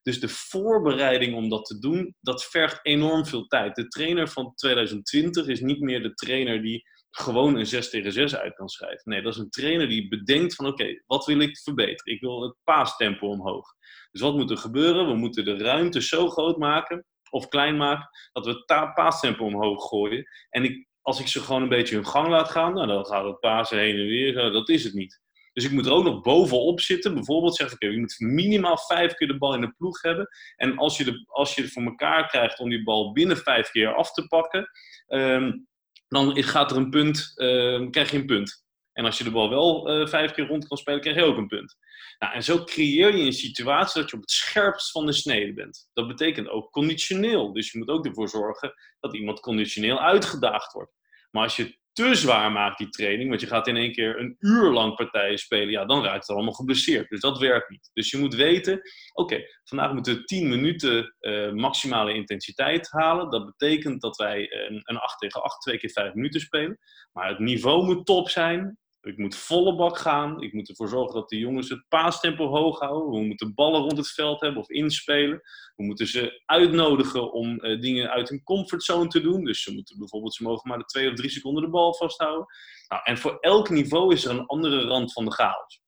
Dus 0.03 0.21
de 0.21 0.29
voorbereiding 0.29 1.35
om 1.35 1.49
dat 1.49 1.65
te 1.65 1.79
doen, 1.79 2.15
dat 2.21 2.45
vergt 2.45 2.79
enorm 2.83 3.27
veel 3.27 3.47
tijd. 3.47 3.75
De 3.75 3.89
trainer 3.89 4.29
van 4.29 4.55
2020 4.55 5.47
is 5.47 5.61
niet 5.61 5.81
meer 5.81 6.03
de 6.03 6.15
trainer 6.15 6.63
die 6.63 6.83
gewoon 7.11 7.57
een 7.57 7.67
6 7.67 7.91
tegen 7.91 8.13
6 8.13 8.37
uit 8.37 8.55
kan 8.55 8.69
schrijven. 8.69 9.11
Nee, 9.11 9.23
dat 9.23 9.33
is 9.33 9.39
een 9.39 9.51
trainer 9.51 9.89
die 9.89 10.09
bedenkt 10.09 10.55
van 10.55 10.67
oké, 10.67 11.03
wat 11.07 11.27
wil 11.27 11.41
ik 11.41 11.59
verbeteren? 11.59 12.15
Ik 12.15 12.21
wil 12.21 12.43
het 12.43 12.57
paastempo 12.65 13.29
omhoog. 13.29 13.75
Dus 14.11 14.21
wat 14.21 14.37
moet 14.37 14.51
er 14.51 14.57
gebeuren? 14.57 15.07
We 15.07 15.15
moeten 15.15 15.45
de 15.45 15.57
ruimte 15.57 16.03
zo 16.03 16.29
groot 16.29 16.57
maken 16.57 17.07
of 17.31 17.49
klein 17.49 17.77
maken 17.77 18.09
dat 18.33 18.45
we 18.45 18.51
het 18.51 18.95
paastempo 18.95 19.45
omhoog 19.45 19.89
gooien. 19.89 20.27
En 20.49 20.65
ik, 20.65 20.87
als 21.01 21.21
ik 21.21 21.27
ze 21.27 21.41
gewoon 21.41 21.63
een 21.63 21.69
beetje 21.69 21.95
hun 21.95 22.07
gang 22.07 22.29
laat 22.29 22.51
gaan, 22.51 22.75
nou, 22.75 22.87
dan 22.87 23.07
gaat 23.07 23.25
het 23.25 23.41
pasen 23.41 23.79
heen 23.79 23.97
en 23.97 24.07
weer. 24.07 24.35
Dat 24.53 24.69
is 24.69 24.85
het 24.85 24.95
niet. 24.95 25.22
Dus 25.53 25.65
ik 25.65 25.71
moet 25.71 25.87
er 25.87 25.93
ook 25.93 26.05
nog 26.05 26.21
bovenop 26.21 26.81
zitten. 26.81 27.15
Bijvoorbeeld 27.15 27.57
zeg 27.57 27.73
ik, 27.73 27.83
je 27.83 27.99
moet 27.99 28.19
minimaal 28.19 28.79
vijf 28.79 29.15
keer 29.15 29.29
de 29.29 29.39
bal 29.39 29.55
in 29.55 29.61
de 29.61 29.73
ploeg 29.73 30.03
hebben. 30.03 30.29
En 30.57 30.79
als 30.79 30.97
je, 30.97 31.05
de, 31.05 31.25
als 31.27 31.55
je 31.55 31.63
het 31.63 31.73
voor 31.73 31.83
elkaar 31.83 32.29
krijgt 32.29 32.59
om 32.59 32.69
die 32.69 32.83
bal 32.83 33.13
binnen 33.13 33.37
vijf 33.37 33.71
keer 33.71 33.95
af 33.95 34.13
te 34.13 34.27
pakken, 34.27 34.71
um, 35.09 35.67
dan 36.09 36.43
gaat 36.43 36.71
er 36.71 36.77
een 36.77 36.91
punt, 36.91 37.33
um, 37.37 37.91
krijg 37.91 38.11
je 38.11 38.17
een 38.17 38.27
punt. 38.27 38.65
En 38.93 39.05
als 39.05 39.19
je 39.19 39.25
de 39.25 39.31
bal 39.31 39.51
wel 39.51 40.01
uh, 40.01 40.07
vijf 40.07 40.33
keer 40.33 40.47
rond 40.47 40.69
kan 40.69 40.77
spelen, 40.77 41.01
krijg 41.01 41.17
je 41.17 41.23
ook 41.23 41.37
een 41.37 41.47
punt. 41.47 41.77
Nou, 42.19 42.35
en 42.35 42.43
zo 42.43 42.65
creëer 42.65 43.17
je 43.17 43.25
een 43.25 43.33
situatie 43.33 44.01
dat 44.01 44.11
je 44.11 44.17
op 44.17 44.23
het 44.23 44.31
scherpst 44.31 44.91
van 44.91 45.07
de 45.07 45.13
snede 45.13 45.53
bent. 45.53 45.89
Dat 45.93 46.09
betekent 46.09 46.49
ook 46.49 46.71
conditioneel. 46.71 47.53
Dus 47.53 47.73
je 47.73 47.79
moet 47.79 47.89
ook 47.89 48.07
ervoor 48.07 48.29
zorgen 48.29 48.75
dat 49.01 49.15
iemand 49.15 49.41
conditioneel 49.41 50.01
uitgedaagd 50.01 50.73
wordt. 50.73 50.93
Maar 51.31 51.43
als 51.43 51.57
je 51.57 51.79
te 51.93 52.15
zwaar 52.15 52.53
maakt, 52.53 52.79
die 52.79 52.89
training, 52.89 53.29
want 53.29 53.41
je 53.41 53.47
gaat 53.47 53.67
in 53.67 53.77
één 53.77 53.93
keer 53.93 54.19
een 54.19 54.37
uur 54.39 54.71
lang 54.71 54.95
partijen 54.95 55.39
spelen, 55.39 55.71
ja, 55.71 55.85
dan 55.85 56.05
raakt 56.05 56.27
het 56.27 56.37
allemaal 56.37 56.53
geblesseerd. 56.53 57.09
Dus 57.09 57.21
dat 57.21 57.39
werkt 57.39 57.71
niet. 57.71 57.91
Dus 57.93 58.11
je 58.11 58.19
moet 58.19 58.35
weten, 58.35 58.81
oké, 59.13 59.41
vandaag 59.65 59.93
moeten 59.93 60.15
we 60.15 60.25
10 60.25 60.49
minuten 60.49 61.15
uh, 61.21 61.53
maximale 61.53 62.15
intensiteit 62.15 62.91
halen. 62.91 63.31
Dat 63.31 63.47
betekent 63.47 64.01
dat 64.01 64.17
wij 64.17 64.53
een, 64.69 64.81
een 64.83 64.99
8 64.99 65.19
tegen 65.19 65.43
8, 65.43 65.61
twee 65.61 65.79
keer 65.79 65.91
5 65.91 66.15
minuten 66.15 66.41
spelen. 66.41 66.79
Maar 67.13 67.29
het 67.29 67.39
niveau 67.39 67.85
moet 67.85 68.07
top 68.07 68.29
zijn. 68.29 68.79
Ik 69.03 69.19
moet 69.19 69.37
volle 69.37 69.75
bak 69.75 69.99
gaan. 69.99 70.43
Ik 70.43 70.53
moet 70.53 70.69
ervoor 70.69 70.89
zorgen 70.89 71.15
dat 71.15 71.29
de 71.29 71.39
jongens 71.39 71.69
het 71.69 71.85
paastempo 71.89 72.47
hoog 72.47 72.79
houden. 72.79 73.21
We 73.21 73.27
moeten 73.27 73.55
ballen 73.55 73.81
rond 73.81 73.97
het 73.97 74.11
veld 74.11 74.41
hebben 74.41 74.61
of 74.61 74.71
inspelen. 74.71 75.41
We 75.77 75.85
moeten 75.85 76.07
ze 76.07 76.43
uitnodigen 76.47 77.33
om 77.33 77.65
uh, 77.65 77.81
dingen 77.81 78.11
uit 78.11 78.29
hun 78.29 78.43
comfortzone 78.43 79.09
te 79.09 79.21
doen. 79.21 79.45
Dus 79.45 79.63
ze 79.63 79.73
moeten 79.73 79.99
bijvoorbeeld, 79.99 80.35
ze 80.35 80.43
mogen 80.43 80.69
maar 80.69 80.79
de 80.79 80.85
twee 80.85 81.11
of 81.11 81.15
drie 81.15 81.31
seconden 81.31 81.63
de 81.63 81.71
bal 81.71 81.95
vasthouden. 81.95 82.47
Nou, 82.89 83.03
en 83.05 83.19
voor 83.19 83.37
elk 83.41 83.71
niveau 83.71 84.13
is 84.13 84.25
er 84.25 84.31
een 84.31 84.47
andere 84.47 84.85
rand 84.85 85.13
van 85.13 85.25
de 85.25 85.33
chaos. 85.33 85.83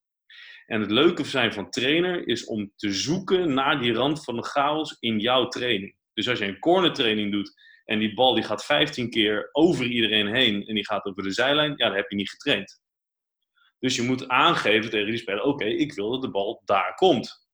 En 0.66 0.80
het 0.80 0.90
leuke 0.90 1.24
zijn 1.24 1.52
van 1.52 1.70
trainer 1.70 2.28
is 2.28 2.44
om 2.44 2.72
te 2.76 2.92
zoeken 2.92 3.54
naar 3.54 3.80
die 3.80 3.92
rand 3.92 4.24
van 4.24 4.36
de 4.36 4.44
chaos 4.44 4.96
in 5.00 5.18
jouw 5.18 5.48
training. 5.48 5.96
Dus 6.14 6.28
als 6.28 6.38
je 6.38 6.46
een 6.46 6.58
corner 6.58 6.92
training 6.92 7.32
doet 7.32 7.52
en 7.84 7.98
die 7.98 8.14
bal 8.14 8.34
die 8.34 8.44
gaat 8.44 8.64
15 8.64 9.10
keer 9.10 9.48
over 9.52 9.86
iedereen 9.86 10.34
heen 10.34 10.66
en 10.66 10.74
die 10.74 10.86
gaat 10.86 11.04
over 11.04 11.22
de 11.22 11.32
zijlijn, 11.32 11.72
ja, 11.76 11.86
dan 11.86 11.96
heb 11.96 12.10
je 12.10 12.16
niet 12.16 12.30
getraind. 12.30 12.82
Dus 13.84 13.96
je 13.96 14.02
moet 14.02 14.28
aangeven 14.28 14.90
tegen 14.90 15.06
die 15.06 15.16
speler: 15.16 15.42
oké, 15.42 15.64
ik 15.64 15.92
wil 15.92 16.10
dat 16.10 16.22
de 16.22 16.30
bal 16.30 16.62
daar 16.64 16.94
komt. 16.94 17.48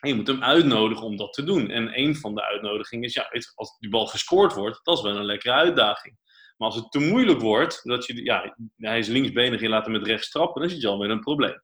En 0.00 0.08
je 0.08 0.14
moet 0.14 0.26
hem 0.26 0.42
uitnodigen 0.42 1.04
om 1.04 1.16
dat 1.16 1.32
te 1.32 1.44
doen. 1.44 1.70
En 1.70 1.98
een 1.98 2.16
van 2.16 2.34
de 2.34 2.44
uitnodigingen 2.44 3.04
is: 3.04 3.14
ja, 3.14 3.30
als 3.54 3.78
die 3.78 3.90
bal 3.90 4.06
gescoord 4.06 4.54
wordt, 4.54 4.80
dat 4.82 4.96
is 4.96 5.02
wel 5.02 5.16
een 5.16 5.24
lekkere 5.24 5.54
uitdaging. 5.54 6.18
Maar 6.56 6.68
als 6.68 6.76
het 6.76 6.90
te 6.90 6.98
moeilijk 6.98 7.40
wordt, 7.40 7.80
dat 7.82 8.06
je, 8.06 8.24
ja, 8.24 8.56
hij 8.76 8.98
is 8.98 9.08
linksbenig, 9.08 9.60
je 9.60 9.68
laat 9.68 9.84
hem 9.84 9.92
met 9.92 10.06
rechts 10.06 10.30
trappen, 10.30 10.60
dan 10.60 10.70
zit 10.70 10.80
je 10.80 10.88
al 10.88 10.98
met 10.98 11.10
een 11.10 11.20
probleem. 11.20 11.62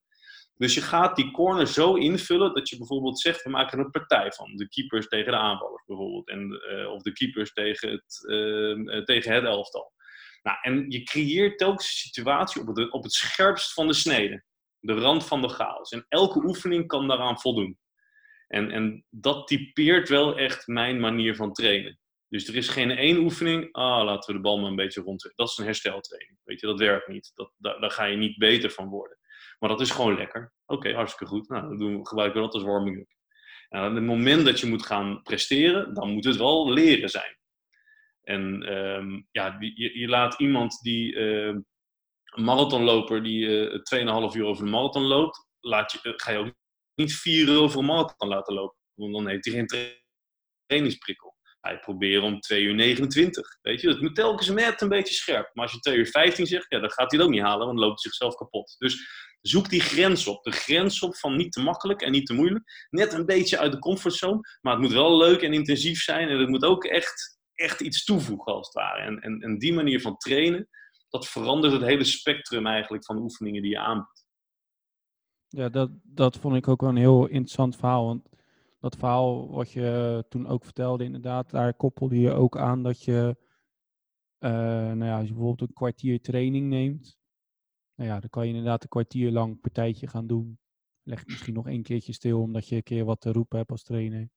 Dus 0.55 0.75
je 0.75 0.81
gaat 0.81 1.17
die 1.17 1.31
corner 1.31 1.67
zo 1.67 1.95
invullen 1.95 2.55
dat 2.55 2.69
je 2.69 2.77
bijvoorbeeld 2.77 3.21
zegt: 3.21 3.43
we 3.43 3.51
maken 3.51 3.79
er 3.79 3.85
een 3.85 3.91
partij 3.91 4.33
van. 4.33 4.57
De 4.57 4.69
keepers 4.69 5.09
tegen 5.09 5.33
de 5.33 5.39
aanvallers 5.39 5.85
bijvoorbeeld. 5.87 6.29
En, 6.29 6.61
uh, 6.73 6.93
of 6.93 7.03
de 7.03 7.13
keepers 7.13 7.53
tegen 7.53 7.91
het, 7.91 8.25
uh, 8.27 9.05
tegen 9.05 9.33
het 9.33 9.45
elftal. 9.45 9.93
Nou, 10.49 10.61
en 10.63 10.91
je 10.91 11.03
creëert 11.03 11.59
telkens 11.59 11.87
een 11.87 12.11
situatie 12.11 12.61
op 12.61 12.77
het, 12.77 12.93
op 12.93 13.03
het 13.03 13.13
scherpst 13.13 13.73
van 13.73 13.87
de 13.87 13.93
snede. 13.93 14.45
De 14.81 14.93
rand 14.93 15.27
van 15.27 15.43
de 15.43 15.49
chaos. 15.49 15.91
En 15.91 16.07
elke 16.09 16.45
oefening 16.45 16.87
kan 16.87 17.09
daaraan 17.09 17.41
voldoen. 17.41 17.79
En, 18.47 18.71
en 18.71 19.05
dat 19.11 19.47
typeert 19.47 20.09
wel 20.09 20.39
echt 20.39 20.67
mijn 20.67 21.01
manier 21.01 21.37
van 21.37 21.53
trainen. 21.53 21.99
Dus 22.29 22.49
er 22.49 22.57
is 22.57 22.69
geen 22.69 22.91
één 22.91 23.19
oefening, 23.19 23.73
ah, 23.73 24.05
laten 24.05 24.31
we 24.31 24.37
de 24.37 24.43
bal 24.43 24.59
maar 24.59 24.71
een 24.71 24.77
beetje 24.77 25.01
rond. 25.01 25.33
Dat 25.37 25.49
is 25.49 25.57
een 25.57 25.65
hersteltraining. 25.65 26.39
Weet 26.45 26.61
je, 26.61 26.67
dat 26.67 26.79
werkt 26.79 27.09
niet. 27.09 27.33
Dat, 27.35 27.53
daar, 27.57 27.91
ga 27.91 28.05
je 28.05 28.17
niet 28.17 28.39
beter 28.39 28.71
van 28.71 28.89
worden. 28.89 29.19
Maar 29.59 29.69
dat 29.69 29.81
is 29.81 29.91
gewoon 29.91 30.17
lekker. 30.17 30.53
Oké, 30.67 30.95
hartstikke 30.95 31.33
goed. 31.33 31.49
Nou, 31.49 31.69
dan 31.69 31.79
doen 31.79 32.07
gebruiken 32.07 32.41
we 32.41 32.47
dat 32.47 32.55
als 32.55 32.65
warming-up. 32.65 33.11
En 33.69 33.89
op 33.89 33.95
het 33.95 34.05
moment 34.05 34.45
dat 34.45 34.61
je 34.61 34.67
moet 34.67 34.87
gaan 34.87 35.23
presteren, 35.23 35.95
dan 35.95 36.11
moet 36.11 36.25
het 36.25 36.37
wel 36.37 36.73
leren 36.73 37.09
zijn. 37.09 37.38
En 38.29 38.73
um, 38.77 39.27
ja, 39.31 39.57
je, 39.75 40.09
laat 40.09 40.41
iemand 40.41 40.81
die 40.83 41.15
uh, 41.15 41.47
een 42.25 42.45
marathonloper 42.45 43.23
die 43.23 43.47
uh, 43.47 43.75
eh, 43.75 44.31
2,5 44.31 44.37
uur 44.37 44.45
over 44.45 44.65
de 44.65 44.71
marathon 44.71 45.03
loopt, 45.03 45.47
laat 45.61 45.93
je, 45.93 45.99
uh, 46.03 46.13
ga 46.17 46.31
je 46.31 46.39
ook 46.39 46.55
niet 46.95 47.15
4 47.15 47.49
uur 47.49 47.59
over 47.59 47.79
een 47.79 47.85
marathon 47.85 48.29
laten 48.29 48.55
lopen. 48.55 48.77
Want 48.95 49.13
dan 49.13 49.29
heeft 49.29 49.45
hij 49.45 49.55
geen 49.55 49.97
trainingsprikkel. 50.67 51.37
ga 51.61 51.71
je 51.71 51.79
proberen 51.79 52.23
om 52.23 52.41
2 52.41 52.63
uur 52.63 52.75
29. 52.75 53.59
Weet 53.63 53.81
je, 53.81 53.89
het 53.89 54.01
moet 54.01 54.15
telkens 54.15 54.49
net 54.49 54.81
een 54.81 54.89
beetje 54.89 55.15
scherp. 55.15 55.51
Maar 55.55 55.65
als 55.65 55.73
je 55.73 55.81
2 55.81 55.97
uur 55.97 56.07
15 56.07 56.47
zegt, 56.47 56.67
ja, 56.69 56.79
dan 56.79 56.91
gaat 56.91 57.11
hij 57.11 57.19
het 57.19 57.29
ook 57.29 57.35
niet 57.35 57.43
halen, 57.43 57.67
want 57.67 57.79
dan 57.79 57.89
loopt 57.89 58.03
hij 58.03 58.11
zichzelf 58.11 58.35
kapot. 58.35 58.75
Dus 58.79 59.07
zoek 59.41 59.69
die 59.69 59.81
grens 59.81 60.27
op. 60.27 60.45
De 60.45 60.53
grens 60.53 61.03
op 61.03 61.17
van 61.17 61.37
niet 61.37 61.53
te 61.53 61.61
makkelijk 61.61 62.03
en 62.03 62.13
niet 62.13 62.27
te 62.27 62.35
moeilijk. 62.35 62.87
Net 62.91 63.13
een 63.13 63.27
beetje 63.27 63.59
uit 63.59 63.73
de 63.73 63.79
comfortzone, 63.79 64.41
maar 64.61 64.73
het 64.73 64.83
moet 64.83 64.93
wel 64.93 65.17
leuk 65.17 65.43
en 65.43 65.53
intensief 65.53 66.01
zijn. 66.01 66.29
En 66.29 66.39
het 66.39 66.49
moet 66.49 66.65
ook 66.65 66.85
echt, 66.85 67.38
echt 67.59 67.81
iets 67.81 68.05
toevoegen, 68.05 68.53
als 68.53 68.67
het 68.67 68.77
ware. 68.77 69.03
En, 69.03 69.21
en, 69.21 69.41
en 69.41 69.59
die 69.59 69.73
manier 69.73 70.01
van 70.01 70.17
trainen, 70.17 70.69
dat 71.09 71.29
verandert 71.29 71.73
het 71.73 71.83
hele 71.83 72.05
spectrum 72.05 72.67
eigenlijk 72.67 73.05
van 73.05 73.19
oefeningen 73.19 73.63
die 73.63 73.71
je 73.71 73.79
aanbiedt. 73.79 74.27
Ja, 75.49 75.69
dat, 75.69 75.91
dat 76.03 76.37
vond 76.37 76.57
ik 76.57 76.69
ook 76.69 76.81
wel 76.81 76.91
een 76.91 76.97
heel 76.97 77.27
interessant 77.27 77.77
verhaal. 77.77 78.07
Want 78.07 78.29
dat 78.81 78.97
verhaal 78.97 79.51
wat 79.51 79.73
je 79.73 80.25
toen 80.29 80.47
ook 80.47 80.65
vertelde, 80.65 81.05
inderdaad, 81.05 81.51
daar 81.51 81.75
koppelde 81.75 82.21
je 82.21 82.33
ook 82.33 82.57
aan 82.57 82.83
dat 82.83 83.03
je, 83.03 83.37
uh, 84.39 84.51
nou 84.51 85.05
ja, 85.05 85.19
als 85.19 85.27
je 85.27 85.35
bijvoorbeeld 85.35 85.69
een 85.69 85.75
kwartier 85.75 86.21
training 86.21 86.69
neemt, 86.69 87.19
nou 87.95 88.11
ja, 88.11 88.21
dan 88.21 88.31
kan 88.31 88.43
je 88.43 88.49
inderdaad 88.49 88.83
een 88.83 88.89
kwartier 88.89 89.31
lang 89.31 89.61
partijtje 89.61 90.07
gaan 90.07 90.27
doen. 90.27 90.59
Leg 91.03 91.27
misschien 91.27 91.55
nog 91.55 91.67
één 91.67 91.83
keertje 91.83 92.13
stil, 92.13 92.41
omdat 92.41 92.69
je 92.69 92.77
een 92.77 92.83
keer 92.83 93.05
wat 93.05 93.21
te 93.21 93.33
roepen 93.33 93.59
hebt 93.59 93.71
als 93.71 93.83
trainer. 93.83 94.31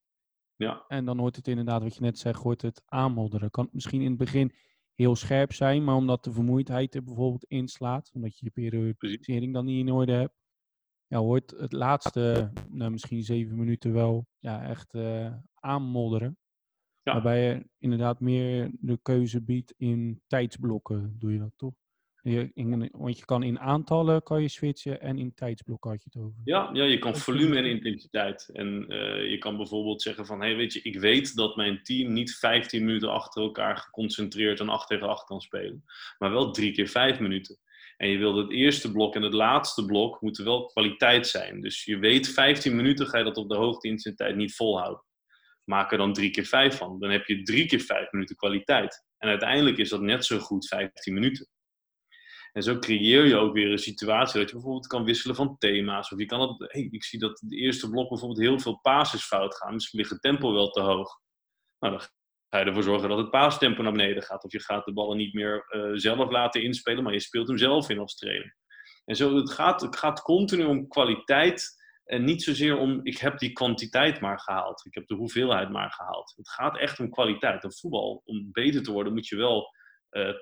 Ja. 0.62 0.86
En 0.88 1.06
dan 1.06 1.20
hoort 1.20 1.36
het 1.36 1.48
inderdaad, 1.48 1.84
wat 1.84 1.96
je 1.96 2.02
net 2.02 2.20
zegt, 2.20 2.42
hoort 2.42 2.62
het 2.62 2.82
aanmodderen. 2.86 3.52
Kan 3.52 3.70
misschien 3.72 4.02
in 4.02 4.10
het 4.10 4.18
begin 4.18 4.54
heel 4.94 5.16
scherp 5.16 5.54
zijn, 5.54 5.84
maar 5.84 5.96
omdat 5.96 6.24
de 6.24 6.32
vermoeidheid 6.32 6.96
er 6.96 7.04
bijvoorbeeld 7.04 7.44
inslaat, 7.44 8.12
omdat 8.14 8.38
je 8.38 8.46
je 8.46 8.52
periodisering 8.52 9.54
dan 9.54 9.66
niet 9.66 9.88
in 9.88 9.94
orde 9.94 10.12
hebt, 10.12 10.40
ja, 11.08 11.18
hoort 11.18 11.52
het 11.58 11.72
laatste, 11.72 12.52
nou, 12.70 12.92
misschien 12.92 13.24
zeven 13.24 13.58
minuten 13.58 13.94
wel, 13.94 14.28
ja, 14.40 14.64
echt 14.64 14.94
uh, 14.94 15.34
aanmodderen. 15.54 16.38
Ja. 17.02 17.14
Waarbij 17.14 17.48
je 17.48 17.70
inderdaad 17.78 18.20
meer 18.20 18.72
de 18.80 19.00
keuze 19.02 19.42
biedt 19.42 19.74
in 19.78 20.22
tijdsblokken, 20.28 21.16
doe 21.20 21.34
je 21.34 21.40
dat 21.40 21.54
toch? 21.56 21.74
Je, 22.24 22.52
in, 22.54 22.90
want 22.92 23.20
je 23.20 23.26
kan 23.26 23.44
in 23.44 23.60
aantallen 23.60 24.24
kan 24.24 24.42
je 24.42 24.48
switchen 24.48 25.02
en 25.02 25.18
in 25.18 25.34
tijdsblokken 25.34 25.92
had 25.92 26.04
je 26.04 26.10
het 26.14 26.24
over. 26.24 26.42
Ja, 26.44 26.70
ja 26.74 26.84
je 26.84 27.00
kan 27.00 27.16
volume 27.16 27.58
en 27.58 27.66
intensiteit. 27.66 28.50
En 28.54 28.86
uh, 28.88 29.30
je 29.30 29.38
kan 29.38 29.58
bijvoorbeeld 29.58 30.02
zeggen 30.02 30.26
van, 30.26 30.42
hey, 30.42 30.56
weet 30.56 30.74
je, 30.74 30.82
ik 30.82 31.00
weet 31.00 31.36
dat 31.36 31.56
mijn 31.56 31.84
team 31.84 32.14
niet 32.14 32.36
15 32.36 32.86
minuten 32.86 33.12
achter 33.12 33.42
elkaar 33.42 33.78
geconcentreerd 33.78 34.60
een 34.60 34.70
8 34.70 34.88
tegen 34.88 35.08
8 35.08 35.24
kan 35.24 35.42
spelen. 35.42 35.84
Maar 36.18 36.32
wel 36.32 36.52
drie 36.52 36.72
keer 36.72 36.88
5 36.88 37.20
minuten. 37.20 37.58
En 37.98 38.10
je 38.10 38.18
wil 38.18 38.38
het 38.38 38.52
eerste 38.52 38.92
blok 38.92 39.16
en 39.16 39.22
het 39.22 39.34
laatste 39.34 39.86
blok 39.86 40.22
moeten 40.22 40.46
wel 40.46 40.66
kwaliteit 40.66 41.28
zijn. 41.28 41.62
Dus 41.62 41.86
je 41.86 41.98
weet 41.98 42.28
15 42.28 42.76
minuten 42.76 43.08
ga 43.08 43.18
je 43.18 43.24
dat 43.24 43.38
op 43.38 43.50
de 43.50 43.56
hoogte 43.56 43.88
intensiteit 43.88 44.36
niet 44.36 44.56
volhouden. 44.56 45.04
Maak 45.64 45.92
er 45.92 45.98
dan 45.98 46.14
drie 46.14 46.32
keer 46.32 46.46
5 46.46 46.78
van. 46.78 47.00
Dan 47.00 47.10
heb 47.10 47.26
je 47.26 47.44
drie 47.44 47.66
keer 47.66 47.80
5 47.80 48.12
minuten 48.12 48.36
kwaliteit. 48.36 49.06
En 49.18 49.30
uiteindelijk 49.30 49.78
is 49.78 49.90
dat 49.90 50.02
net 50.02 50.26
zo 50.26 50.40
goed 50.40 50.68
15 50.68 51.14
minuten. 51.14 51.48
En 52.52 52.64
zo 52.64 52.80
creëer 52.80 53.26
je 53.26 53.36
ook 53.36 53.54
weer 53.54 53.72
een 53.72 53.78
situatie 53.78 54.40
dat 54.40 54.50
je 54.50 54.56
bijvoorbeeld 54.56 54.88
kan 54.88 55.04
wisselen 55.04 55.36
van 55.36 55.58
thema's. 55.58 56.12
Of 56.12 56.20
je 56.20 56.26
kan 56.26 56.42
het, 56.42 56.72
hey, 56.72 56.88
ik 56.92 57.04
zie 57.04 57.20
dat 57.20 57.42
de 57.46 57.56
eerste 57.56 57.90
blok 57.90 58.10
bijvoorbeeld 58.10 58.40
heel 58.40 58.60
veel 58.60 58.80
passes 58.82 59.24
fout 59.24 59.56
gaan. 59.56 59.74
Misschien 59.74 60.00
ligt 60.00 60.12
het 60.12 60.22
tempo 60.22 60.54
wel 60.54 60.70
te 60.70 60.82
hoog. 60.82 61.20
Nou, 61.80 61.98
dan 61.98 62.08
ga 62.50 62.60
je 62.60 62.66
ervoor 62.66 62.84
zorgen 62.84 63.10
dat 63.10 63.18
het 63.18 63.30
paastempo 63.30 63.82
naar 63.82 63.92
beneden 63.92 64.24
gaat. 64.24 64.44
Of 64.44 64.52
je 64.52 64.60
gaat 64.60 64.86
de 64.86 64.94
ballen 64.94 65.18
niet 65.18 65.34
meer 65.34 65.66
uh, 65.70 65.92
zelf 65.94 66.30
laten 66.30 66.64
inspelen, 66.64 67.04
maar 67.04 67.14
je 67.14 67.20
speelt 67.20 67.48
hem 67.48 67.58
zelf 67.58 67.90
in 67.90 68.00
als 68.00 68.16
trainer. 68.16 68.56
En 69.06 69.16
zo, 69.16 69.36
het 69.36 69.52
gaat, 69.52 69.82
het 69.82 69.98
gaat 69.98 70.22
continu 70.22 70.64
om 70.64 70.88
kwaliteit 70.88 71.80
en 72.04 72.24
niet 72.24 72.44
zozeer 72.44 72.78
om 72.78 73.00
ik 73.04 73.18
heb 73.18 73.40
die 73.40 73.52
kwantiteit 73.52 74.20
maar 74.22 74.40
gehaald. 74.40 74.86
Ik 74.86 74.94
heb 74.94 75.08
de 75.08 75.16
hoeveelheid 75.16 75.70
maar 75.70 75.92
gehaald. 75.92 76.34
Het 76.36 76.50
gaat 76.50 76.78
echt 76.78 77.00
om 77.00 77.10
kwaliteit. 77.10 77.64
En 77.64 77.74
voetbal, 77.74 78.22
om 78.26 78.50
beter 78.52 78.84
te 78.84 78.92
worden, 78.92 79.14
moet 79.14 79.28
je 79.28 79.36
wel 79.36 79.70
uh, 80.12 80.30
eh, 80.30 80.36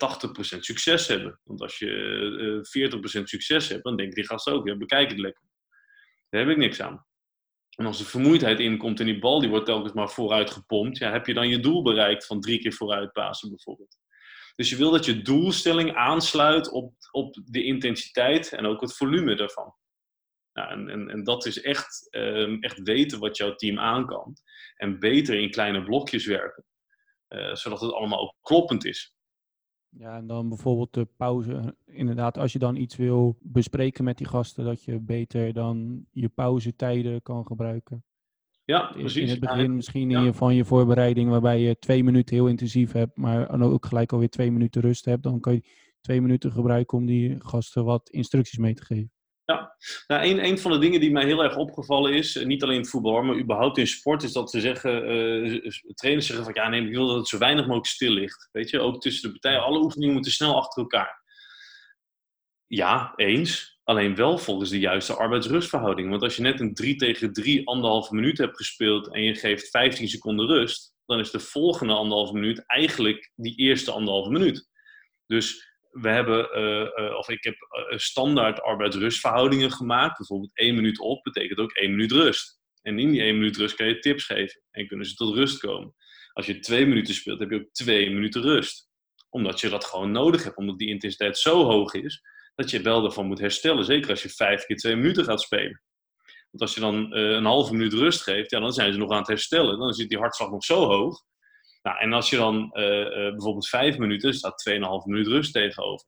80% 0.55 0.59
succes 0.59 1.07
hebben. 1.07 1.39
Want 1.43 1.61
als 1.61 1.77
je 1.77 1.87
uh, 2.73 3.21
40% 3.21 3.23
succes 3.23 3.69
hebt, 3.69 3.83
dan 3.83 3.95
denk 3.95 4.13
die 4.13 4.27
gast 4.27 4.49
ook, 4.49 4.67
ja, 4.67 4.77
bekijk 4.77 5.09
het 5.09 5.19
lekker. 5.19 5.43
Daar 6.29 6.41
heb 6.41 6.49
ik 6.49 6.57
niks 6.57 6.81
aan. 6.81 7.05
En 7.75 7.85
als 7.85 7.97
de 7.97 8.05
vermoeidheid 8.05 8.59
inkomt 8.59 8.99
en 8.99 9.05
die 9.05 9.19
bal 9.19 9.39
die 9.39 9.49
wordt 9.49 9.65
telkens 9.65 9.93
maar 9.93 10.09
vooruit 10.09 10.51
gepompt, 10.51 10.97
ja, 10.97 11.11
heb 11.11 11.25
je 11.25 11.33
dan 11.33 11.49
je 11.49 11.59
doel 11.59 11.81
bereikt 11.81 12.25
van 12.25 12.41
drie 12.41 12.59
keer 12.59 12.73
vooruit 12.73 13.11
pasen 13.11 13.49
bijvoorbeeld. 13.49 13.97
Dus 14.55 14.69
je 14.69 14.75
wil 14.75 14.91
dat 14.91 15.05
je 15.05 15.21
doelstelling 15.21 15.95
aansluit 15.95 16.71
op, 16.71 16.93
op 17.11 17.41
de 17.45 17.63
intensiteit 17.63 18.53
en 18.53 18.65
ook 18.65 18.81
het 18.81 18.95
volume 18.95 19.35
daarvan. 19.35 19.75
Nou, 20.53 20.89
en, 20.89 21.09
en, 21.09 21.23
dat 21.23 21.45
is 21.45 21.61
echt, 21.61 22.07
um, 22.11 22.61
echt 22.61 22.81
weten 22.81 23.19
wat 23.19 23.37
jouw 23.37 23.55
team 23.55 23.79
aan 23.79 24.05
kan. 24.05 24.35
En 24.75 24.99
beter 24.99 25.35
in 25.35 25.51
kleine 25.51 25.83
blokjes 25.83 26.25
werken. 26.25 26.65
Uh, 27.29 27.55
zodat 27.55 27.81
het 27.81 27.91
allemaal 27.91 28.19
ook 28.19 28.35
kloppend 28.41 28.85
is. 28.85 29.13
Ja, 29.97 30.17
en 30.17 30.27
dan 30.27 30.49
bijvoorbeeld 30.49 30.93
de 30.93 31.07
pauze. 31.17 31.75
Inderdaad, 31.85 32.37
als 32.37 32.53
je 32.53 32.59
dan 32.59 32.75
iets 32.75 32.95
wil 32.95 33.37
bespreken 33.41 34.03
met 34.03 34.17
die 34.17 34.27
gasten, 34.27 34.65
dat 34.65 34.83
je 34.83 34.99
beter 34.99 35.53
dan 35.53 36.05
je 36.11 36.29
pauzetijden 36.29 37.21
kan 37.21 37.45
gebruiken. 37.45 38.03
Ja, 38.65 38.91
precies. 38.91 39.21
In 39.21 39.29
het 39.29 39.39
begin 39.39 39.75
misschien 39.75 40.11
in 40.11 40.23
je, 40.23 40.33
van 40.33 40.55
je 40.55 40.65
voorbereiding, 40.65 41.29
waarbij 41.29 41.59
je 41.59 41.79
twee 41.79 42.03
minuten 42.03 42.35
heel 42.35 42.47
intensief 42.47 42.91
hebt, 42.91 43.17
maar 43.17 43.61
ook 43.61 43.85
gelijk 43.85 44.11
alweer 44.11 44.29
twee 44.29 44.51
minuten 44.51 44.81
rust 44.81 45.05
hebt. 45.05 45.23
Dan 45.23 45.39
kan 45.39 45.53
je 45.53 45.63
twee 46.01 46.21
minuten 46.21 46.51
gebruiken 46.51 46.97
om 46.97 47.05
die 47.05 47.35
gasten 47.39 47.85
wat 47.85 48.09
instructies 48.09 48.57
mee 48.57 48.73
te 48.73 48.85
geven. 48.85 49.11
Ja, 49.49 49.75
nou, 50.07 50.39
een, 50.39 50.59
van 50.59 50.71
de 50.71 50.77
dingen 50.77 50.99
die 50.99 51.11
mij 51.11 51.25
heel 51.25 51.43
erg 51.43 51.55
opgevallen 51.55 52.13
is, 52.13 52.35
eh, 52.35 52.45
niet 52.45 52.63
alleen 52.63 52.77
in 52.77 52.85
voetbal, 52.85 53.21
maar 53.21 53.35
überhaupt 53.35 53.77
in 53.77 53.87
sport, 53.87 54.23
is 54.23 54.31
dat 54.31 54.49
ze 54.49 54.59
zeggen, 54.59 55.15
uh, 55.15 55.71
trainers 55.93 56.25
zeggen 56.25 56.45
van 56.45 56.53
ja, 56.53 56.69
nee, 56.69 56.85
ik 56.85 56.95
wil 56.95 57.07
dat 57.07 57.15
het 57.15 57.27
zo 57.27 57.37
weinig 57.37 57.65
mogelijk 57.65 57.87
stil 57.87 58.11
ligt. 58.11 58.49
Weet 58.51 58.69
je, 58.69 58.79
ook 58.79 59.01
tussen 59.01 59.23
de 59.23 59.39
partijen, 59.39 59.63
alle 59.63 59.79
oefeningen 59.79 60.13
moeten 60.13 60.31
snel 60.31 60.55
achter 60.55 60.81
elkaar. 60.81 61.23
Ja, 62.67 63.13
eens. 63.15 63.79
Alleen 63.83 64.15
wel 64.15 64.37
volgens 64.37 64.69
de 64.69 64.79
juiste 64.79 65.13
arbeidsrustverhouding. 65.13 66.09
Want 66.09 66.21
als 66.21 66.35
je 66.35 66.41
net 66.41 66.59
een 66.59 66.73
3 66.73 66.95
tegen 66.95 67.33
3 67.33 67.67
anderhalve 67.67 68.15
minuut 68.15 68.37
hebt 68.37 68.57
gespeeld 68.57 69.13
en 69.13 69.23
je 69.23 69.35
geeft 69.35 69.69
15 69.69 70.07
seconden 70.07 70.47
rust, 70.47 70.93
dan 71.05 71.19
is 71.19 71.31
de 71.31 71.39
volgende 71.39 71.93
anderhalve 71.93 72.33
minuut 72.33 72.63
eigenlijk 72.65 73.31
die 73.35 73.55
eerste 73.55 73.91
anderhalve 73.91 74.31
minuut. 74.31 74.67
Dus 75.25 75.68
we 75.89 76.09
hebben, 76.09 76.49
uh, 76.57 77.05
uh, 77.05 77.15
of 77.15 77.29
ik 77.29 77.43
heb 77.43 77.55
uh, 77.55 77.97
standaard 77.97 78.61
arbeidsrustverhoudingen 78.61 79.71
gemaakt. 79.71 80.17
Bijvoorbeeld 80.17 80.51
één 80.53 80.75
minuut 80.75 80.99
op 80.99 81.23
betekent 81.23 81.59
ook 81.59 81.71
één 81.71 81.91
minuut 81.91 82.11
rust. 82.11 82.59
En 82.81 82.99
in 82.99 83.11
die 83.11 83.21
één 83.21 83.37
minuut 83.37 83.57
rust 83.57 83.75
kan 83.75 83.87
je 83.87 83.99
tips 83.99 84.25
geven 84.25 84.61
en 84.71 84.87
kunnen 84.87 85.05
ze 85.05 85.13
tot 85.13 85.35
rust 85.35 85.59
komen. 85.59 85.95
Als 86.33 86.45
je 86.45 86.59
twee 86.59 86.85
minuten 86.85 87.13
speelt, 87.13 87.39
heb 87.39 87.49
je 87.49 87.59
ook 87.59 87.71
twee 87.71 88.09
minuten 88.09 88.41
rust. 88.41 88.89
Omdat 89.29 89.59
je 89.59 89.69
dat 89.69 89.85
gewoon 89.85 90.11
nodig 90.11 90.43
hebt, 90.43 90.57
omdat 90.57 90.77
die 90.77 90.89
intensiteit 90.89 91.37
zo 91.37 91.63
hoog 91.63 91.93
is 91.93 92.21
dat 92.55 92.69
je 92.69 92.81
wel 92.81 93.05
ervan 93.05 93.25
moet 93.25 93.39
herstellen. 93.39 93.85
Zeker 93.85 94.09
als 94.09 94.23
je 94.23 94.29
vijf 94.29 94.65
keer 94.65 94.77
twee 94.77 94.95
minuten 94.95 95.23
gaat 95.23 95.41
spelen. 95.41 95.81
Want 96.49 96.61
als 96.61 96.73
je 96.73 96.79
dan 96.79 97.13
een 97.13 97.45
halve 97.45 97.73
minuut 97.73 97.93
rust 97.93 98.21
geeft, 98.21 98.51
ja, 98.51 98.59
dan 98.59 98.73
zijn 98.73 98.93
ze 98.93 98.99
nog 98.99 99.11
aan 99.11 99.17
het 99.17 99.27
herstellen. 99.27 99.79
Dan 99.79 99.93
zit 99.93 100.09
die 100.09 100.17
hartslag 100.17 100.49
nog 100.49 100.63
zo 100.63 100.85
hoog 100.85 101.23
nou, 101.81 101.97
en 101.99 102.13
als 102.13 102.29
je 102.29 102.35
dan 102.35 102.71
uh, 102.73 102.83
uh, 102.83 103.11
bijvoorbeeld 103.11 103.67
vijf 103.67 103.97
minuten, 103.97 104.33
staat 104.33 104.69
2,5 104.69 104.79
minuut 105.05 105.27
rust 105.27 105.53
tegenover. 105.53 106.07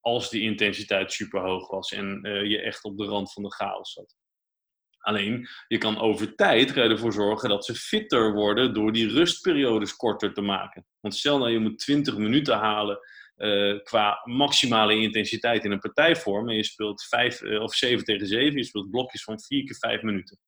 Als 0.00 0.30
die 0.30 0.42
intensiteit 0.42 1.12
super 1.12 1.40
hoog 1.40 1.70
was 1.70 1.92
en 1.92 2.20
uh, 2.22 2.44
je 2.44 2.60
echt 2.60 2.84
op 2.84 2.96
de 2.96 3.04
rand 3.04 3.32
van 3.32 3.42
de 3.42 3.52
chaos 3.52 3.92
zat. 3.92 4.16
Alleen, 4.98 5.48
je 5.68 5.78
kan 5.78 5.98
over 5.98 6.34
tijd 6.34 6.76
ervoor 6.76 7.12
zorgen 7.12 7.48
dat 7.48 7.64
ze 7.64 7.74
fitter 7.74 8.32
worden 8.32 8.74
door 8.74 8.92
die 8.92 9.08
rustperiodes 9.08 9.96
korter 9.96 10.34
te 10.34 10.40
maken. 10.40 10.86
Want 11.00 11.14
stel 11.14 11.38
nou, 11.38 11.50
je 11.50 11.58
moet 11.58 11.78
20 11.78 12.16
minuten 12.16 12.56
halen 12.56 12.98
qua 13.82 14.20
maximale 14.24 14.94
intensiteit 14.94 15.64
in 15.64 15.70
een 15.70 15.78
partijvorm. 15.78 16.48
En 16.48 16.56
je 16.56 16.64
speelt 16.64 17.02
5 17.02 17.42
of 17.42 17.74
7 17.74 18.04
tegen 18.04 18.26
7, 18.26 18.56
je 18.56 18.64
speelt 18.64 18.90
blokjes 18.90 19.22
van 19.22 19.40
4 19.40 19.64
keer 19.64 19.76
5 19.76 20.02
minuten. 20.02 20.38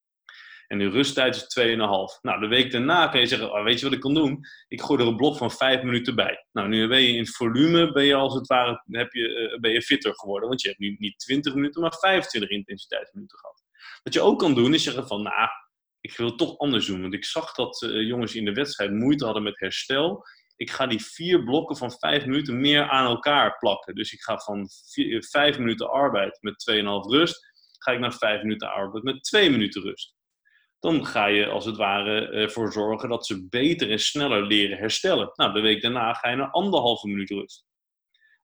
En 0.73 0.79
de 0.79 0.89
rusttijd 0.89 1.37
is 1.37 1.59
2,5. 1.61 1.75
Nou, 2.23 2.41
de 2.41 2.47
week 2.49 2.70
daarna 2.70 3.09
kan 3.09 3.20
je 3.20 3.27
zeggen, 3.27 3.53
oh, 3.53 3.64
weet 3.64 3.79
je 3.79 3.85
wat 3.85 3.95
ik 3.95 4.01
kan 4.01 4.14
doen? 4.14 4.45
Ik 4.68 4.83
gooi 4.83 5.03
er 5.03 5.09
een 5.09 5.16
blok 5.16 5.37
van 5.37 5.51
5 5.51 5.83
minuten 5.83 6.14
bij. 6.14 6.47
Nou, 6.53 6.68
nu 6.68 6.89
ben 6.89 7.03
je 7.03 7.12
in 7.12 7.27
volume, 7.27 7.93
ben 7.93 8.05
je 8.05 8.14
als 8.14 8.35
het 8.35 8.47
ware 8.47 8.83
heb 8.91 9.12
je, 9.12 9.29
uh, 9.29 9.61
ben 9.61 9.70
je 9.70 9.83
fitter 9.83 10.14
geworden. 10.14 10.49
Want 10.49 10.62
je 10.62 10.68
hebt 10.68 10.81
nu 10.81 10.97
niet 10.99 11.18
20 11.18 11.55
minuten, 11.55 11.81
maar 11.81 11.95
25 11.99 12.51
intensiteitsminuten 12.51 13.39
gehad. 13.39 13.62
Wat 14.03 14.14
je 14.14 14.20
ook 14.20 14.39
kan 14.39 14.55
doen, 14.55 14.75
is 14.75 14.83
zeggen 14.83 15.07
van, 15.07 15.23
nou, 15.23 15.49
ik 16.01 16.16
wil 16.16 16.27
het 16.27 16.39
toch 16.39 16.59
anders 16.59 16.87
doen. 16.87 17.01
Want 17.01 17.14
ik 17.14 17.25
zag 17.25 17.55
dat 17.55 17.83
uh, 17.83 18.07
jongens 18.07 18.35
in 18.35 18.45
de 18.45 18.53
wedstrijd 18.53 18.93
moeite 18.93 19.25
hadden 19.25 19.43
met 19.43 19.61
herstel. 19.61 20.25
Ik 20.57 20.70
ga 20.70 20.87
die 20.87 21.05
vier 21.05 21.45
blokken 21.45 21.77
van 21.77 21.93
5 21.93 22.25
minuten 22.25 22.61
meer 22.61 22.89
aan 22.89 23.07
elkaar 23.07 23.59
plakken. 23.59 23.95
Dus 23.95 24.12
ik 24.12 24.20
ga 24.20 24.39
van 24.39 24.68
5 25.18 25.59
minuten 25.59 25.91
arbeid 25.91 26.39
met 26.41 26.70
2,5 26.70 26.83
rust, 27.11 27.47
ga 27.79 27.93
ik 27.93 28.01
naar 28.01 28.14
5 28.14 28.43
minuten 28.43 28.73
arbeid 28.73 29.05
met 29.05 29.23
2 29.23 29.51
minuten 29.51 29.83
rust 29.83 30.20
dan 30.83 31.07
ga 31.07 31.26
je 31.26 31.47
als 31.47 31.64
het 31.64 31.76
ware 31.76 32.28
eh, 32.28 32.70
zorgen 32.70 33.09
dat 33.09 33.26
ze 33.26 33.49
beter 33.49 33.91
en 33.91 33.99
sneller 33.99 34.47
leren 34.47 34.78
herstellen. 34.78 35.30
Nou, 35.35 35.53
de 35.53 35.61
week 35.61 35.83
daarna 35.83 36.12
ga 36.12 36.30
je 36.30 36.37
naar 36.37 36.51
anderhalve 36.51 37.09
minuut 37.09 37.30
rust. 37.30 37.64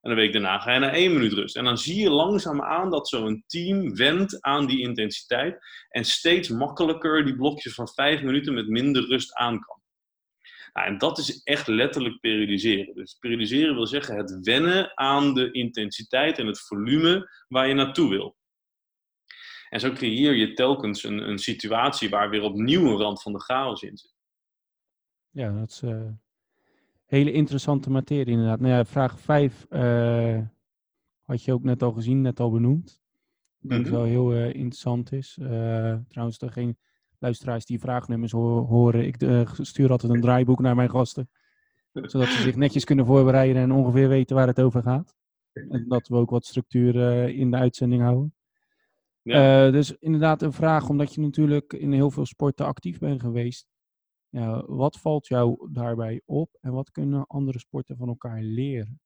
En 0.01 0.09
de 0.09 0.15
week 0.15 0.31
daarna 0.31 0.59
ga 0.59 0.73
je 0.73 0.79
naar 0.79 0.93
één 0.93 1.13
minuut 1.13 1.33
rust. 1.33 1.55
En 1.55 1.63
dan 1.63 1.77
zie 1.77 2.01
je 2.01 2.09
langzaam 2.09 2.61
aan 2.61 2.89
dat 2.89 3.07
zo'n 3.07 3.43
team 3.47 3.95
wendt 3.95 4.41
aan 4.41 4.65
die 4.65 4.79
intensiteit 4.79 5.57
en 5.89 6.03
steeds 6.03 6.49
makkelijker 6.49 7.25
die 7.25 7.35
blokjes 7.35 7.73
van 7.73 7.87
vijf 7.87 8.21
minuten 8.21 8.53
met 8.53 8.67
minder 8.67 9.07
rust 9.07 9.33
aan 9.33 9.59
kan. 9.59 9.81
Nou, 10.73 10.87
en 10.87 10.97
dat 10.97 11.17
is 11.17 11.43
echt 11.43 11.67
letterlijk 11.67 12.19
periodiseren. 12.19 12.95
Dus 12.95 13.17
periodiseren 13.19 13.75
wil 13.75 13.87
zeggen 13.87 14.17
het 14.17 14.39
wennen 14.41 14.97
aan 14.97 15.33
de 15.33 15.51
intensiteit 15.51 16.37
en 16.37 16.47
het 16.47 16.59
volume 16.59 17.29
waar 17.47 17.67
je 17.67 17.73
naartoe 17.73 18.09
wil. 18.09 18.37
En 19.69 19.79
zo 19.79 19.91
creëer 19.91 20.35
je 20.35 20.53
telkens 20.53 21.03
een, 21.03 21.29
een 21.29 21.39
situatie 21.39 22.09
waar 22.09 22.29
weer 22.29 22.41
opnieuw 22.41 22.89
een 22.89 22.97
rand 22.97 23.21
van 23.21 23.33
de 23.33 23.39
chaos 23.39 23.81
in 23.81 23.97
zit. 23.97 24.17
Ja, 25.29 25.51
dat 25.51 25.69
is 25.69 25.81
uh, 25.81 26.01
hele 27.05 27.31
interessante 27.31 27.89
materie 27.89 28.33
inderdaad. 28.33 28.59
Nou 28.59 28.73
ja, 28.73 28.85
vraag 28.85 29.19
5 29.19 29.65
uh, 29.69 30.35
eh, 30.35 30.45
had 31.23 31.43
je 31.43 31.53
ook 31.53 31.63
net 31.63 31.83
al 31.83 31.91
gezien, 31.91 32.21
net 32.21 32.39
al 32.39 32.51
benoemd. 32.51 33.01
Ik 33.61 33.69
denk 33.69 33.85
mhm. 33.85 33.93
wel 33.93 34.03
heel 34.03 34.33
uh, 34.33 34.47
interessant 34.47 35.11
is. 35.11 35.33
trouwens, 36.07 36.41
er 36.41 36.51
geen 36.51 36.77
luisteraars 37.19 37.65
die 37.65 37.79
vraagnummers 37.79 38.31
horen. 38.31 39.05
Ik 39.05 39.15
stuur 39.61 39.91
altijd 39.91 40.13
een 40.13 40.21
draaiboek 40.21 40.59
naar 40.59 40.75
mijn 40.75 40.89
gasten. 40.89 41.29
Zodat 41.93 42.27
ze 42.27 42.41
zich 42.41 42.55
netjes 42.55 42.83
kunnen 42.83 43.05
voorbereiden 43.05 43.61
en 43.61 43.71
ongeveer 43.71 44.07
weten 44.07 44.35
waar 44.35 44.47
het 44.47 44.61
over 44.61 44.81
gaat. 44.81 45.15
En 45.53 45.85
dat 45.87 46.07
we 46.07 46.15
ook 46.15 46.29
wat 46.29 46.45
structuur 46.45 46.95
in 47.29 47.51
de 47.51 47.57
uitzending 47.57 48.01
houden. 48.01 48.33
Ja. 49.29 49.71
dus 49.71 49.95
inderdaad 49.99 50.41
een 50.41 50.53
vraag, 50.53 50.89
omdat 50.89 51.13
je 51.13 51.21
natuurlijk 51.21 51.73
in 51.73 51.91
heel 51.91 52.11
veel 52.11 52.25
sporten 52.25 52.65
actief 52.65 52.99
bent 52.99 53.21
geweest. 53.21 53.67
Ja, 54.29 54.63
wat 54.65 54.99
valt 54.99 55.27
jou 55.27 55.69
daarbij 55.71 56.21
op 56.25 56.57
en 56.61 56.71
wat 56.71 56.91
kunnen 56.91 57.27
andere 57.27 57.59
sporten 57.59 57.97
van 57.97 58.07
elkaar 58.07 58.41
leren? 58.41 59.01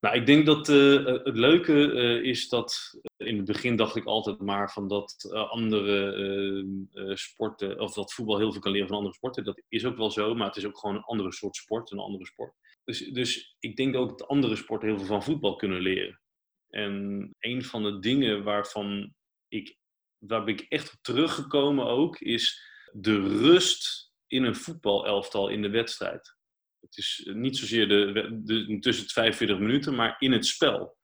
Nou, 0.00 0.16
ik 0.16 0.26
denk 0.26 0.46
dat 0.46 0.68
uh, 0.68 1.04
het 1.04 1.36
leuke 1.36 1.72
uh, 1.72 2.22
is 2.22 2.48
dat 2.48 2.98
in 3.16 3.36
het 3.36 3.44
begin 3.44 3.76
dacht 3.76 3.96
ik 3.96 4.04
altijd 4.04 4.40
maar 4.40 4.72
van 4.72 4.88
dat 4.88 5.28
uh, 5.32 5.50
andere 5.50 6.66
sporten, 7.14 7.80
of 7.80 7.94
dat 7.94 8.12
voetbal 8.12 8.38
heel 8.38 8.52
veel 8.52 8.60
kan 8.60 8.72
leren 8.72 8.88
van 8.88 8.96
andere 8.96 9.14
sporten. 9.14 9.44
Dat 9.44 9.62
is 9.68 9.84
ook 9.84 9.96
wel 9.96 10.10
zo, 10.10 10.34
maar 10.34 10.46
het 10.46 10.56
is 10.56 10.66
ook 10.66 10.78
gewoon 10.78 10.96
een 10.96 11.02
andere 11.02 11.32
soort 11.32 11.56
sport, 11.56 11.90
een 11.90 11.98
andere 11.98 12.26
sport. 12.26 12.54
Dus, 12.84 12.98
dus 12.98 13.56
ik 13.58 13.76
denk 13.76 13.96
ook 13.96 14.18
dat 14.18 14.28
andere 14.28 14.56
sporten 14.56 14.88
heel 14.88 14.98
veel 14.98 15.06
van 15.06 15.22
voetbal 15.22 15.56
kunnen 15.56 15.80
leren. 15.80 16.20
En 16.68 17.28
een 17.38 17.64
van 17.64 17.82
de 17.82 17.98
dingen 17.98 18.42
waarvan 18.42 19.14
ik, 19.48 19.76
waar 20.18 20.44
ben 20.44 20.54
ik 20.54 20.66
echt 20.68 20.92
op 20.92 20.98
teruggekomen 21.00 21.86
ook, 21.86 22.18
is 22.18 22.62
de 22.92 23.20
rust 23.20 24.12
in 24.26 24.44
een 24.44 24.56
voetbalelftal 24.56 25.48
in 25.48 25.62
de 25.62 25.70
wedstrijd. 25.70 26.36
Het 26.80 26.96
is 26.96 27.30
niet 27.32 27.56
zozeer 27.56 27.88
de, 27.88 28.76
tussen 28.80 29.04
het 29.04 29.12
45 29.12 29.58
minuten, 29.58 29.94
maar 29.94 30.16
in 30.18 30.32
het 30.32 30.46
spel. 30.46 30.96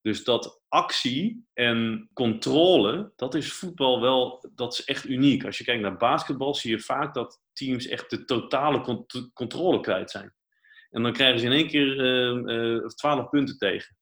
Dus 0.00 0.24
dat 0.24 0.62
actie 0.68 1.46
en 1.52 2.10
controle, 2.12 3.12
dat 3.16 3.34
is 3.34 3.52
voetbal 3.52 4.00
wel, 4.00 4.50
dat 4.54 4.72
is 4.72 4.84
echt 4.84 5.04
uniek. 5.04 5.44
Als 5.44 5.58
je 5.58 5.64
kijkt 5.64 5.82
naar 5.82 5.96
basketbal, 5.96 6.54
zie 6.54 6.70
je 6.70 6.80
vaak 6.80 7.14
dat 7.14 7.42
teams 7.52 7.86
echt 7.86 8.10
de 8.10 8.24
totale 8.24 9.04
controle 9.32 9.80
kwijt 9.80 10.10
zijn. 10.10 10.34
En 10.90 11.02
dan 11.02 11.12
krijgen 11.12 11.40
ze 11.40 11.46
in 11.46 11.52
één 11.52 11.68
keer 11.68 11.96
uh, 12.46 12.82
uh, 12.82 12.86
12 12.86 13.28
punten 13.28 13.58
tegen. 13.58 13.96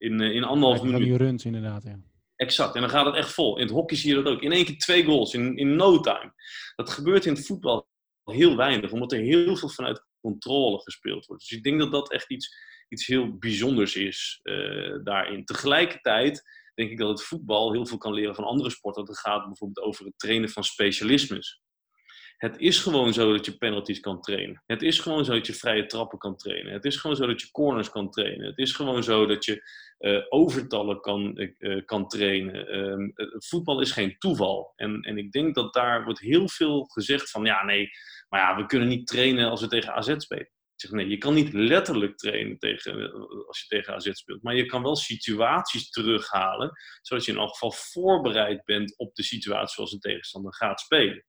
In, 0.00 0.20
uh, 0.20 0.34
in 0.34 0.44
anderhalf 0.44 0.82
minuut. 0.82 1.00
die 1.00 1.16
runs 1.16 1.44
inderdaad, 1.44 1.82
ja. 1.82 1.98
Exact, 2.36 2.74
en 2.74 2.80
dan 2.80 2.90
gaat 2.90 3.06
het 3.06 3.14
echt 3.14 3.32
vol. 3.32 3.56
In 3.56 3.62
het 3.62 3.72
hockey 3.74 3.96
zie 3.96 4.16
je 4.16 4.22
dat 4.22 4.32
ook. 4.32 4.42
In 4.42 4.52
één 4.52 4.64
keer 4.64 4.78
twee 4.78 5.04
goals, 5.04 5.34
in, 5.34 5.56
in 5.56 5.76
no 5.76 6.00
time. 6.00 6.32
Dat 6.76 6.90
gebeurt 6.90 7.26
in 7.26 7.34
het 7.34 7.46
voetbal 7.46 7.88
heel 8.24 8.56
weinig, 8.56 8.92
omdat 8.92 9.12
er 9.12 9.20
heel 9.20 9.56
veel 9.56 9.68
vanuit 9.68 10.04
controle 10.20 10.80
gespeeld 10.80 11.26
wordt. 11.26 11.42
Dus 11.42 11.58
ik 11.58 11.62
denk 11.62 11.78
dat 11.78 11.92
dat 11.92 12.12
echt 12.12 12.30
iets, 12.30 12.56
iets 12.88 13.06
heel 13.06 13.38
bijzonders 13.38 13.96
is 13.96 14.40
uh, 14.42 14.98
daarin. 15.04 15.44
Tegelijkertijd 15.44 16.42
denk 16.74 16.90
ik 16.90 16.98
dat 16.98 17.08
het 17.08 17.22
voetbal 17.22 17.72
heel 17.72 17.86
veel 17.86 17.98
kan 17.98 18.14
leren 18.14 18.34
van 18.34 18.44
andere 18.44 18.70
sporten. 18.70 19.04
Dat 19.04 19.14
het 19.14 19.24
gaat 19.26 19.46
bijvoorbeeld 19.46 19.86
over 19.86 20.04
het 20.04 20.18
trainen 20.18 20.48
van 20.48 20.64
specialismes. 20.64 21.60
Het 22.40 22.58
is 22.58 22.78
gewoon 22.78 23.12
zo 23.12 23.32
dat 23.32 23.44
je 23.44 23.56
penalties 23.56 24.00
kan 24.00 24.20
trainen. 24.20 24.62
Het 24.66 24.82
is 24.82 24.98
gewoon 24.98 25.24
zo 25.24 25.32
dat 25.32 25.46
je 25.46 25.54
vrije 25.54 25.86
trappen 25.86 26.18
kan 26.18 26.36
trainen. 26.36 26.72
Het 26.72 26.84
is 26.84 26.96
gewoon 26.96 27.16
zo 27.16 27.26
dat 27.26 27.40
je 27.40 27.50
corners 27.50 27.90
kan 27.90 28.10
trainen. 28.10 28.46
Het 28.46 28.58
is 28.58 28.72
gewoon 28.72 29.02
zo 29.02 29.26
dat 29.26 29.44
je 29.44 29.70
uh, 29.98 30.24
overtallen 30.28 31.00
kan, 31.00 31.52
uh, 31.58 31.84
kan 31.84 32.08
trainen. 32.08 32.78
Um, 32.78 33.12
voetbal 33.48 33.80
is 33.80 33.92
geen 33.92 34.18
toeval. 34.18 34.72
En, 34.76 35.00
en 35.00 35.18
ik 35.18 35.32
denk 35.32 35.54
dat 35.54 35.74
daar 35.74 36.04
wordt 36.04 36.20
heel 36.20 36.48
veel 36.48 36.84
gezegd 36.84 37.30
van, 37.30 37.44
ja 37.44 37.64
nee, 37.64 37.90
maar 38.28 38.40
ja, 38.40 38.56
we 38.56 38.66
kunnen 38.66 38.88
niet 38.88 39.06
trainen 39.06 39.50
als 39.50 39.60
we 39.60 39.66
tegen 39.66 39.94
AZ 39.94 40.14
spelen. 40.16 40.50
Ik 40.74 40.86
zeg 40.86 40.90
nee, 40.90 41.08
je 41.08 41.18
kan 41.18 41.34
niet 41.34 41.52
letterlijk 41.52 42.16
trainen 42.16 42.58
tegen, 42.58 43.12
als 43.46 43.60
je 43.60 43.66
tegen 43.66 43.94
AZ 43.94 44.10
speelt. 44.12 44.42
Maar 44.42 44.54
je 44.54 44.66
kan 44.66 44.82
wel 44.82 44.96
situaties 44.96 45.90
terughalen, 45.90 46.72
zodat 47.02 47.24
je 47.24 47.32
in 47.32 47.38
elk 47.38 47.50
geval 47.50 47.72
voorbereid 47.72 48.64
bent 48.64 48.98
op 48.98 49.14
de 49.14 49.22
situatie 49.22 49.74
zoals 49.74 49.92
een 49.92 50.00
tegenstander 50.00 50.54
gaat 50.54 50.80
spelen 50.80 51.24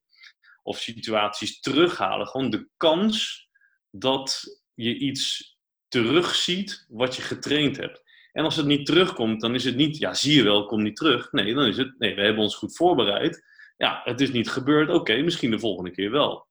of 0.61 0.79
situaties 0.79 1.59
terughalen. 1.59 2.27
Gewoon 2.27 2.49
de 2.49 2.69
kans 2.77 3.47
dat 3.89 4.43
je 4.73 4.97
iets 4.97 5.57
terugziet 5.87 6.85
wat 6.87 7.15
je 7.15 7.21
getraind 7.21 7.77
hebt. 7.77 8.01
En 8.31 8.43
als 8.43 8.55
het 8.55 8.65
niet 8.65 8.85
terugkomt, 8.85 9.41
dan 9.41 9.55
is 9.55 9.63
het 9.63 9.75
niet, 9.75 9.97
ja, 9.97 10.13
zie 10.13 10.35
je 10.35 10.43
wel, 10.43 10.65
kom 10.65 10.83
niet 10.83 10.95
terug. 10.95 11.31
Nee, 11.31 11.53
dan 11.53 11.65
is 11.65 11.77
het, 11.77 11.99
nee, 11.99 12.15
we 12.15 12.21
hebben 12.21 12.43
ons 12.43 12.55
goed 12.55 12.75
voorbereid. 12.75 13.43
Ja, 13.77 14.01
het 14.03 14.21
is 14.21 14.31
niet 14.31 14.49
gebeurd, 14.49 14.89
oké, 14.89 15.21
misschien 15.21 15.51
de 15.51 15.59
volgende 15.59 15.91
keer 15.91 16.11
wel. 16.11 16.49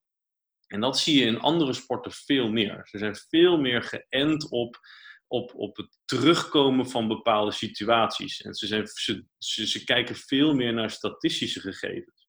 En 0.67 0.81
dat 0.81 0.99
zie 0.99 1.19
je 1.19 1.27
in 1.27 1.41
andere 1.41 1.73
sporten 1.73 2.13
veel 2.13 2.49
meer. 2.51 2.81
Ze 2.89 2.99
zijn 2.99 3.17
veel 3.29 3.59
meer 3.59 3.83
geënt 3.83 4.51
op, 4.51 4.79
op, 5.27 5.55
op 5.55 5.77
het 5.77 5.99
terugkomen 6.05 6.89
van 6.89 7.09
bepaalde 7.09 7.53
situaties. 7.53 8.41
En 8.41 8.55
ze, 8.55 8.67
zijn, 8.67 8.87
ze, 8.87 9.25
ze, 9.39 9.67
ze 9.67 9.85
kijken 9.85 10.17
veel 10.17 10.55
meer 10.55 10.73
naar 10.73 10.91
statistische 10.91 11.61
gegevens. 11.61 12.20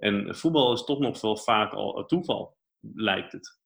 En 0.00 0.36
voetbal 0.36 0.72
is 0.72 0.84
toch 0.84 0.98
nog 0.98 1.20
wel 1.20 1.36
vaak 1.36 1.72
al 1.72 2.06
toeval, 2.06 2.56
lijkt 2.94 3.32
het. 3.32 3.58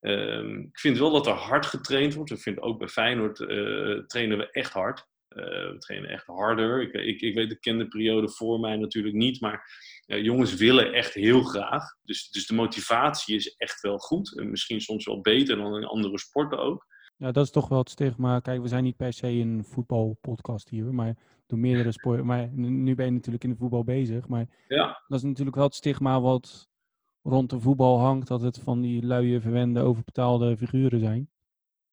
Ehm, 0.00 0.58
ik 0.58 0.78
vind 0.78 0.98
wel 0.98 1.10
dat 1.10 1.26
er 1.26 1.32
hard 1.32 1.66
getraind 1.66 2.14
wordt. 2.14 2.30
Ik 2.30 2.40
vind 2.40 2.60
ook 2.60 2.78
bij 2.78 2.88
Feyenoord 2.88 3.40
uh, 3.40 3.98
trainen 4.06 4.38
we 4.38 4.50
echt 4.50 4.72
hard. 4.72 5.06
Uh, 5.28 5.44
we 5.44 5.76
trainen 5.78 6.10
echt 6.10 6.26
harder. 6.26 6.82
Ik, 6.82 6.92
ik, 6.92 7.20
ik 7.20 7.34
weet, 7.34 7.48
de 7.48 7.58
kende 7.58 7.88
periode 7.88 8.28
voor 8.28 8.60
mij 8.60 8.76
natuurlijk 8.76 9.14
niet. 9.14 9.40
Maar 9.40 9.70
jongens 10.06 10.54
willen 10.54 10.92
echt 10.92 11.14
heel 11.14 11.42
graag. 11.42 11.84
Dus, 12.02 12.30
dus 12.30 12.46
de 12.46 12.54
motivatie 12.54 13.36
is 13.36 13.54
echt 13.56 13.80
wel 13.80 13.98
goed. 13.98 14.38
En 14.38 14.50
misschien 14.50 14.80
soms 14.80 15.04
wel 15.04 15.20
beter 15.20 15.56
dan 15.56 15.76
in 15.76 15.84
andere 15.84 16.18
sporten 16.18 16.58
ook. 16.58 16.86
Ja, 17.18 17.32
dat 17.32 17.44
is 17.44 17.50
toch 17.50 17.68
wel 17.68 17.78
het 17.78 17.90
stigma. 17.90 18.40
Kijk, 18.40 18.62
we 18.62 18.68
zijn 18.68 18.84
niet 18.84 18.96
per 18.96 19.12
se 19.12 19.26
een 19.26 19.64
voetbalpodcast 19.64 20.68
hier, 20.68 20.94
maar 20.94 21.16
door 21.46 21.58
meerdere 21.58 21.92
sporten. 21.98 22.26
Maar 22.26 22.48
nu 22.52 22.94
ben 22.94 23.06
je 23.06 23.12
natuurlijk 23.12 23.44
in 23.44 23.50
de 23.50 23.56
voetbal 23.56 23.84
bezig. 23.84 24.28
Maar 24.28 24.46
ja. 24.68 25.02
dat 25.08 25.18
is 25.18 25.24
natuurlijk 25.24 25.56
wel 25.56 25.64
het 25.64 25.74
stigma 25.74 26.20
wat 26.20 26.68
rond 27.22 27.50
de 27.50 27.60
voetbal 27.60 27.98
hangt, 27.98 28.28
dat 28.28 28.40
het 28.40 28.58
van 28.58 28.80
die 28.80 29.06
luie, 29.06 29.40
verwende, 29.40 29.80
overbetaalde 29.80 30.56
figuren 30.56 31.00
zijn. 31.00 31.30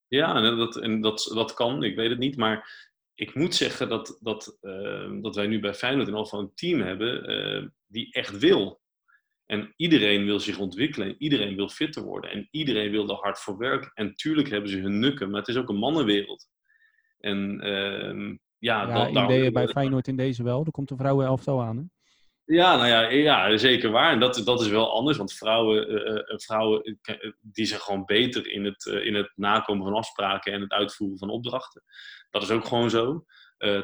Ja, 0.07 0.36
en 0.36 0.57
dat, 0.57 0.76
en 0.76 1.01
dat, 1.01 1.32
dat 1.34 1.53
kan, 1.53 1.84
ik 1.84 1.95
weet 1.95 2.09
het 2.09 2.19
niet. 2.19 2.38
Maar 2.38 2.89
ik 3.13 3.36
moet 3.36 3.55
zeggen 3.55 3.89
dat, 3.89 4.17
dat, 4.21 4.57
uh, 4.61 5.21
dat 5.21 5.36
wij 5.36 5.47
nu 5.47 5.59
bij 5.59 5.73
Feyenoord 5.73 6.07
in 6.07 6.13
al 6.13 6.26
van 6.26 6.39
een 6.39 6.53
team 6.55 6.82
hebben 6.82 7.30
uh, 7.30 7.67
die 7.88 8.11
echt 8.13 8.38
wil. 8.38 8.82
En 9.46 9.74
iedereen 9.76 10.26
wil 10.26 10.39
zich 10.39 10.58
ontwikkelen, 10.58 11.16
iedereen 11.18 11.56
wil 11.56 11.70
fitter 11.70 12.04
worden 12.04 12.32
en 12.32 12.48
iedereen 12.52 12.91
wil 12.91 13.10
er 13.10 13.16
hard 13.16 13.39
voor 13.39 13.58
werken. 13.58 13.91
En 13.93 14.16
tuurlijk 14.16 14.50
hebben 14.50 14.70
ze 14.70 14.78
hun 14.78 15.00
nukken, 15.00 15.30
maar 15.30 15.39
het 15.39 15.50
is 15.50 15.58
ook 15.58 15.70
een 15.70 15.76
mannenwereld. 15.76 16.48
En 17.20 17.68
uh, 17.68 18.38
ja, 18.58 18.88
ja 18.88 19.12
dat, 19.12 19.54
bij 19.54 19.68
Feyenoord 19.68 20.08
in 20.08 20.16
deze 20.16 20.43
wel. 20.43 20.66
Er 20.66 20.72
komt 20.72 20.91
een 20.91 20.98
vrouwenelftal 20.98 21.62
aan, 21.62 21.78
hè? 21.78 21.84
Ja, 22.56 22.76
nou 22.76 22.88
ja, 22.88 23.02
ja, 23.10 23.58
zeker 23.58 23.91
waar. 23.91 24.12
En 24.12 24.20
dat, 24.20 24.41
dat 24.46 24.62
is 24.62 24.68
wel 24.68 24.93
anders, 24.93 25.18
want 25.18 25.34
vrouwen, 25.34 25.91
uh, 25.91 26.38
vrouwen 26.38 27.00
die 27.41 27.66
zijn 27.66 27.80
gewoon 27.80 28.06
beter 28.06 28.48
in 28.48 28.66
het, 28.66 28.86
uh, 28.86 29.06
in 29.06 29.16
het 29.16 29.32
nakomen 29.36 29.86
van 29.86 29.96
afspraken 29.96 30.54
en 30.54 30.62
het 30.62 30.72
uitvoeren 30.72 31.18
van 31.18 31.30
opdrachten. 31.30 31.84
Dat 32.30 32.41
is 32.41 32.50
ook 32.50 32.66
gewoon 32.66 32.89
zo. 32.89 33.26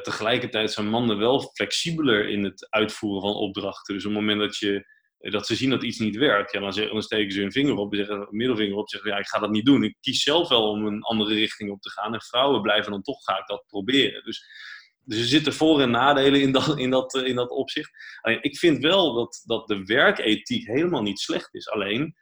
tegelijkertijd 0.02 0.72
zijn 0.72 0.88
mannen 0.88 1.18
wel 1.18 1.40
flexibeler 1.40 2.28
in 2.28 2.44
het 2.44 2.66
uitvoeren 2.70 3.22
van 3.22 3.34
opdrachten. 3.34 3.94
Dus 3.94 4.04
op 4.04 4.10
het 4.10 4.20
moment 4.20 4.40
dat 4.40 4.56
je 4.56 4.86
dat 5.30 5.46
ze 5.46 5.54
zien 5.54 5.70
dat 5.70 5.82
iets 5.82 5.98
niet 5.98 6.16
werkt, 6.16 6.52
ja, 6.52 6.60
dan, 6.60 6.88
dan 6.88 7.02
steken 7.02 7.32
ze 7.32 7.40
hun 7.40 7.52
vinger 7.52 7.76
op, 7.76 7.94
zeggen, 7.94 8.26
middelvinger 8.30 8.76
op, 8.76 8.88
zeggen 8.88 9.10
ja, 9.10 9.18
ik 9.18 9.26
ga 9.26 9.38
dat 9.38 9.50
niet 9.50 9.64
doen. 9.64 9.84
Ik 9.84 9.96
kies 10.00 10.22
zelf 10.22 10.48
wel 10.48 10.70
om 10.70 10.86
een 10.86 11.02
andere 11.02 11.34
richting 11.34 11.70
op 11.70 11.80
te 11.80 11.90
gaan. 11.90 12.14
En 12.14 12.22
vrouwen 12.22 12.62
blijven 12.62 12.90
dan 12.90 13.02
toch, 13.02 13.22
ga 13.24 13.38
ik 13.38 13.46
dat 13.46 13.64
proberen. 13.66 14.24
Dus, 14.24 14.44
dus 15.04 15.18
er 15.18 15.24
zitten 15.24 15.52
voor- 15.52 15.80
en 15.80 15.90
nadelen 15.90 16.40
in 16.40 16.52
dat, 16.52 16.78
in 16.78 16.90
dat, 16.90 17.14
in 17.14 17.34
dat 17.34 17.50
opzicht. 17.50 17.90
Ik 18.40 18.58
vind 18.58 18.82
wel 18.82 19.14
dat, 19.14 19.42
dat 19.44 19.68
de 19.68 19.84
werkethiek 19.84 20.66
helemaal 20.66 21.02
niet 21.02 21.18
slecht 21.18 21.54
is. 21.54 21.68
Alleen, 21.68 22.14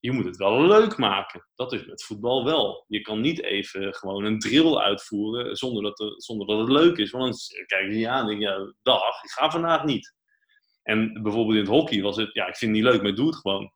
je 0.00 0.12
moet 0.12 0.24
het 0.24 0.36
wel 0.36 0.66
leuk 0.66 0.96
maken. 0.96 1.48
Dat 1.54 1.72
is 1.72 1.86
met 1.86 2.04
voetbal 2.04 2.44
wel. 2.44 2.84
Je 2.88 3.00
kan 3.00 3.20
niet 3.20 3.42
even 3.42 3.94
gewoon 3.94 4.24
een 4.24 4.38
drill 4.38 4.76
uitvoeren 4.76 5.56
zonder 5.56 5.82
dat, 5.82 6.00
er, 6.00 6.14
zonder 6.16 6.46
dat 6.46 6.58
het 6.58 6.68
leuk 6.68 6.96
is. 6.96 7.10
Want 7.10 7.46
kijk 7.66 7.90
je 7.90 7.96
niet 7.96 8.06
aan 8.06 8.20
en 8.20 8.26
denk 8.26 8.40
je, 8.40 8.46
ja, 8.46 8.74
dag, 8.82 9.22
ik 9.22 9.30
ga 9.30 9.50
vandaag 9.50 9.84
niet. 9.84 10.14
En 10.82 11.22
bijvoorbeeld 11.22 11.56
in 11.56 11.62
het 11.62 11.70
hockey 11.70 12.02
was 12.02 12.16
het, 12.16 12.32
ja, 12.32 12.46
ik 12.46 12.56
vind 12.56 12.76
het 12.76 12.82
niet 12.84 12.92
leuk, 12.92 13.02
maar 13.02 13.14
doe 13.14 13.26
het 13.26 13.36
gewoon. 13.36 13.72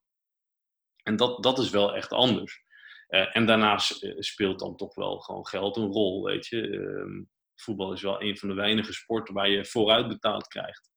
En 1.02 1.16
dat, 1.16 1.42
dat 1.42 1.58
is 1.58 1.70
wel 1.70 1.96
echt 1.96 2.12
anders. 2.12 2.64
Uh, 3.08 3.36
en 3.36 3.46
daarnaast 3.46 4.02
eh, 4.02 4.14
speelt 4.18 4.58
dan 4.58 4.76
toch 4.76 4.94
wel 4.94 5.18
gewoon 5.18 5.46
geld 5.46 5.76
een 5.76 5.92
rol, 5.92 6.24
weet 6.24 6.46
je. 6.46 6.66
Uh, 6.66 7.24
voetbal 7.54 7.92
is 7.92 8.02
wel 8.02 8.22
een 8.22 8.38
van 8.38 8.48
de 8.48 8.54
weinige 8.54 8.92
sporten 8.92 9.34
waar 9.34 9.48
je 9.48 9.64
vooruit 9.64 10.08
betaald 10.08 10.46
krijgt. 10.46 10.90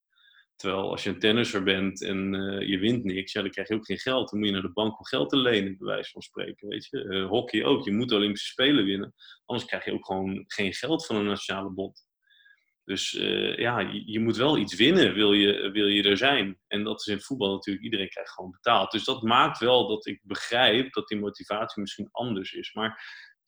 Terwijl 0.55 0.89
als 0.89 1.03
je 1.03 1.09
een 1.09 1.19
tennisser 1.19 1.63
bent 1.63 2.03
en 2.03 2.31
je 2.67 2.77
wint 2.77 3.03
niks, 3.03 3.31
ja, 3.31 3.41
dan 3.41 3.51
krijg 3.51 3.67
je 3.67 3.75
ook 3.75 3.85
geen 3.85 3.99
geld. 3.99 4.29
Dan 4.29 4.39
moet 4.39 4.47
je 4.47 4.53
naar 4.53 4.61
de 4.61 4.73
bank 4.73 4.97
om 4.99 5.05
geld 5.05 5.29
te 5.29 5.37
lenen, 5.37 5.77
bij 5.77 5.87
wijze 5.87 6.11
van 6.11 6.21
spreken. 6.21 6.67
Weet 6.67 6.85
je? 6.85 7.25
hockey 7.29 7.63
ook, 7.63 7.85
je 7.85 7.91
moet 7.91 8.09
de 8.09 8.15
Olympische 8.15 8.51
Spelen 8.51 8.85
winnen. 8.85 9.13
Anders 9.45 9.67
krijg 9.67 9.85
je 9.85 9.93
ook 9.93 10.05
gewoon 10.05 10.43
geen 10.47 10.73
geld 10.73 11.05
van 11.05 11.15
een 11.15 11.25
nationale 11.25 11.69
bond. 11.69 12.08
Dus 12.89 13.13
uh, 13.13 13.57
ja, 13.57 13.79
je, 14.05 14.19
moet 14.19 14.37
wel 14.37 14.57
iets 14.57 14.75
winnen, 14.75 15.13
wil 15.13 15.33
je, 15.33 15.71
wil 15.71 15.87
je 15.87 16.03
er 16.03 16.17
zijn. 16.17 16.59
En 16.67 16.83
dat 16.83 16.99
is 16.99 17.07
in 17.07 17.21
voetbal 17.21 17.53
natuurlijk, 17.53 17.85
iedereen 17.85 18.09
krijgt 18.09 18.31
gewoon 18.31 18.51
betaald. 18.51 18.91
Dus 18.91 19.03
dat 19.03 19.21
maakt 19.21 19.59
wel 19.59 19.87
dat 19.87 20.05
ik 20.05 20.21
begrijp 20.23 20.93
dat 20.93 21.07
die 21.07 21.19
motivatie 21.19 21.81
misschien 21.81 22.09
anders 22.11 22.53
is. 22.53 22.73
Maar, 22.73 23.03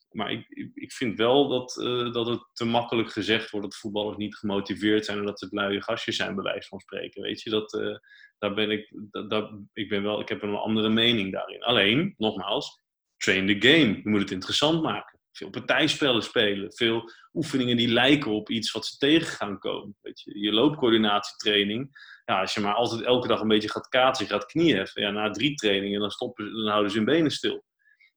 maar 0.10 0.32
ik, 0.32 0.72
ik 0.74 0.92
vind 0.92 1.18
wel 1.18 1.48
dat, 1.48 1.78
uh, 1.78 2.14
dat 2.14 2.28
het 2.28 2.50
te 2.54 2.66
makkelijk 2.66 3.12
gezegd 3.12 3.52
wordt 3.52 3.66
dat 3.70 3.80
voetballers 3.80 4.18
niet 4.18 4.36
gemotiveerd 4.36 5.06
zijn 5.06 5.18
en 5.18 5.26
dat 5.26 5.40
het 5.40 5.52
luie 5.52 5.84
gastjes 5.84 6.16
zijn, 6.16 6.36
bij 6.36 6.44
wijze 6.44 6.68
van 6.68 6.80
spreken. 6.80 7.22
Weet 7.22 7.42
je, 7.42 7.50
dat, 7.50 7.74
uh, 7.74 7.98
daar 8.38 8.54
ben 8.54 8.72
ik, 8.72 8.94
dat, 9.28 9.52
ik, 9.74 9.90
ben 9.90 10.04
wel, 10.04 10.20
ik 10.20 10.30
heb 10.30 10.42
een 10.42 10.56
andere 10.56 10.90
mening 10.90 11.32
daarin. 11.32 11.64
Alleen, 11.64 12.14
nogmaals, 12.18 12.82
train 13.18 13.48
the 13.48 13.68
game. 13.68 14.00
Je 14.04 14.10
moet 14.10 14.22
het 14.22 14.32
interessant 14.32 14.82
maken 14.82 15.21
veel 15.32 15.50
partijspellen 15.50 16.24
spelen, 16.24 16.74
veel 16.74 17.12
oefeningen 17.34 17.78
die 17.78 17.88
lijken 17.88 18.32
op 18.32 18.50
iets 18.50 18.72
wat 18.72 18.86
ze 18.86 18.98
tegen 18.98 19.28
gaan 19.28 19.60
komen. 19.60 19.98
Weet 20.02 20.22
je, 20.22 20.40
je 20.40 20.52
loopcoördinatietraining, 20.52 21.90
ja, 22.26 22.40
als 22.40 22.54
je 22.54 22.62
maar 22.62 22.74
altijd 22.74 23.02
elke 23.02 23.28
dag 23.28 23.42
een 23.42 23.48
beetje 23.48 23.70
gaat 23.70 23.88
kaatsen, 23.88 24.28
gaat 24.28 24.46
knieheffen, 24.46 25.02
ja, 25.02 25.12
na 25.12 25.32
drie 25.32 25.56
trainingen 25.56 26.00
dan, 26.00 26.12
stoppen, 26.12 26.54
dan 26.54 26.68
houden 26.68 26.92
ze 26.92 26.98
hun 26.98 27.06
benen 27.06 27.32
stil. 27.32 27.64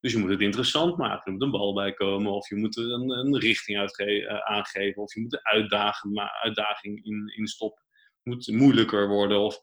Dus 0.00 0.12
je 0.12 0.18
moet 0.18 0.30
het 0.30 0.40
interessant 0.40 0.96
maken. 0.96 1.22
Er 1.24 1.32
moet 1.32 1.42
een 1.42 1.50
bal 1.50 1.74
bij 1.74 1.92
komen, 1.92 2.32
of 2.32 2.48
je 2.48 2.56
moet 2.56 2.76
er 2.76 2.92
een, 2.92 3.10
een 3.10 3.38
richting 3.38 3.78
uh, 3.78 4.38
aangeven, 4.38 5.02
of 5.02 5.14
je 5.14 5.20
moet 5.20 5.32
een 5.32 5.46
uitdaging, 5.46 6.30
uitdaging 6.42 7.04
in, 7.04 7.32
in 7.36 7.46
stoppen. 7.46 7.82
Het 8.22 8.34
moet 8.34 8.60
moeilijker 8.60 9.08
worden, 9.08 9.40
of 9.40 9.58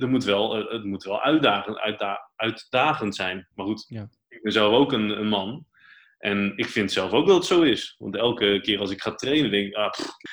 er 0.00 0.08
moet 0.08 0.24
wel, 0.24 0.56
eh, 0.56 0.72
het 0.72 0.84
moet 0.84 1.04
wel 1.04 1.22
uitdagend, 1.22 1.78
uitdagend 2.36 3.14
zijn. 3.14 3.48
Maar 3.54 3.66
goed, 3.66 3.84
ja. 3.88 4.08
ik 4.28 4.42
ben 4.42 4.52
zelf 4.52 4.74
ook 4.74 4.92
een, 4.92 5.08
een 5.08 5.28
man. 5.28 5.66
En 6.20 6.52
ik 6.56 6.66
vind 6.66 6.92
zelf 6.92 7.12
ook 7.12 7.26
dat 7.26 7.36
het 7.36 7.44
zo 7.44 7.62
is. 7.62 7.94
Want 7.98 8.16
elke 8.16 8.60
keer 8.62 8.78
als 8.78 8.90
ik 8.90 9.02
ga 9.02 9.14
trainen, 9.14 9.50
denk 9.50 9.66
ik, 9.66 9.74
ah, 9.74 9.92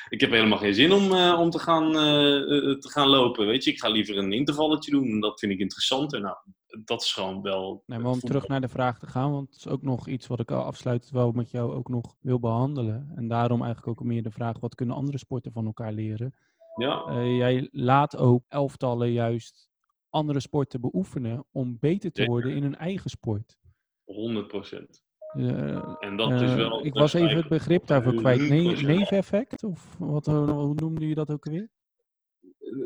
ik 0.09 0.21
heb 0.21 0.31
helemaal 0.31 0.57
geen 0.57 0.73
zin 0.73 0.91
om, 0.91 1.11
uh, 1.11 1.39
om 1.39 1.49
te, 1.49 1.59
gaan, 1.59 1.87
uh, 1.87 2.77
te 2.79 2.89
gaan 2.89 3.07
lopen. 3.07 3.45
Weet 3.47 3.63
je, 3.63 3.71
ik 3.71 3.79
ga 3.79 3.89
liever 3.89 4.17
een 4.17 4.33
intervalletje 4.33 4.91
doen. 4.91 5.09
En 5.09 5.19
dat 5.19 5.39
vind 5.39 5.51
ik 5.51 5.59
interessanter. 5.59 6.21
Nou, 6.21 6.35
dat 6.83 7.01
is 7.01 7.13
gewoon 7.13 7.41
wel. 7.41 7.83
Nee, 7.85 7.99
maar 7.99 8.11
om 8.11 8.19
terug 8.19 8.47
naar 8.47 8.61
de 8.61 8.69
vraag 8.69 8.99
te 8.99 9.07
gaan, 9.07 9.31
want 9.31 9.47
het 9.47 9.57
is 9.57 9.67
ook 9.67 9.81
nog 9.81 10.07
iets 10.07 10.27
wat 10.27 10.39
ik 10.39 10.51
al 10.51 10.63
afsluitend 10.63 11.11
wel 11.11 11.31
met 11.31 11.51
jou 11.51 11.73
ook 11.73 11.89
nog 11.89 12.15
wil 12.21 12.39
behandelen. 12.39 13.11
En 13.15 13.27
daarom 13.27 13.63
eigenlijk 13.63 13.99
ook 13.99 14.07
meer 14.07 14.23
de 14.23 14.31
vraag: 14.31 14.59
wat 14.59 14.75
kunnen 14.75 14.95
andere 14.95 15.17
sporten 15.17 15.51
van 15.51 15.65
elkaar 15.65 15.93
leren? 15.93 16.35
Ja. 16.75 17.23
jij 17.23 17.67
laat 17.71 18.17
ook 18.17 18.43
elftallen 18.47 19.11
juist 19.11 19.69
andere 20.09 20.39
sporten 20.39 20.81
beoefenen 20.81 21.45
om 21.51 21.77
beter 21.79 22.11
te 22.11 22.25
worden 22.25 22.55
in 22.55 22.63
hun 22.63 22.75
eigen 22.75 23.09
sport. 23.09 23.57
100 24.03 24.47
procent. 24.47 25.05
Uh, 25.35 25.95
en 25.99 26.17
dat 26.17 26.41
is 26.41 26.53
wel. 26.53 26.85
Ik 26.85 26.93
was 26.93 27.13
even 27.13 27.37
het 27.37 27.47
begrip 27.47 27.87
daarvoor 27.87 28.15
kwijt. 28.15 28.49
Nee, 28.49 28.75
neveneffect? 28.75 29.63
Of 29.63 29.95
wat, 29.99 30.25
hoe 30.25 30.73
noemde 30.75 31.07
je 31.07 31.15
dat 31.15 31.31
ook 31.31 31.45
weer? 31.45 31.69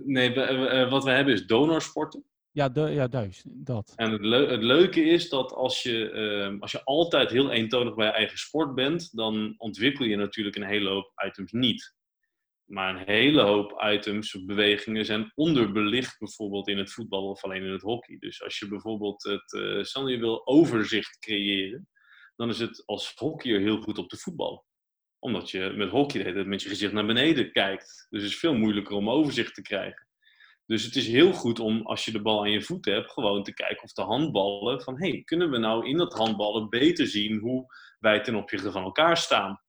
Nee, 0.06 0.34
wat 0.90 1.04
we 1.04 1.12
hebben 1.12 1.34
is 1.34 1.46
donorsporten. 1.46 2.26
Ja, 2.54 2.70
de, 2.70 2.82
ja 2.82 3.08
juist, 3.12 3.44
dat. 3.46 3.94
En 3.96 4.12
het, 4.12 4.50
het, 4.50 4.64
leuke 4.64 5.04
is 5.04 5.30
dat 5.30 5.54
als 5.54 5.84
je, 5.84 6.12
uh, 6.52 6.62
als 6.62 6.72
je 6.72 6.84
altijd 6.84 7.30
heel 7.30 7.52
eentonig 7.52 7.96
bij 7.96 8.06
je 8.06 8.12
eigen 8.12 8.38
sport 8.38 8.76
bent, 8.76 9.16
dan 9.16 9.54
ontwikkel 9.58 10.06
je 10.06 10.16
natuurlijk 10.16 10.56
een 10.56 10.64
hele 10.64 10.90
hoop 10.90 11.12
items 11.26 11.52
niet. 11.52 11.96
Maar 12.66 12.96
een 12.96 13.06
hele 13.06 13.42
hoop 13.42 13.82
items, 13.94 14.46
bewegingen 14.46 15.06
zijn 15.06 15.32
onderbelicht 15.36 16.20
bijvoorbeeld 16.20 16.68
in 16.68 16.78
het 16.78 16.92
voetbal 16.92 17.30
of 17.30 17.44
alleen 17.44 17.64
in 17.64 17.72
het 17.72 17.82
hockey. 17.82 18.18
Dus 18.20 18.44
als 18.44 18.60
je 18.60 18.68
bijvoorbeeld 18.68 19.24
het, 19.24 19.54
uh, 19.54 19.84
stel 19.84 20.08
je 20.08 20.18
wil 20.18 20.48
overzicht 20.48 21.20
creëren, 21.20 21.88
dan 22.42 22.50
is 22.50 22.60
het 22.60 22.84
als 22.86 23.14
hockeyer 23.16 23.60
heel 23.60 23.82
goed 23.82 23.98
op 23.98 24.10
de 24.10 24.18
voetbal. 24.18 24.66
Omdat 25.20 25.50
je 25.52 25.74
met 25.76 25.90
hockey 25.90 26.34
met 26.46 26.62
je 26.62 26.70
gezicht 26.70 26.94
naar 26.94 27.06
beneden 27.06 27.52
kijkt. 27.52 28.08
Dus 28.10 28.22
het 28.22 28.32
is 28.32 28.40
veel 28.40 28.54
moeilijker 28.54 28.96
om 28.96 29.10
overzicht 29.10 29.54
te 29.54 29.62
krijgen. 29.62 30.08
Dus 30.66 30.84
het 30.84 30.96
is 30.96 31.08
heel 31.08 31.34
goed 31.34 31.60
om, 31.60 31.82
als 31.82 32.06
je 32.06 32.12
de 32.12 32.22
bal 32.22 32.42
aan 32.42 32.52
je 32.52 32.62
voet 32.62 32.86
hebt, 32.86 33.12
gewoon 33.12 33.44
te 33.44 33.54
kijken 33.54 33.84
of 33.84 33.92
de 33.92 34.02
handballen, 34.02 34.82
van 34.82 35.00
hey, 35.00 35.22
kunnen 35.26 35.52
we 35.52 35.58
nou 35.58 35.88
in 35.88 35.98
dat 35.98 36.14
handballen 36.14 36.70
beter 36.70 37.08
zien 37.08 37.40
hoe 37.40 37.66
wij 38.00 38.22
ten 38.22 38.36
opzichte 38.36 38.72
van 38.72 38.84
elkaar 38.84 39.18
staan? 39.18 39.62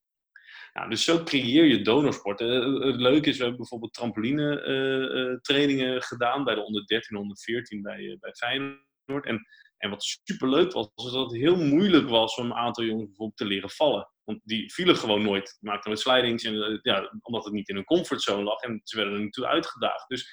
Nou, 0.72 0.90
dus 0.90 1.04
zo 1.04 1.22
creëer 1.22 1.64
je 1.64 1.82
donorsport. 1.82 2.40
Eh, 2.40 2.48
het 2.80 3.00
leuke 3.00 3.28
is, 3.28 3.36
we 3.36 3.42
hebben 3.42 3.60
bijvoorbeeld 3.60 3.92
trampoline 3.92 4.66
uh, 4.66 5.20
uh, 5.20 5.38
trainingen 5.40 6.02
gedaan 6.02 6.44
bij 6.44 6.54
de 6.54 6.64
onder 6.64 6.86
13, 6.86 7.16
onder 7.16 7.36
14 7.36 7.82
bij, 7.82 8.16
bij 8.20 8.32
Feyenoord. 8.32 9.26
En 9.26 9.46
en 9.82 9.90
wat 9.90 10.18
superleuk 10.24 10.72
was, 10.72 10.90
was 10.94 11.12
dat 11.12 11.30
het 11.30 11.40
heel 11.40 11.56
moeilijk 11.56 12.08
was 12.08 12.34
om 12.34 12.44
een 12.44 12.54
aantal 12.54 12.84
jongens 12.84 13.06
bijvoorbeeld 13.06 13.38
te 13.38 13.44
leren 13.44 13.70
vallen. 13.70 14.08
Want 14.24 14.40
die 14.44 14.72
vielen 14.72 14.96
gewoon 14.96 15.22
nooit. 15.22 15.56
Maakten 15.60 15.90
met 15.90 16.00
slidings, 16.00 16.44
en, 16.44 16.62
eh, 16.62 16.78
ja, 16.82 17.12
omdat 17.20 17.44
het 17.44 17.52
niet 17.52 17.68
in 17.68 17.74
hun 17.74 17.84
comfortzone 17.84 18.42
lag. 18.42 18.60
En 18.60 18.80
ze 18.84 18.96
werden 18.96 19.14
er 19.14 19.20
niet 19.20 19.32
toe 19.32 19.46
uitgedaagd. 19.46 20.08
Dus 20.08 20.30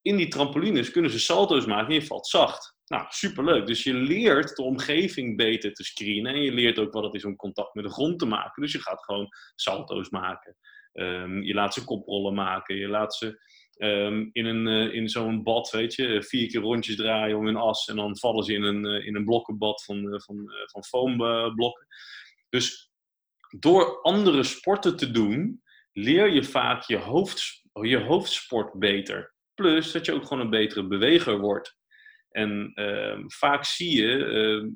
in 0.00 0.16
die 0.16 0.28
trampolines 0.28 0.90
kunnen 0.90 1.10
ze 1.10 1.18
salto's 1.18 1.66
maken 1.66 1.88
en 1.88 1.94
je 1.94 2.06
valt 2.06 2.26
zacht. 2.26 2.76
Nou, 2.86 3.06
superleuk. 3.08 3.66
Dus 3.66 3.82
je 3.82 3.94
leert 3.94 4.56
de 4.56 4.62
omgeving 4.62 5.36
beter 5.36 5.72
te 5.72 5.84
screenen. 5.84 6.34
En 6.34 6.42
je 6.42 6.52
leert 6.52 6.78
ook 6.78 6.92
wat 6.92 7.04
het 7.04 7.14
is 7.14 7.24
om 7.24 7.36
contact 7.36 7.74
met 7.74 7.84
de 7.84 7.90
grond 7.90 8.18
te 8.18 8.26
maken. 8.26 8.62
Dus 8.62 8.72
je 8.72 8.82
gaat 8.82 9.04
gewoon 9.04 9.28
salto's 9.54 10.10
maken. 10.10 10.56
Ehm, 10.92 11.42
je 11.42 11.54
laat 11.54 11.74
ze 11.74 11.84
koprollen 11.84 12.34
maken. 12.34 12.76
Je 12.76 12.88
laat 12.88 13.14
ze 13.14 13.40
Ehm, 13.76 14.28
in, 14.32 14.44
een, 14.44 14.66
uh, 14.66 14.94
in 14.94 15.08
zo'n 15.08 15.42
bad, 15.42 15.70
weet 15.70 15.94
je, 15.94 16.22
vier 16.22 16.48
keer 16.48 16.60
rondjes 16.60 16.96
draaien 16.96 17.36
om 17.36 17.46
een 17.46 17.56
as 17.56 17.88
en 17.88 17.96
dan 17.96 18.18
vallen 18.18 18.44
ze 18.44 18.52
in 18.52 18.62
een, 18.62 18.84
uh, 18.84 19.06
in 19.06 19.16
een 19.16 19.24
blokkenbad 19.24 19.84
van, 19.84 19.96
uh, 19.96 20.20
van, 20.20 20.50
van 20.64 20.84
foamblokken. 20.84 21.86
Dus 22.48 22.90
door 23.58 24.00
andere 24.00 24.42
sporten 24.42 24.96
te 24.96 25.10
doen, 25.10 25.62
leer 25.92 26.30
je 26.30 26.44
vaak 26.44 26.82
je, 26.82 26.96
hoofd, 26.96 27.62
je 27.72 27.98
hoofdsport 27.98 28.78
beter. 28.78 29.34
Plus 29.54 29.92
dat 29.92 30.06
je 30.06 30.12
ook 30.12 30.26
gewoon 30.26 30.42
een 30.42 30.50
betere 30.50 30.86
beweger 30.86 31.38
wordt. 31.38 31.76
En 32.32 32.72
uh, 32.74 33.18
vaak 33.26 33.64
zie 33.64 33.96
je 34.02 34.16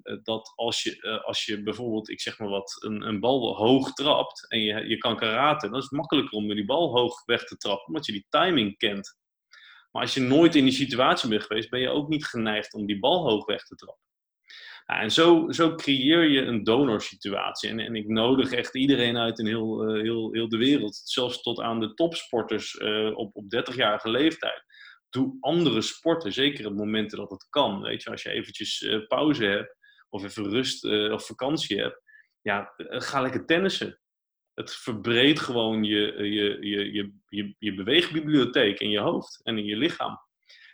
uh, 0.03 0.17
dat 0.23 0.53
als 0.55 0.83
je, 0.83 0.97
uh, 1.01 1.25
als 1.25 1.45
je 1.45 1.63
bijvoorbeeld, 1.63 2.11
ik 2.11 2.21
zeg 2.21 2.39
maar 2.39 2.49
wat, 2.49 2.77
een, 2.85 3.03
een 3.03 3.21
bal 3.21 3.57
hoog 3.57 3.93
trapt 3.93 4.51
en 4.51 4.61
je, 4.61 4.89
je 4.89 4.99
kan 4.99 5.17
karate, 5.17 5.69
dan 5.69 5.79
is 5.79 5.85
het 5.85 5.93
makkelijker 5.93 6.39
om 6.39 6.49
die 6.49 6.65
bal 6.65 6.99
hoog 6.99 7.25
weg 7.25 7.45
te 7.45 7.57
trappen, 7.57 7.87
omdat 7.87 8.07
je 8.07 8.13
die 8.13 8.27
timing 8.29 8.77
kent. 8.77 9.19
Maar 9.91 10.03
als 10.03 10.15
je 10.15 10.21
nooit 10.21 10.55
in 10.55 10.65
die 10.65 10.73
situatie 10.73 11.29
bent 11.29 11.43
geweest, 11.43 11.71
ben 11.71 11.81
je 11.81 11.89
ook 11.89 12.09
niet 12.09 12.27
geneigd 12.27 12.75
om 12.75 12.87
die 12.87 12.99
bal 12.99 13.31
hoog 13.31 13.47
weg 13.47 13.63
te 13.63 13.75
trappen. 13.75 14.05
En 14.87 15.11
zo, 15.11 15.51
zo 15.51 15.75
creëer 15.75 16.25
je 16.25 16.41
een 16.41 16.65
donorsituatie. 16.65 17.69
En, 17.71 17.79
en 17.81 17.95
ik 17.95 18.09
nodig 18.09 18.53
echt 18.53 18.75
iedereen 18.75 19.17
uit 19.17 19.39
in 19.39 19.47
heel, 19.47 19.95
heel, 19.95 20.33
heel 20.33 20.49
de 20.49 20.57
wereld, 20.57 21.01
zelfs 21.05 21.43
tot 21.43 21.61
aan 21.61 21.81
de 21.81 21.95
topsporters 21.95 22.79
op, 23.15 23.37
op 23.37 23.45
30-jarige 23.45 24.11
leeftijd 24.11 24.65
doe 25.17 25.37
andere 25.41 25.81
sporten, 25.81 26.33
zeker 26.33 26.67
op 26.67 26.75
momenten 26.75 27.19
dat 27.19 27.31
het 27.31 27.47
kan. 27.51 27.83
Weet 27.83 28.03
je, 28.03 28.11
als 28.11 28.23
je 28.23 28.31
eventjes 28.31 28.81
uh, 28.81 29.07
pauze 29.07 29.45
hebt, 29.45 29.77
of 30.09 30.25
even 30.25 30.51
rust 30.51 30.85
uh, 30.85 31.13
of 31.13 31.27
vakantie 31.27 31.81
hebt, 31.81 32.03
ja, 32.41 32.75
uh, 32.77 33.01
ga 33.01 33.21
lekker 33.21 33.47
tennissen. 33.47 34.01
Het 34.55 34.75
verbreedt 34.75 35.41
gewoon 35.41 35.85
je, 35.85 36.13
je, 36.17 36.57
je, 36.61 36.93
je, 36.93 37.13
je, 37.29 37.55
je 37.59 37.75
beweegbibliotheek 37.75 38.81
in 38.81 38.91
je 38.91 39.01
hoofd 39.01 39.41
en 39.45 39.59
in 39.59 39.65
je 39.65 39.77
lichaam. 39.77 40.19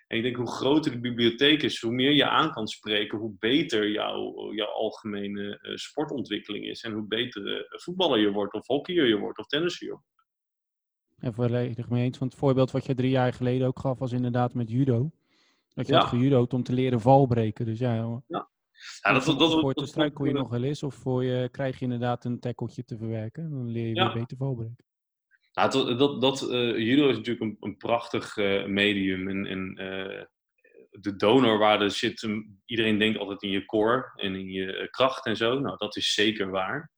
En 0.06 0.16
ik 0.16 0.22
denk 0.22 0.36
hoe 0.36 0.50
groter 0.50 0.92
de 0.92 1.00
bibliotheek 1.00 1.62
is, 1.62 1.80
hoe 1.80 1.92
meer 1.92 2.12
je 2.12 2.28
aan 2.28 2.50
kan 2.50 2.66
spreken, 2.66 3.18
hoe 3.18 3.36
beter 3.38 3.90
jouw, 3.90 4.52
jouw 4.54 4.66
algemene 4.66 5.58
sportontwikkeling 5.74 6.64
is. 6.64 6.82
En 6.82 6.92
hoe 6.92 7.06
beter 7.06 7.66
voetballer 7.68 8.18
je 8.18 8.30
wordt, 8.30 8.54
of 8.54 8.66
hockeyer 8.66 9.06
je 9.06 9.16
wordt, 9.16 9.38
of 9.38 9.46
tennisser 9.46 9.86
je 9.86 9.92
wordt. 9.92 10.11
En 11.22 11.34
volledig 11.34 11.88
mee 11.88 12.04
eens. 12.04 12.18
Want 12.18 12.30
het 12.30 12.40
voorbeeld 12.40 12.70
wat 12.70 12.86
je 12.86 12.94
drie 12.94 13.10
jaar 13.10 13.32
geleden 13.32 13.66
ook 13.66 13.78
gaf, 13.78 13.98
was 13.98 14.12
inderdaad 14.12 14.54
met 14.54 14.70
judo. 14.70 15.10
Dat 15.74 15.86
je 15.86 15.92
ja. 15.92 15.98
had 15.98 16.08
gejudo'd 16.08 16.54
om 16.54 16.62
te 16.62 16.72
leren 16.72 17.00
valbreken. 17.00 17.66
Dus 17.66 17.78
ja, 17.78 17.94
ja. 17.94 18.22
ja 18.26 19.12
dat, 19.12 19.24
dat, 19.24 19.38
dat, 19.38 19.60
voor 19.60 19.74
te 19.74 19.86
struikel 19.86 20.24
je 20.24 20.32
nog 20.32 20.48
wel 20.48 20.62
eens. 20.62 20.82
Of 20.82 20.94
voor 20.94 21.24
je, 21.24 21.48
krijg 21.48 21.78
je 21.78 21.84
inderdaad 21.84 22.24
een 22.24 22.40
tackeltje 22.40 22.84
te 22.84 22.96
verwerken. 22.96 23.50
Dan 23.50 23.70
leer 23.70 23.86
je 23.86 23.94
weer 23.94 24.12
beter 24.12 24.36
valbreken. 24.36 24.84
Ja, 25.52 25.68
dat, 25.68 25.98
dat, 25.98 26.20
dat 26.20 26.42
uh, 26.42 26.78
judo 26.78 27.08
is 27.08 27.16
natuurlijk 27.16 27.44
een, 27.44 27.56
een 27.60 27.76
prachtig 27.76 28.36
uh, 28.36 28.66
medium. 28.66 29.28
En, 29.28 29.46
en 29.46 29.78
uh, 29.80 30.24
de 30.90 31.16
donorwaarde 31.16 31.88
zit, 31.88 32.28
iedereen 32.64 32.98
denkt 32.98 33.18
altijd 33.18 33.42
in 33.42 33.50
je 33.50 33.64
core 33.64 34.12
en 34.16 34.34
in 34.34 34.50
je 34.50 34.88
kracht 34.90 35.26
en 35.26 35.36
zo. 35.36 35.58
Nou, 35.58 35.76
dat 35.76 35.96
is 35.96 36.14
zeker 36.14 36.50
waar. 36.50 36.90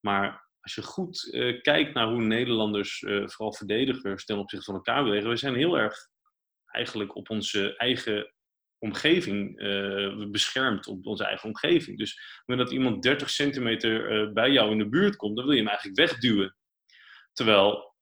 Maar 0.00 0.45
als 0.66 0.74
je 0.74 0.82
goed 0.82 1.28
uh, 1.30 1.60
kijkt 1.60 1.94
naar 1.94 2.08
hoe 2.08 2.22
Nederlanders, 2.22 3.02
uh, 3.02 3.28
vooral 3.28 3.54
verdedigers, 3.54 4.24
ten 4.24 4.38
opzichte 4.38 4.64
van 4.64 4.74
elkaar 4.74 5.04
bewegen, 5.04 5.28
we 5.28 5.36
zijn 5.36 5.54
heel 5.54 5.78
erg 5.78 6.08
eigenlijk 6.66 7.16
op 7.16 7.30
onze 7.30 7.76
eigen 7.76 8.34
omgeving 8.78 9.60
uh, 9.60 10.26
beschermd, 10.30 10.86
op 10.86 11.06
onze 11.06 11.24
eigen 11.24 11.48
omgeving. 11.48 11.98
Dus 11.98 12.42
wanneer 12.44 12.64
dat 12.64 12.74
iemand 12.74 13.02
30 13.02 13.30
centimeter 13.30 14.32
bij 14.32 14.50
jou 14.50 14.70
in 14.70 14.78
de 14.78 14.88
buurt 14.88 15.16
komt, 15.16 15.36
dan 15.36 15.44
wil 15.44 15.54
je 15.54 15.60
hem 15.60 15.68
eigenlijk 15.68 15.98
wegduwen. 15.98 16.56
Terwijl 17.32 17.94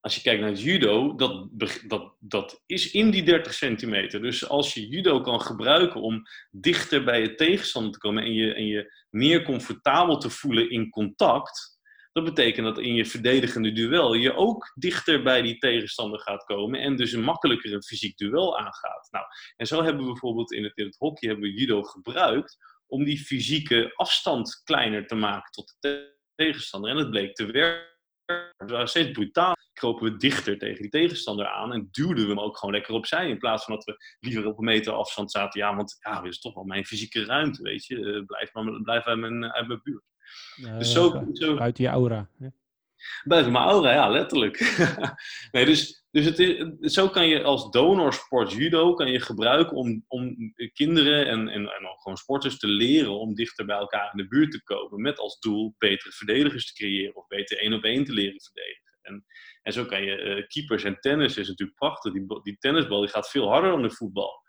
als 0.00 0.14
je 0.14 0.22
kijkt 0.22 0.40
naar 0.40 0.50
het 0.50 0.62
judo, 0.62 1.14
dat, 1.14 1.48
dat, 1.86 2.14
dat 2.18 2.62
is 2.66 2.90
in 2.90 3.10
die 3.10 3.22
30 3.22 3.54
centimeter. 3.54 4.22
Dus 4.22 4.48
als 4.48 4.74
je 4.74 4.88
judo 4.88 5.20
kan 5.20 5.40
gebruiken 5.40 6.00
om 6.00 6.22
dichter 6.50 7.04
bij 7.04 7.20
je 7.20 7.34
tegenstander 7.34 7.92
te 7.92 7.98
komen 7.98 8.22
en 8.22 8.32
je, 8.32 8.54
en 8.54 8.66
je 8.66 8.92
meer 9.10 9.42
comfortabel 9.42 10.18
te 10.18 10.30
voelen 10.30 10.70
in 10.70 10.90
contact, 10.90 11.71
dat 12.12 12.24
betekent 12.24 12.66
dat 12.66 12.78
in 12.78 12.94
je 12.94 13.06
verdedigende 13.06 13.72
duel 13.72 14.14
je 14.14 14.34
ook 14.34 14.72
dichter 14.74 15.22
bij 15.22 15.42
die 15.42 15.58
tegenstander 15.58 16.20
gaat 16.20 16.44
komen 16.44 16.80
en 16.80 16.96
dus 16.96 17.12
een 17.12 17.22
makkelijker 17.22 17.72
een 17.72 17.82
fysiek 17.82 18.16
duel 18.16 18.58
aangaat. 18.58 19.08
Nou, 19.10 19.24
en 19.56 19.66
zo 19.66 19.82
hebben 19.82 20.02
we 20.02 20.10
bijvoorbeeld 20.10 20.52
in 20.52 20.64
het, 20.64 20.76
in 20.76 20.86
het 20.86 20.96
hockey 20.98 21.28
hebben 21.28 21.50
we 21.50 21.58
judo 21.58 21.82
gebruikt 21.82 22.56
om 22.86 23.04
die 23.04 23.18
fysieke 23.18 23.92
afstand 23.94 24.60
kleiner 24.64 25.06
te 25.06 25.14
maken 25.14 25.52
tot 25.52 25.76
de 25.80 26.16
tegenstander. 26.34 26.90
En 26.90 26.96
het 26.96 27.10
bleek 27.10 27.34
te 27.34 27.46
werken. 27.46 27.90
We 28.56 28.66
waren 28.66 28.88
steeds 28.88 29.10
brutaal. 29.10 29.54
Kropen 29.72 30.12
we 30.12 30.16
dichter 30.16 30.58
tegen 30.58 30.82
die 30.82 30.90
tegenstander 30.90 31.46
aan 31.46 31.72
en 31.72 31.88
duwden 31.90 32.24
we 32.24 32.30
hem 32.30 32.40
ook 32.40 32.58
gewoon 32.58 32.74
lekker 32.74 32.94
opzij. 32.94 33.28
In 33.28 33.38
plaats 33.38 33.64
van 33.64 33.74
dat 33.74 33.84
we 33.84 34.16
liever 34.20 34.46
op 34.46 34.58
een 34.58 34.64
meter 34.64 34.92
afstand 34.92 35.30
zaten. 35.30 35.60
Ja, 35.60 35.76
want 35.76 35.96
ja, 36.00 36.22
is 36.22 36.40
toch 36.40 36.54
wel 36.54 36.64
mijn 36.64 36.84
fysieke 36.84 37.24
ruimte, 37.24 37.62
weet 37.62 37.86
je. 37.86 37.94
Uh, 37.94 38.24
blijf, 38.24 38.52
maar, 38.52 38.82
blijf 38.82 39.04
mijn, 39.04 39.52
uit 39.52 39.66
mijn 39.66 39.80
buurt. 39.82 40.11
Dus 40.78 40.92
zo, 40.92 41.24
zo, 41.32 41.56
uit 41.56 41.78
je 41.78 41.88
aura. 41.88 42.28
Ja. 42.38 42.52
Buiten 43.24 43.52
mijn 43.52 43.64
aura, 43.64 43.92
ja, 43.92 44.08
letterlijk. 44.08 44.76
nee, 45.52 45.64
dus 45.64 46.02
dus 46.12 46.24
het 46.24 46.38
is, 46.38 46.92
zo 46.92 47.08
kan 47.08 47.28
je 47.28 47.42
als 47.42 47.70
donorsport 47.70 48.52
judo 48.52 48.94
kan 48.94 49.10
je 49.10 49.20
gebruiken 49.20 49.76
om, 49.76 50.04
om 50.08 50.36
kinderen 50.72 51.26
en, 51.26 51.48
en, 51.48 51.68
en 51.68 51.88
ook 51.88 52.00
gewoon 52.00 52.16
sporters 52.16 52.58
te 52.58 52.66
leren 52.66 53.18
om 53.18 53.34
dichter 53.34 53.64
bij 53.64 53.76
elkaar 53.76 54.10
in 54.12 54.18
de 54.18 54.28
buurt 54.28 54.50
te 54.50 54.62
komen. 54.62 55.00
Met 55.00 55.18
als 55.18 55.38
doel 55.38 55.74
betere 55.78 56.12
verdedigers 56.12 56.66
te 56.66 56.74
creëren 56.74 57.16
of 57.16 57.26
beter 57.26 57.58
één 57.58 57.72
op 57.72 57.84
één 57.84 58.04
te 58.04 58.12
leren 58.12 58.40
verdedigen. 58.40 58.98
En, 59.02 59.24
en 59.62 59.72
zo 59.72 59.84
kan 59.84 60.02
je 60.02 60.22
uh, 60.22 60.46
keepers 60.46 60.84
en 60.84 61.00
tennis 61.00 61.36
is 61.36 61.48
natuurlijk 61.48 61.78
prachtig. 61.78 62.12
Die, 62.12 62.42
die 62.42 62.56
tennisbal 62.58 63.00
die 63.00 63.10
gaat 63.10 63.30
veel 63.30 63.48
harder 63.48 63.70
dan 63.70 63.82
de 63.82 63.90
voetbal. 63.90 64.41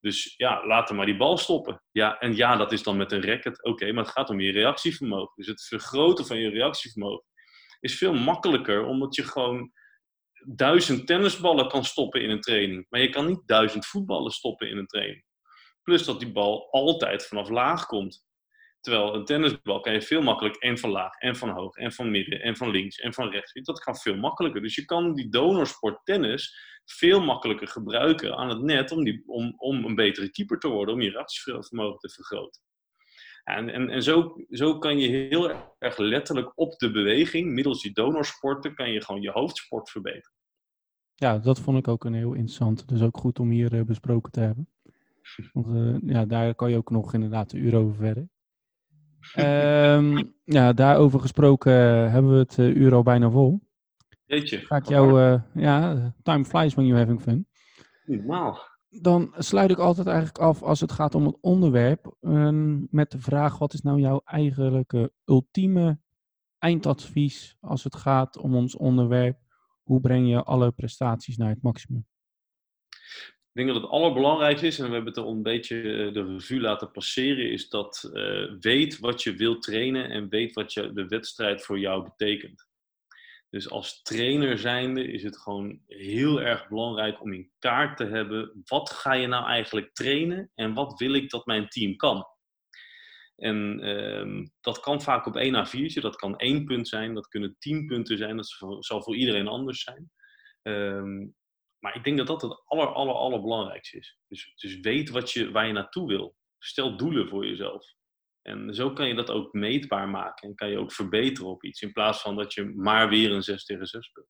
Dus 0.00 0.34
ja, 0.36 0.66
laten 0.66 0.96
maar 0.96 1.06
die 1.06 1.16
bal 1.16 1.38
stoppen. 1.38 1.82
Ja, 1.90 2.18
en 2.18 2.36
ja, 2.36 2.56
dat 2.56 2.72
is 2.72 2.82
dan 2.82 2.96
met 2.96 3.12
een 3.12 3.24
racket. 3.24 3.64
Oké, 3.64 3.92
maar 3.92 4.04
het 4.04 4.12
gaat 4.12 4.30
om 4.30 4.40
je 4.40 4.52
reactievermogen. 4.52 5.32
Dus 5.36 5.46
het 5.46 5.62
vergroten 5.62 6.26
van 6.26 6.38
je 6.38 6.50
reactievermogen 6.50 7.24
is 7.80 7.98
veel 7.98 8.14
makkelijker, 8.14 8.84
omdat 8.84 9.14
je 9.14 9.22
gewoon 9.22 9.72
duizend 10.46 11.06
tennisballen 11.06 11.68
kan 11.68 11.84
stoppen 11.84 12.22
in 12.22 12.30
een 12.30 12.40
training. 12.40 12.86
Maar 12.88 13.00
je 13.00 13.08
kan 13.08 13.26
niet 13.26 13.42
duizend 13.46 13.86
voetballen 13.86 14.32
stoppen 14.32 14.68
in 14.68 14.76
een 14.76 14.86
training. 14.86 15.24
Plus 15.82 16.04
dat 16.04 16.20
die 16.20 16.32
bal 16.32 16.70
altijd 16.70 17.26
vanaf 17.26 17.48
laag 17.48 17.86
komt. 17.86 18.24
Terwijl 18.80 19.14
een 19.14 19.24
tennisbal 19.24 19.80
kan 19.80 19.92
je 19.92 20.02
veel 20.02 20.22
makkelijker 20.22 20.60
en 20.60 20.78
van 20.78 20.90
laag, 20.90 21.14
en 21.18 21.36
van 21.36 21.48
hoog, 21.48 21.76
en 21.76 21.92
van 21.92 22.10
midden, 22.10 22.40
en 22.40 22.56
van 22.56 22.70
links, 22.70 22.98
en 22.98 23.14
van 23.14 23.30
rechts. 23.30 23.52
Dat 23.52 23.82
gaat 23.82 24.02
veel 24.02 24.16
makkelijker. 24.16 24.62
Dus 24.62 24.74
je 24.74 24.84
kan 24.84 25.14
die 25.14 25.28
donorsport 25.28 26.04
tennis 26.04 26.68
veel 26.84 27.20
makkelijker 27.20 27.68
gebruiken 27.68 28.36
aan 28.36 28.48
het 28.48 28.62
net 28.62 28.92
om, 28.92 29.04
die, 29.04 29.22
om, 29.26 29.54
om 29.56 29.84
een 29.84 29.94
betere 29.94 30.30
keeper 30.30 30.58
te 30.58 30.68
worden, 30.68 30.94
om 30.94 31.00
je 31.00 31.10
reactievermogen 31.10 31.98
te 31.98 32.08
vergroten. 32.08 32.62
En, 33.44 33.68
en, 33.68 33.90
en 33.90 34.02
zo, 34.02 34.44
zo 34.48 34.78
kan 34.78 34.98
je 34.98 35.08
heel 35.08 35.50
erg 35.78 35.98
letterlijk 35.98 36.52
op 36.54 36.78
de 36.78 36.90
beweging, 36.90 37.52
middels 37.52 37.82
die 37.82 37.92
donorsporten, 37.92 38.74
kan 38.74 38.92
je 38.92 39.04
gewoon 39.04 39.22
je 39.22 39.30
hoofdsport 39.30 39.90
verbeteren. 39.90 40.38
Ja, 41.14 41.38
dat 41.38 41.60
vond 41.60 41.78
ik 41.78 41.88
ook 41.88 42.04
een 42.04 42.14
heel 42.14 42.32
interessant. 42.32 42.88
Dus 42.88 43.02
ook 43.02 43.16
goed 43.16 43.38
om 43.38 43.50
hier 43.50 43.74
uh, 43.74 43.82
besproken 43.82 44.32
te 44.32 44.40
hebben. 44.40 44.68
Want 45.52 45.66
uh, 45.66 45.96
ja, 46.14 46.24
daar 46.24 46.54
kan 46.54 46.70
je 46.70 46.76
ook 46.76 46.90
nog 46.90 47.14
inderdaad 47.14 47.52
een 47.52 47.64
uur 47.64 47.76
over 47.76 47.94
verder. 47.94 48.28
Um, 49.36 50.34
ja, 50.44 50.72
daarover 50.72 51.20
gesproken 51.20 51.72
uh, 51.72 52.12
hebben 52.12 52.32
we 52.32 52.38
het 52.38 52.58
uur 52.58 52.94
al 52.94 53.02
bijna 53.02 53.30
vol. 53.30 53.60
Jeetje. 54.24 54.58
Ga 54.58 54.76
ik 54.76 54.88
jou, 54.88 55.40
ja, 55.54 56.12
time 56.22 56.44
flies 56.44 56.74
when 56.74 56.86
you're 56.86 57.00
having 57.00 57.22
fun. 57.22 57.46
Normaal 58.04 58.70
dan 58.90 59.34
sluit 59.38 59.70
ik 59.70 59.78
altijd 59.78 60.06
eigenlijk 60.06 60.38
af 60.38 60.62
als 60.62 60.80
het 60.80 60.92
gaat 60.92 61.14
om 61.14 61.26
het 61.26 61.36
onderwerp 61.40 62.16
um, 62.20 62.86
met 62.90 63.10
de 63.10 63.18
vraag: 63.18 63.58
wat 63.58 63.72
is 63.72 63.80
nou 63.80 64.00
jouw 64.00 64.20
eigenlijke 64.24 65.12
ultieme 65.24 65.98
eindadvies 66.58 67.56
als 67.60 67.84
het 67.84 67.96
gaat 67.96 68.38
om 68.38 68.54
ons 68.54 68.76
onderwerp? 68.76 69.38
Hoe 69.82 70.00
breng 70.00 70.28
je 70.28 70.42
alle 70.42 70.72
prestaties 70.72 71.36
naar 71.36 71.48
het 71.48 71.62
maximum? 71.62 72.06
Ik 73.52 73.56
denk 73.56 73.68
dat 73.68 73.82
het 73.82 73.90
allerbelangrijkste 73.90 74.66
is, 74.66 74.78
en 74.78 74.86
we 74.86 74.94
hebben 74.94 75.12
het 75.12 75.24
al 75.24 75.32
een 75.32 75.42
beetje 75.42 75.76
eh, 75.76 76.12
de 76.12 76.24
revue 76.24 76.60
laten 76.60 76.90
passeren, 76.90 77.50
is 77.50 77.68
dat 77.68 78.10
uh, 78.12 78.52
weet 78.60 78.98
wat 78.98 79.22
je 79.22 79.34
wilt 79.34 79.62
trainen 79.62 80.10
en 80.10 80.28
weet 80.28 80.54
wat 80.54 80.72
je, 80.72 80.92
de 80.92 81.06
wedstrijd 81.06 81.64
voor 81.64 81.78
jou 81.78 82.04
betekent. 82.04 82.68
Dus 83.48 83.70
als 83.70 84.02
trainer 84.02 84.58
zijnde 84.58 85.06
is 85.06 85.22
het 85.22 85.38
gewoon 85.38 85.80
heel 85.86 86.40
erg 86.40 86.68
belangrijk 86.68 87.20
om 87.22 87.32
in 87.32 87.50
kaart 87.58 87.96
te 87.96 88.04
hebben, 88.04 88.62
wat 88.64 88.90
ga 88.90 89.12
je 89.12 89.26
nou 89.26 89.46
eigenlijk 89.46 89.94
trainen 89.94 90.50
en 90.54 90.74
wat 90.74 90.98
wil 90.98 91.12
ik 91.12 91.30
dat 91.30 91.46
mijn 91.46 91.68
team 91.68 91.96
kan. 91.96 92.26
En 93.36 93.84
uh, 93.84 94.46
dat 94.60 94.80
kan 94.80 95.02
vaak 95.02 95.26
op 95.26 95.36
één 95.36 95.66
A4'tje, 95.66 96.00
dat 96.00 96.16
kan 96.16 96.36
één 96.36 96.64
punt 96.64 96.88
zijn, 96.88 97.14
dat 97.14 97.28
kunnen 97.28 97.56
tien 97.58 97.86
punten 97.86 98.18
zijn, 98.18 98.36
dat 98.36 98.46
zal 98.80 99.02
voor 99.02 99.16
iedereen 99.16 99.48
anders 99.48 99.82
zijn. 99.82 100.10
Um, 100.62 101.34
maar 101.80 101.96
ik 101.96 102.04
denk 102.04 102.16
dat 102.18 102.26
dat 102.26 102.42
het 102.42 102.62
aller, 102.64 102.86
aller, 102.86 103.14
allerbelangrijkste 103.14 103.98
is. 103.98 104.18
Dus, 104.28 104.52
dus 104.56 104.80
weet 104.80 105.10
wat 105.10 105.30
je, 105.30 105.50
waar 105.50 105.66
je 105.66 105.72
naartoe 105.72 106.06
wil. 106.08 106.36
Stel 106.58 106.96
doelen 106.96 107.28
voor 107.28 107.46
jezelf. 107.46 107.94
En 108.42 108.74
zo 108.74 108.92
kan 108.92 109.08
je 109.08 109.14
dat 109.14 109.30
ook 109.30 109.52
meetbaar 109.52 110.08
maken 110.08 110.48
en 110.48 110.54
kan 110.54 110.70
je 110.70 110.78
ook 110.78 110.92
verbeteren 110.92 111.50
op 111.50 111.64
iets, 111.64 111.82
in 111.82 111.92
plaats 111.92 112.20
van 112.20 112.36
dat 112.36 112.54
je 112.54 112.64
maar 112.64 113.08
weer 113.08 113.32
een 113.32 113.42
6 113.42 113.64
tegen 113.64 113.86
6 113.86 114.06
speelt. 114.06 114.28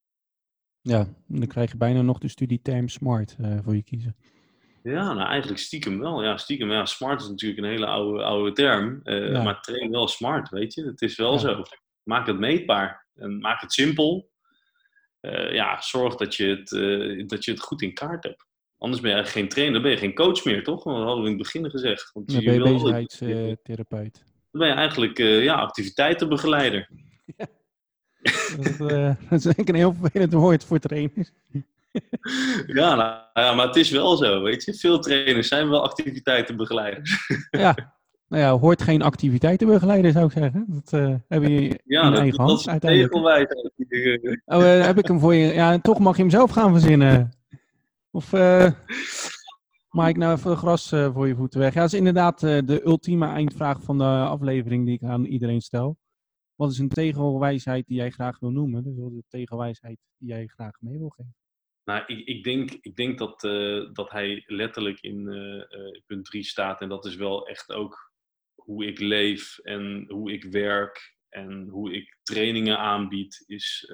Ja, 0.81 1.09
dan 1.27 1.47
krijg 1.47 1.71
je 1.71 1.77
bijna 1.77 2.03
nog 2.03 2.19
de 2.19 2.29
studieterm 2.29 2.89
smart 2.89 3.37
uh, 3.41 3.59
voor 3.63 3.75
je 3.75 3.83
kiezen. 3.83 4.17
Ja, 4.83 5.13
nou 5.13 5.29
eigenlijk 5.29 5.61
stiekem 5.61 5.99
wel. 5.99 6.23
Ja, 6.23 6.37
stiekem. 6.37 6.71
Ja, 6.71 6.85
smart 6.85 7.21
is 7.21 7.29
natuurlijk 7.29 7.61
een 7.61 7.69
hele 7.69 7.87
oude, 7.87 8.23
oude 8.23 8.53
term. 8.53 9.01
Uh, 9.05 9.33
ja. 9.33 9.43
Maar 9.43 9.61
train 9.61 9.91
wel 9.91 10.09
smart, 10.09 10.49
weet 10.49 10.75
je. 10.75 10.85
Het 10.85 11.03
is 11.03 11.17
wel 11.17 11.33
ja. 11.33 11.39
zo. 11.39 11.63
Maak 12.03 12.27
het 12.27 12.39
meetbaar. 12.39 13.07
En 13.15 13.39
maak 13.39 13.61
het 13.61 13.73
simpel. 13.73 14.31
Uh, 15.21 15.53
ja, 15.53 15.81
zorg 15.81 16.17
dat 16.17 16.35
je, 16.35 16.47
het, 16.47 16.69
dat 17.29 17.45
je 17.45 17.51
het 17.51 17.61
goed 17.61 17.83
in 17.83 17.95
kaart 17.95 18.25
hebt. 18.25 18.47
Anders 18.79 19.03
ben 19.03 19.17
je 19.17 19.25
geen 19.25 19.49
trainer, 19.49 19.75
dan 19.75 19.83
ben 19.83 19.91
je 19.91 19.97
geen 19.97 20.15
coach 20.15 20.45
meer, 20.45 20.65
toch? 20.65 20.83
Dat 20.83 20.97
hadden 20.97 21.25
we 21.25 21.31
in 21.31 21.35
het 21.35 21.43
begin 21.43 21.71
gezegd. 21.71 22.11
Want 22.13 22.33
dan 22.33 22.45
ben 22.45 22.55
je 22.55 22.61
bezigheidstherapeut. 22.61 24.23
Dan 24.51 24.61
ben 24.61 24.69
je 24.69 24.75
eigenlijk 24.75 25.19
uh, 25.19 25.45
ja, 25.45 25.55
activiteitenbegeleider. 25.55 26.89
Ja. 27.37 27.47
Dat, 28.57 28.79
dat, 29.29 29.39
is 29.39 29.43
denk 29.43 29.59
ik 29.59 29.69
een 29.69 29.75
heel 29.75 29.95
vervelend 30.01 30.33
woord 30.33 30.65
voor 30.65 30.79
trainers. 30.79 31.31
ja, 32.67 32.95
nou, 32.95 33.21
ja, 33.35 33.55
maar 33.55 33.67
het 33.67 33.77
is 33.77 33.91
wel 33.91 34.17
zo, 34.17 34.43
weet 34.43 34.65
je. 34.65 34.75
Veel 34.75 34.99
trainers 34.99 35.49
zijn 35.49 35.69
wel 35.69 35.83
activiteitsbegeleiders. 35.83 37.31
ja, 37.51 37.75
nou 38.31 38.43
ja, 38.43 38.59
hoort 38.59 38.83
geen 38.83 39.03
activiteitenbegeleider, 39.03 40.13
zou 40.13 40.25
ik 40.27 40.33
zeggen. 40.33 40.65
Dat 40.69 40.93
uh, 40.93 41.15
hebben 41.29 41.51
je 41.51 41.81
ja, 41.85 42.03
in 42.03 42.11
dat, 42.11 42.21
eigen 42.21 42.43
hand, 42.43 42.69
uiteindelijk. 42.69 43.15
Oh, 44.45 44.63
heb 44.63 44.99
ik 44.99 45.07
hem 45.07 45.19
voor 45.19 45.35
je... 45.35 45.55
Ja, 45.55 45.79
toch 45.79 45.99
mag 45.99 46.17
je 46.17 46.23
hem 46.23 46.31
zelf 46.31 46.51
gaan 46.51 46.73
verzinnen. 46.73 47.33
Of 48.11 48.33
uh, 48.33 48.71
maak 49.91 50.09
ik 50.09 50.17
nou 50.17 50.37
even 50.37 50.57
gras 50.57 50.89
voor 50.89 51.29
je 51.29 51.35
voeten 51.35 51.61
weg? 51.61 51.75
Ja, 51.75 51.81
dat 51.81 51.93
is 51.93 51.99
inderdaad 51.99 52.41
de 52.41 52.81
ultieme 52.85 53.27
eindvraag 53.27 53.83
van 53.83 53.99
de 53.99 54.05
aflevering 54.05 54.87
die 54.87 54.95
ik 54.95 55.03
aan 55.03 55.25
iedereen 55.25 55.61
stel. 55.61 55.99
Wat 56.55 56.71
is 56.71 56.79
een 56.79 56.89
tegelwijsheid 56.89 57.87
die 57.87 57.97
jij 57.97 58.11
graag 58.11 58.39
wil 58.39 58.51
noemen? 58.51 58.83
Dus 58.85 58.97
wat 58.97 59.11
is 59.11 59.17
de 59.17 59.25
tegelwijsheid 59.39 59.99
die 60.19 60.29
jij 60.29 60.47
graag 60.47 60.77
mee 60.81 60.99
wil 60.99 61.09
geven? 61.09 61.35
Nou, 61.85 62.03
ik, 62.07 62.27
ik, 62.27 62.45
denk, 62.45 62.71
ik 62.81 62.97
denk 62.97 63.19
dat, 63.19 63.41
dat 63.93 64.11
hij 64.11 64.43
letterlijk 64.47 65.01
in 65.01 65.25
punt 66.07 66.25
3 66.25 66.43
staat. 66.43 66.81
En 66.81 66.89
dat 66.89 67.05
is 67.05 67.17
wel 67.17 67.47
echt 67.47 67.73
ook 67.73 68.10
hoe 68.65 68.87
ik 68.87 68.99
leef 68.99 69.59
en 69.59 70.05
hoe 70.09 70.33
ik 70.33 70.45
werk 70.45 71.17
en 71.29 71.69
hoe 71.69 71.95
ik 71.95 72.19
trainingen 72.23 72.79
aanbied. 72.79 73.45
Is 73.47 73.91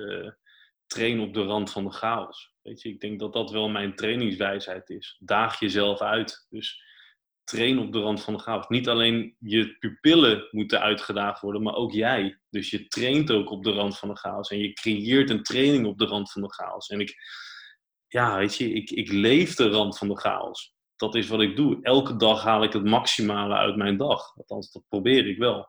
train 0.87 1.21
op 1.21 1.35
de 1.35 1.43
rand 1.43 1.73
van 1.73 1.85
de 1.85 1.91
chaos. 1.91 2.55
Weet 2.63 2.83
je, 2.83 2.89
ik 2.89 3.01
denk 3.01 3.21
dat 3.21 3.33
dat 3.33 3.51
wel 3.51 3.69
mijn 3.69 3.95
trainingswijsheid 3.95 4.91
is. 4.91 5.17
Daag 5.19 5.61
jezelf 5.61 6.01
uit. 6.01 6.47
Dus 6.49 6.85
train 7.45 7.79
op 7.79 7.93
de 7.93 8.01
rand 8.01 8.23
van 8.23 8.35
de 8.35 8.41
chaos. 8.41 8.69
Niet 8.69 8.89
alleen 8.89 9.37
je 9.39 9.77
pupillen 9.79 10.49
moeten 10.51 10.81
uitgedaagd 10.81 11.41
worden, 11.41 11.63
maar 11.63 11.75
ook 11.75 11.93
jij. 11.93 12.41
Dus 12.51 12.71
je 12.71 12.89
traint 12.89 13.31
ook 13.31 13.51
op 13.51 13.65
de 13.65 13.73
rand 13.73 13.99
van 13.99 14.09
de 14.09 14.17
chaos. 14.17 14.49
En 14.49 14.59
je 14.59 14.73
creëert 14.73 15.31
een 15.31 15.43
training 15.43 15.87
op 15.87 15.99
de 15.99 16.07
rand 16.07 16.33
van 16.33 16.43
de 16.43 16.53
chaos. 16.53 16.89
En 16.89 17.01
ik, 17.01 17.15
ja, 18.09 18.39
weet 18.39 18.57
je, 18.57 18.73
ik, 18.73 18.91
ik 18.91 19.13
leef 19.13 19.55
de 19.55 19.69
rand 19.69 19.99
van 19.99 20.09
de 20.09 20.17
chaos. 20.17 20.75
Dat 20.97 21.15
is 21.15 21.29
wat 21.29 21.41
ik 21.41 21.57
doe. 21.57 21.79
Elke 21.83 22.17
dag 22.17 22.43
haal 22.43 22.63
ik 22.63 22.73
het 22.73 22.85
maximale 22.85 23.55
uit 23.55 23.77
mijn 23.77 23.97
dag. 23.97 24.37
Althans, 24.37 24.73
dat 24.73 24.83
probeer 24.89 25.27
ik 25.29 25.39
wel. 25.39 25.69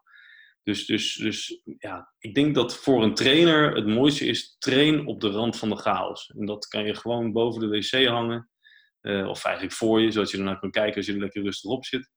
Dus, 0.64 0.86
dus, 0.86 1.16
dus 1.16 1.62
ja, 1.78 2.14
ik 2.20 2.36
denk 2.36 2.56
dat 2.56 2.78
voor 2.78 3.04
een 3.04 3.14
trainer 3.14 3.76
het 3.76 3.88
mooiste 3.88 4.26
is 4.26 4.56
train 4.60 5.06
op 5.06 5.22
de 5.22 5.30
rand 5.30 5.58
van 5.58 5.70
de 5.70 5.76
chaos. 5.76 6.34
En 6.38 6.46
dat 6.46 6.68
kan 6.68 6.86
je 6.86 6.96
gewoon 6.96 7.32
boven 7.32 7.62
de 7.62 7.68
wc 7.68 8.08
hangen. 8.08 8.50
Uh, 9.02 9.28
of 9.28 9.46
eigenlijk 9.46 9.76
voor 9.76 10.02
je, 10.02 10.12
zodat 10.12 10.32
je 10.32 10.38
ernaar 10.38 10.60
kan 10.60 10.72
kijken 10.72 10.96
als 10.96 11.06
je 11.06 11.14
er 11.14 11.20
lekker 11.20 11.44
rustig 11.44 11.72
op 11.72 11.86
zit. 11.86 12.10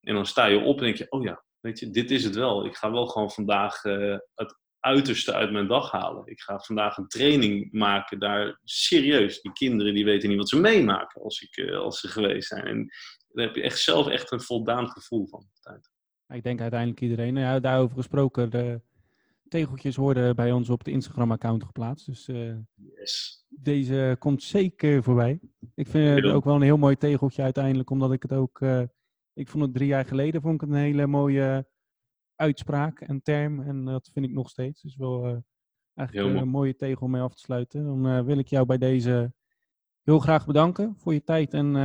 En 0.00 0.14
dan 0.14 0.26
sta 0.26 0.46
je 0.46 0.58
op 0.58 0.78
en 0.78 0.84
denk 0.84 0.96
je, 0.96 1.10
oh 1.10 1.22
ja, 1.22 1.44
weet 1.60 1.78
je, 1.78 1.90
dit 1.90 2.10
is 2.10 2.24
het 2.24 2.34
wel. 2.34 2.66
Ik 2.66 2.76
ga 2.76 2.90
wel 2.90 3.06
gewoon 3.06 3.30
vandaag 3.30 3.84
uh, 3.84 4.16
het 4.34 4.58
uiterste 4.84 5.34
uit 5.34 5.52
mijn 5.52 5.66
dag 5.66 5.90
halen. 5.90 6.26
Ik 6.26 6.40
ga 6.40 6.58
vandaag 6.58 6.96
een 6.96 7.08
training 7.08 7.72
maken 7.72 8.18
daar 8.18 8.60
serieus. 8.64 9.40
Die 9.40 9.52
kinderen 9.52 9.94
die 9.94 10.04
weten 10.04 10.28
niet 10.28 10.38
wat 10.38 10.48
ze 10.48 10.60
meemaken 10.60 11.22
als, 11.22 11.40
ik, 11.40 11.56
eh, 11.56 11.78
als 11.78 12.00
ze 12.00 12.08
geweest 12.08 12.48
zijn. 12.48 12.64
En 12.64 12.88
daar 13.28 13.46
heb 13.46 13.54
je 13.54 13.62
echt 13.62 13.78
zelf 13.78 14.08
echt 14.08 14.32
een 14.32 14.40
voldaan 14.40 14.88
gevoel 14.88 15.26
van. 15.26 15.46
Ik 16.28 16.42
denk 16.42 16.60
uiteindelijk 16.60 17.00
iedereen. 17.00 17.34
Nou 17.34 17.46
ja, 17.46 17.60
daarover 17.60 17.96
gesproken, 17.96 18.50
de 18.50 18.80
tegeltjes 19.48 19.96
worden 19.96 20.36
bij 20.36 20.52
ons 20.52 20.70
op 20.70 20.84
de 20.84 20.90
Instagram-account 20.90 21.64
geplaatst. 21.64 22.06
Dus 22.06 22.28
uh, 22.28 22.56
yes. 22.74 23.44
deze 23.48 24.16
komt 24.18 24.42
zeker 24.42 25.02
voorbij. 25.02 25.40
Ik 25.74 25.86
vind 25.86 26.22
het 26.22 26.32
ook 26.32 26.44
wel 26.44 26.54
een 26.54 26.62
heel 26.62 26.78
mooi 26.78 26.96
tegeltje 26.96 27.42
uiteindelijk, 27.42 27.90
omdat 27.90 28.12
ik 28.12 28.22
het 28.22 28.32
ook... 28.32 28.60
Uh, 28.60 28.82
ik 29.34 29.48
vond 29.48 29.64
het 29.64 29.74
drie 29.74 29.88
jaar 29.88 30.04
geleden 30.04 30.40
vond 30.40 30.54
ik 30.54 30.60
het 30.60 30.70
een 30.70 30.76
hele 30.76 31.06
mooie 31.06 31.66
uitspraak 32.36 33.00
en 33.00 33.22
term. 33.22 33.60
En 33.60 33.84
dat 33.84 34.10
vind 34.12 34.26
ik 34.26 34.32
nog 34.32 34.48
steeds. 34.48 34.82
Dus 34.82 34.96
wel 34.96 35.26
uh, 35.28 35.36
eigenlijk 35.94 36.40
een 36.40 36.48
mooie 36.48 36.76
tegel 36.76 37.06
om 37.06 37.10
mee 37.10 37.22
af 37.22 37.34
te 37.34 37.40
sluiten. 37.40 37.84
Dan 37.84 38.24
wil 38.24 38.38
ik 38.38 38.48
jou 38.48 38.66
bij 38.66 38.78
deze 38.78 39.32
heel 40.02 40.18
graag 40.18 40.46
bedanken 40.46 40.94
voor 40.98 41.12
je 41.12 41.24
tijd 41.24 41.54
en 41.54 41.76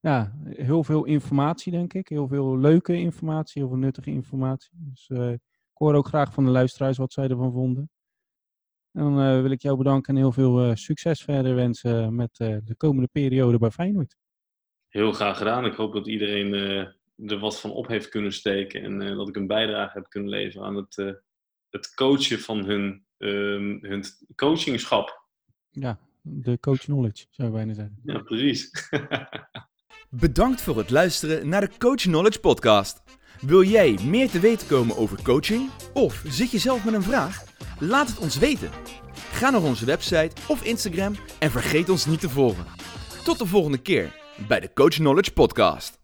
ja, 0.00 0.32
heel 0.44 0.84
veel 0.84 1.04
informatie, 1.04 1.72
denk 1.72 1.94
ik. 1.94 2.08
Heel 2.08 2.28
veel 2.28 2.58
leuke 2.58 2.96
informatie, 2.96 3.62
heel 3.62 3.70
veel 3.70 3.80
nuttige 3.80 4.10
informatie. 4.10 4.70
Dus 4.72 5.08
uh, 5.08 5.32
ik 5.32 5.40
hoor 5.72 5.94
ook 5.94 6.06
graag 6.06 6.32
van 6.32 6.44
de 6.44 6.50
luisteraars 6.50 6.98
wat 6.98 7.12
zij 7.12 7.28
ervan 7.28 7.52
vonden. 7.52 7.90
En 8.92 9.02
dan 9.02 9.20
uh, 9.20 9.40
wil 9.40 9.50
ik 9.50 9.62
jou 9.62 9.76
bedanken 9.76 10.14
en 10.14 10.20
heel 10.20 10.32
veel 10.32 10.66
uh, 10.66 10.74
succes 10.74 11.22
verder 11.22 11.54
wensen 11.54 12.14
met 12.14 12.36
de 12.36 12.74
komende 12.76 13.08
periode 13.12 13.58
bij 13.58 13.70
Feyenoord. 13.70 14.16
Heel 14.88 15.12
graag 15.12 15.38
gedaan. 15.38 15.66
Ik 15.66 15.74
hoop 15.74 15.92
dat 15.92 16.06
iedereen 16.06 16.52
er 17.26 17.38
wat 17.38 17.60
van 17.60 17.70
op 17.70 17.86
heeft 17.86 18.08
kunnen 18.08 18.32
steken 18.32 18.82
en 18.82 19.16
dat 19.16 19.28
ik 19.28 19.36
een 19.36 19.46
bijdrage 19.46 19.98
heb 19.98 20.08
kunnen 20.08 20.30
leveren 20.30 20.66
aan 20.66 20.76
het, 20.76 20.96
het 21.70 21.94
coachen 21.94 22.38
van 22.38 22.64
hun, 22.64 23.04
um, 23.18 23.78
hun 23.82 24.04
coachingschap. 24.34 25.24
Ja, 25.70 25.98
de 26.22 26.60
coach 26.60 26.80
knowledge, 26.80 27.26
zou 27.30 27.48
je 27.48 27.54
bijna 27.54 27.74
zeggen. 27.74 28.00
Ja, 28.04 28.18
precies. 28.18 28.70
Bedankt 30.10 30.60
voor 30.60 30.78
het 30.78 30.90
luisteren 30.90 31.48
naar 31.48 31.60
de 31.60 31.70
Coach 31.78 32.02
Knowledge 32.02 32.40
Podcast. 32.40 33.02
Wil 33.40 33.62
jij 33.62 33.98
meer 34.04 34.30
te 34.30 34.40
weten 34.40 34.66
komen 34.66 34.96
over 34.96 35.22
coaching? 35.22 35.70
Of 35.94 36.22
zit 36.26 36.50
je 36.50 36.58
zelf 36.58 36.84
met 36.84 36.94
een 36.94 37.02
vraag? 37.02 37.44
Laat 37.80 38.08
het 38.08 38.18
ons 38.18 38.38
weten. 38.38 38.70
Ga 39.12 39.50
naar 39.50 39.62
onze 39.62 39.84
website 39.84 40.30
of 40.48 40.64
Instagram 40.64 41.14
en 41.38 41.50
vergeet 41.50 41.88
ons 41.88 42.06
niet 42.06 42.20
te 42.20 42.28
volgen. 42.28 42.64
Tot 43.24 43.38
de 43.38 43.46
volgende 43.46 43.78
keer 43.78 44.16
bij 44.48 44.60
de 44.60 44.72
Coach 44.72 44.94
Knowledge 44.94 45.32
Podcast. 45.32 45.99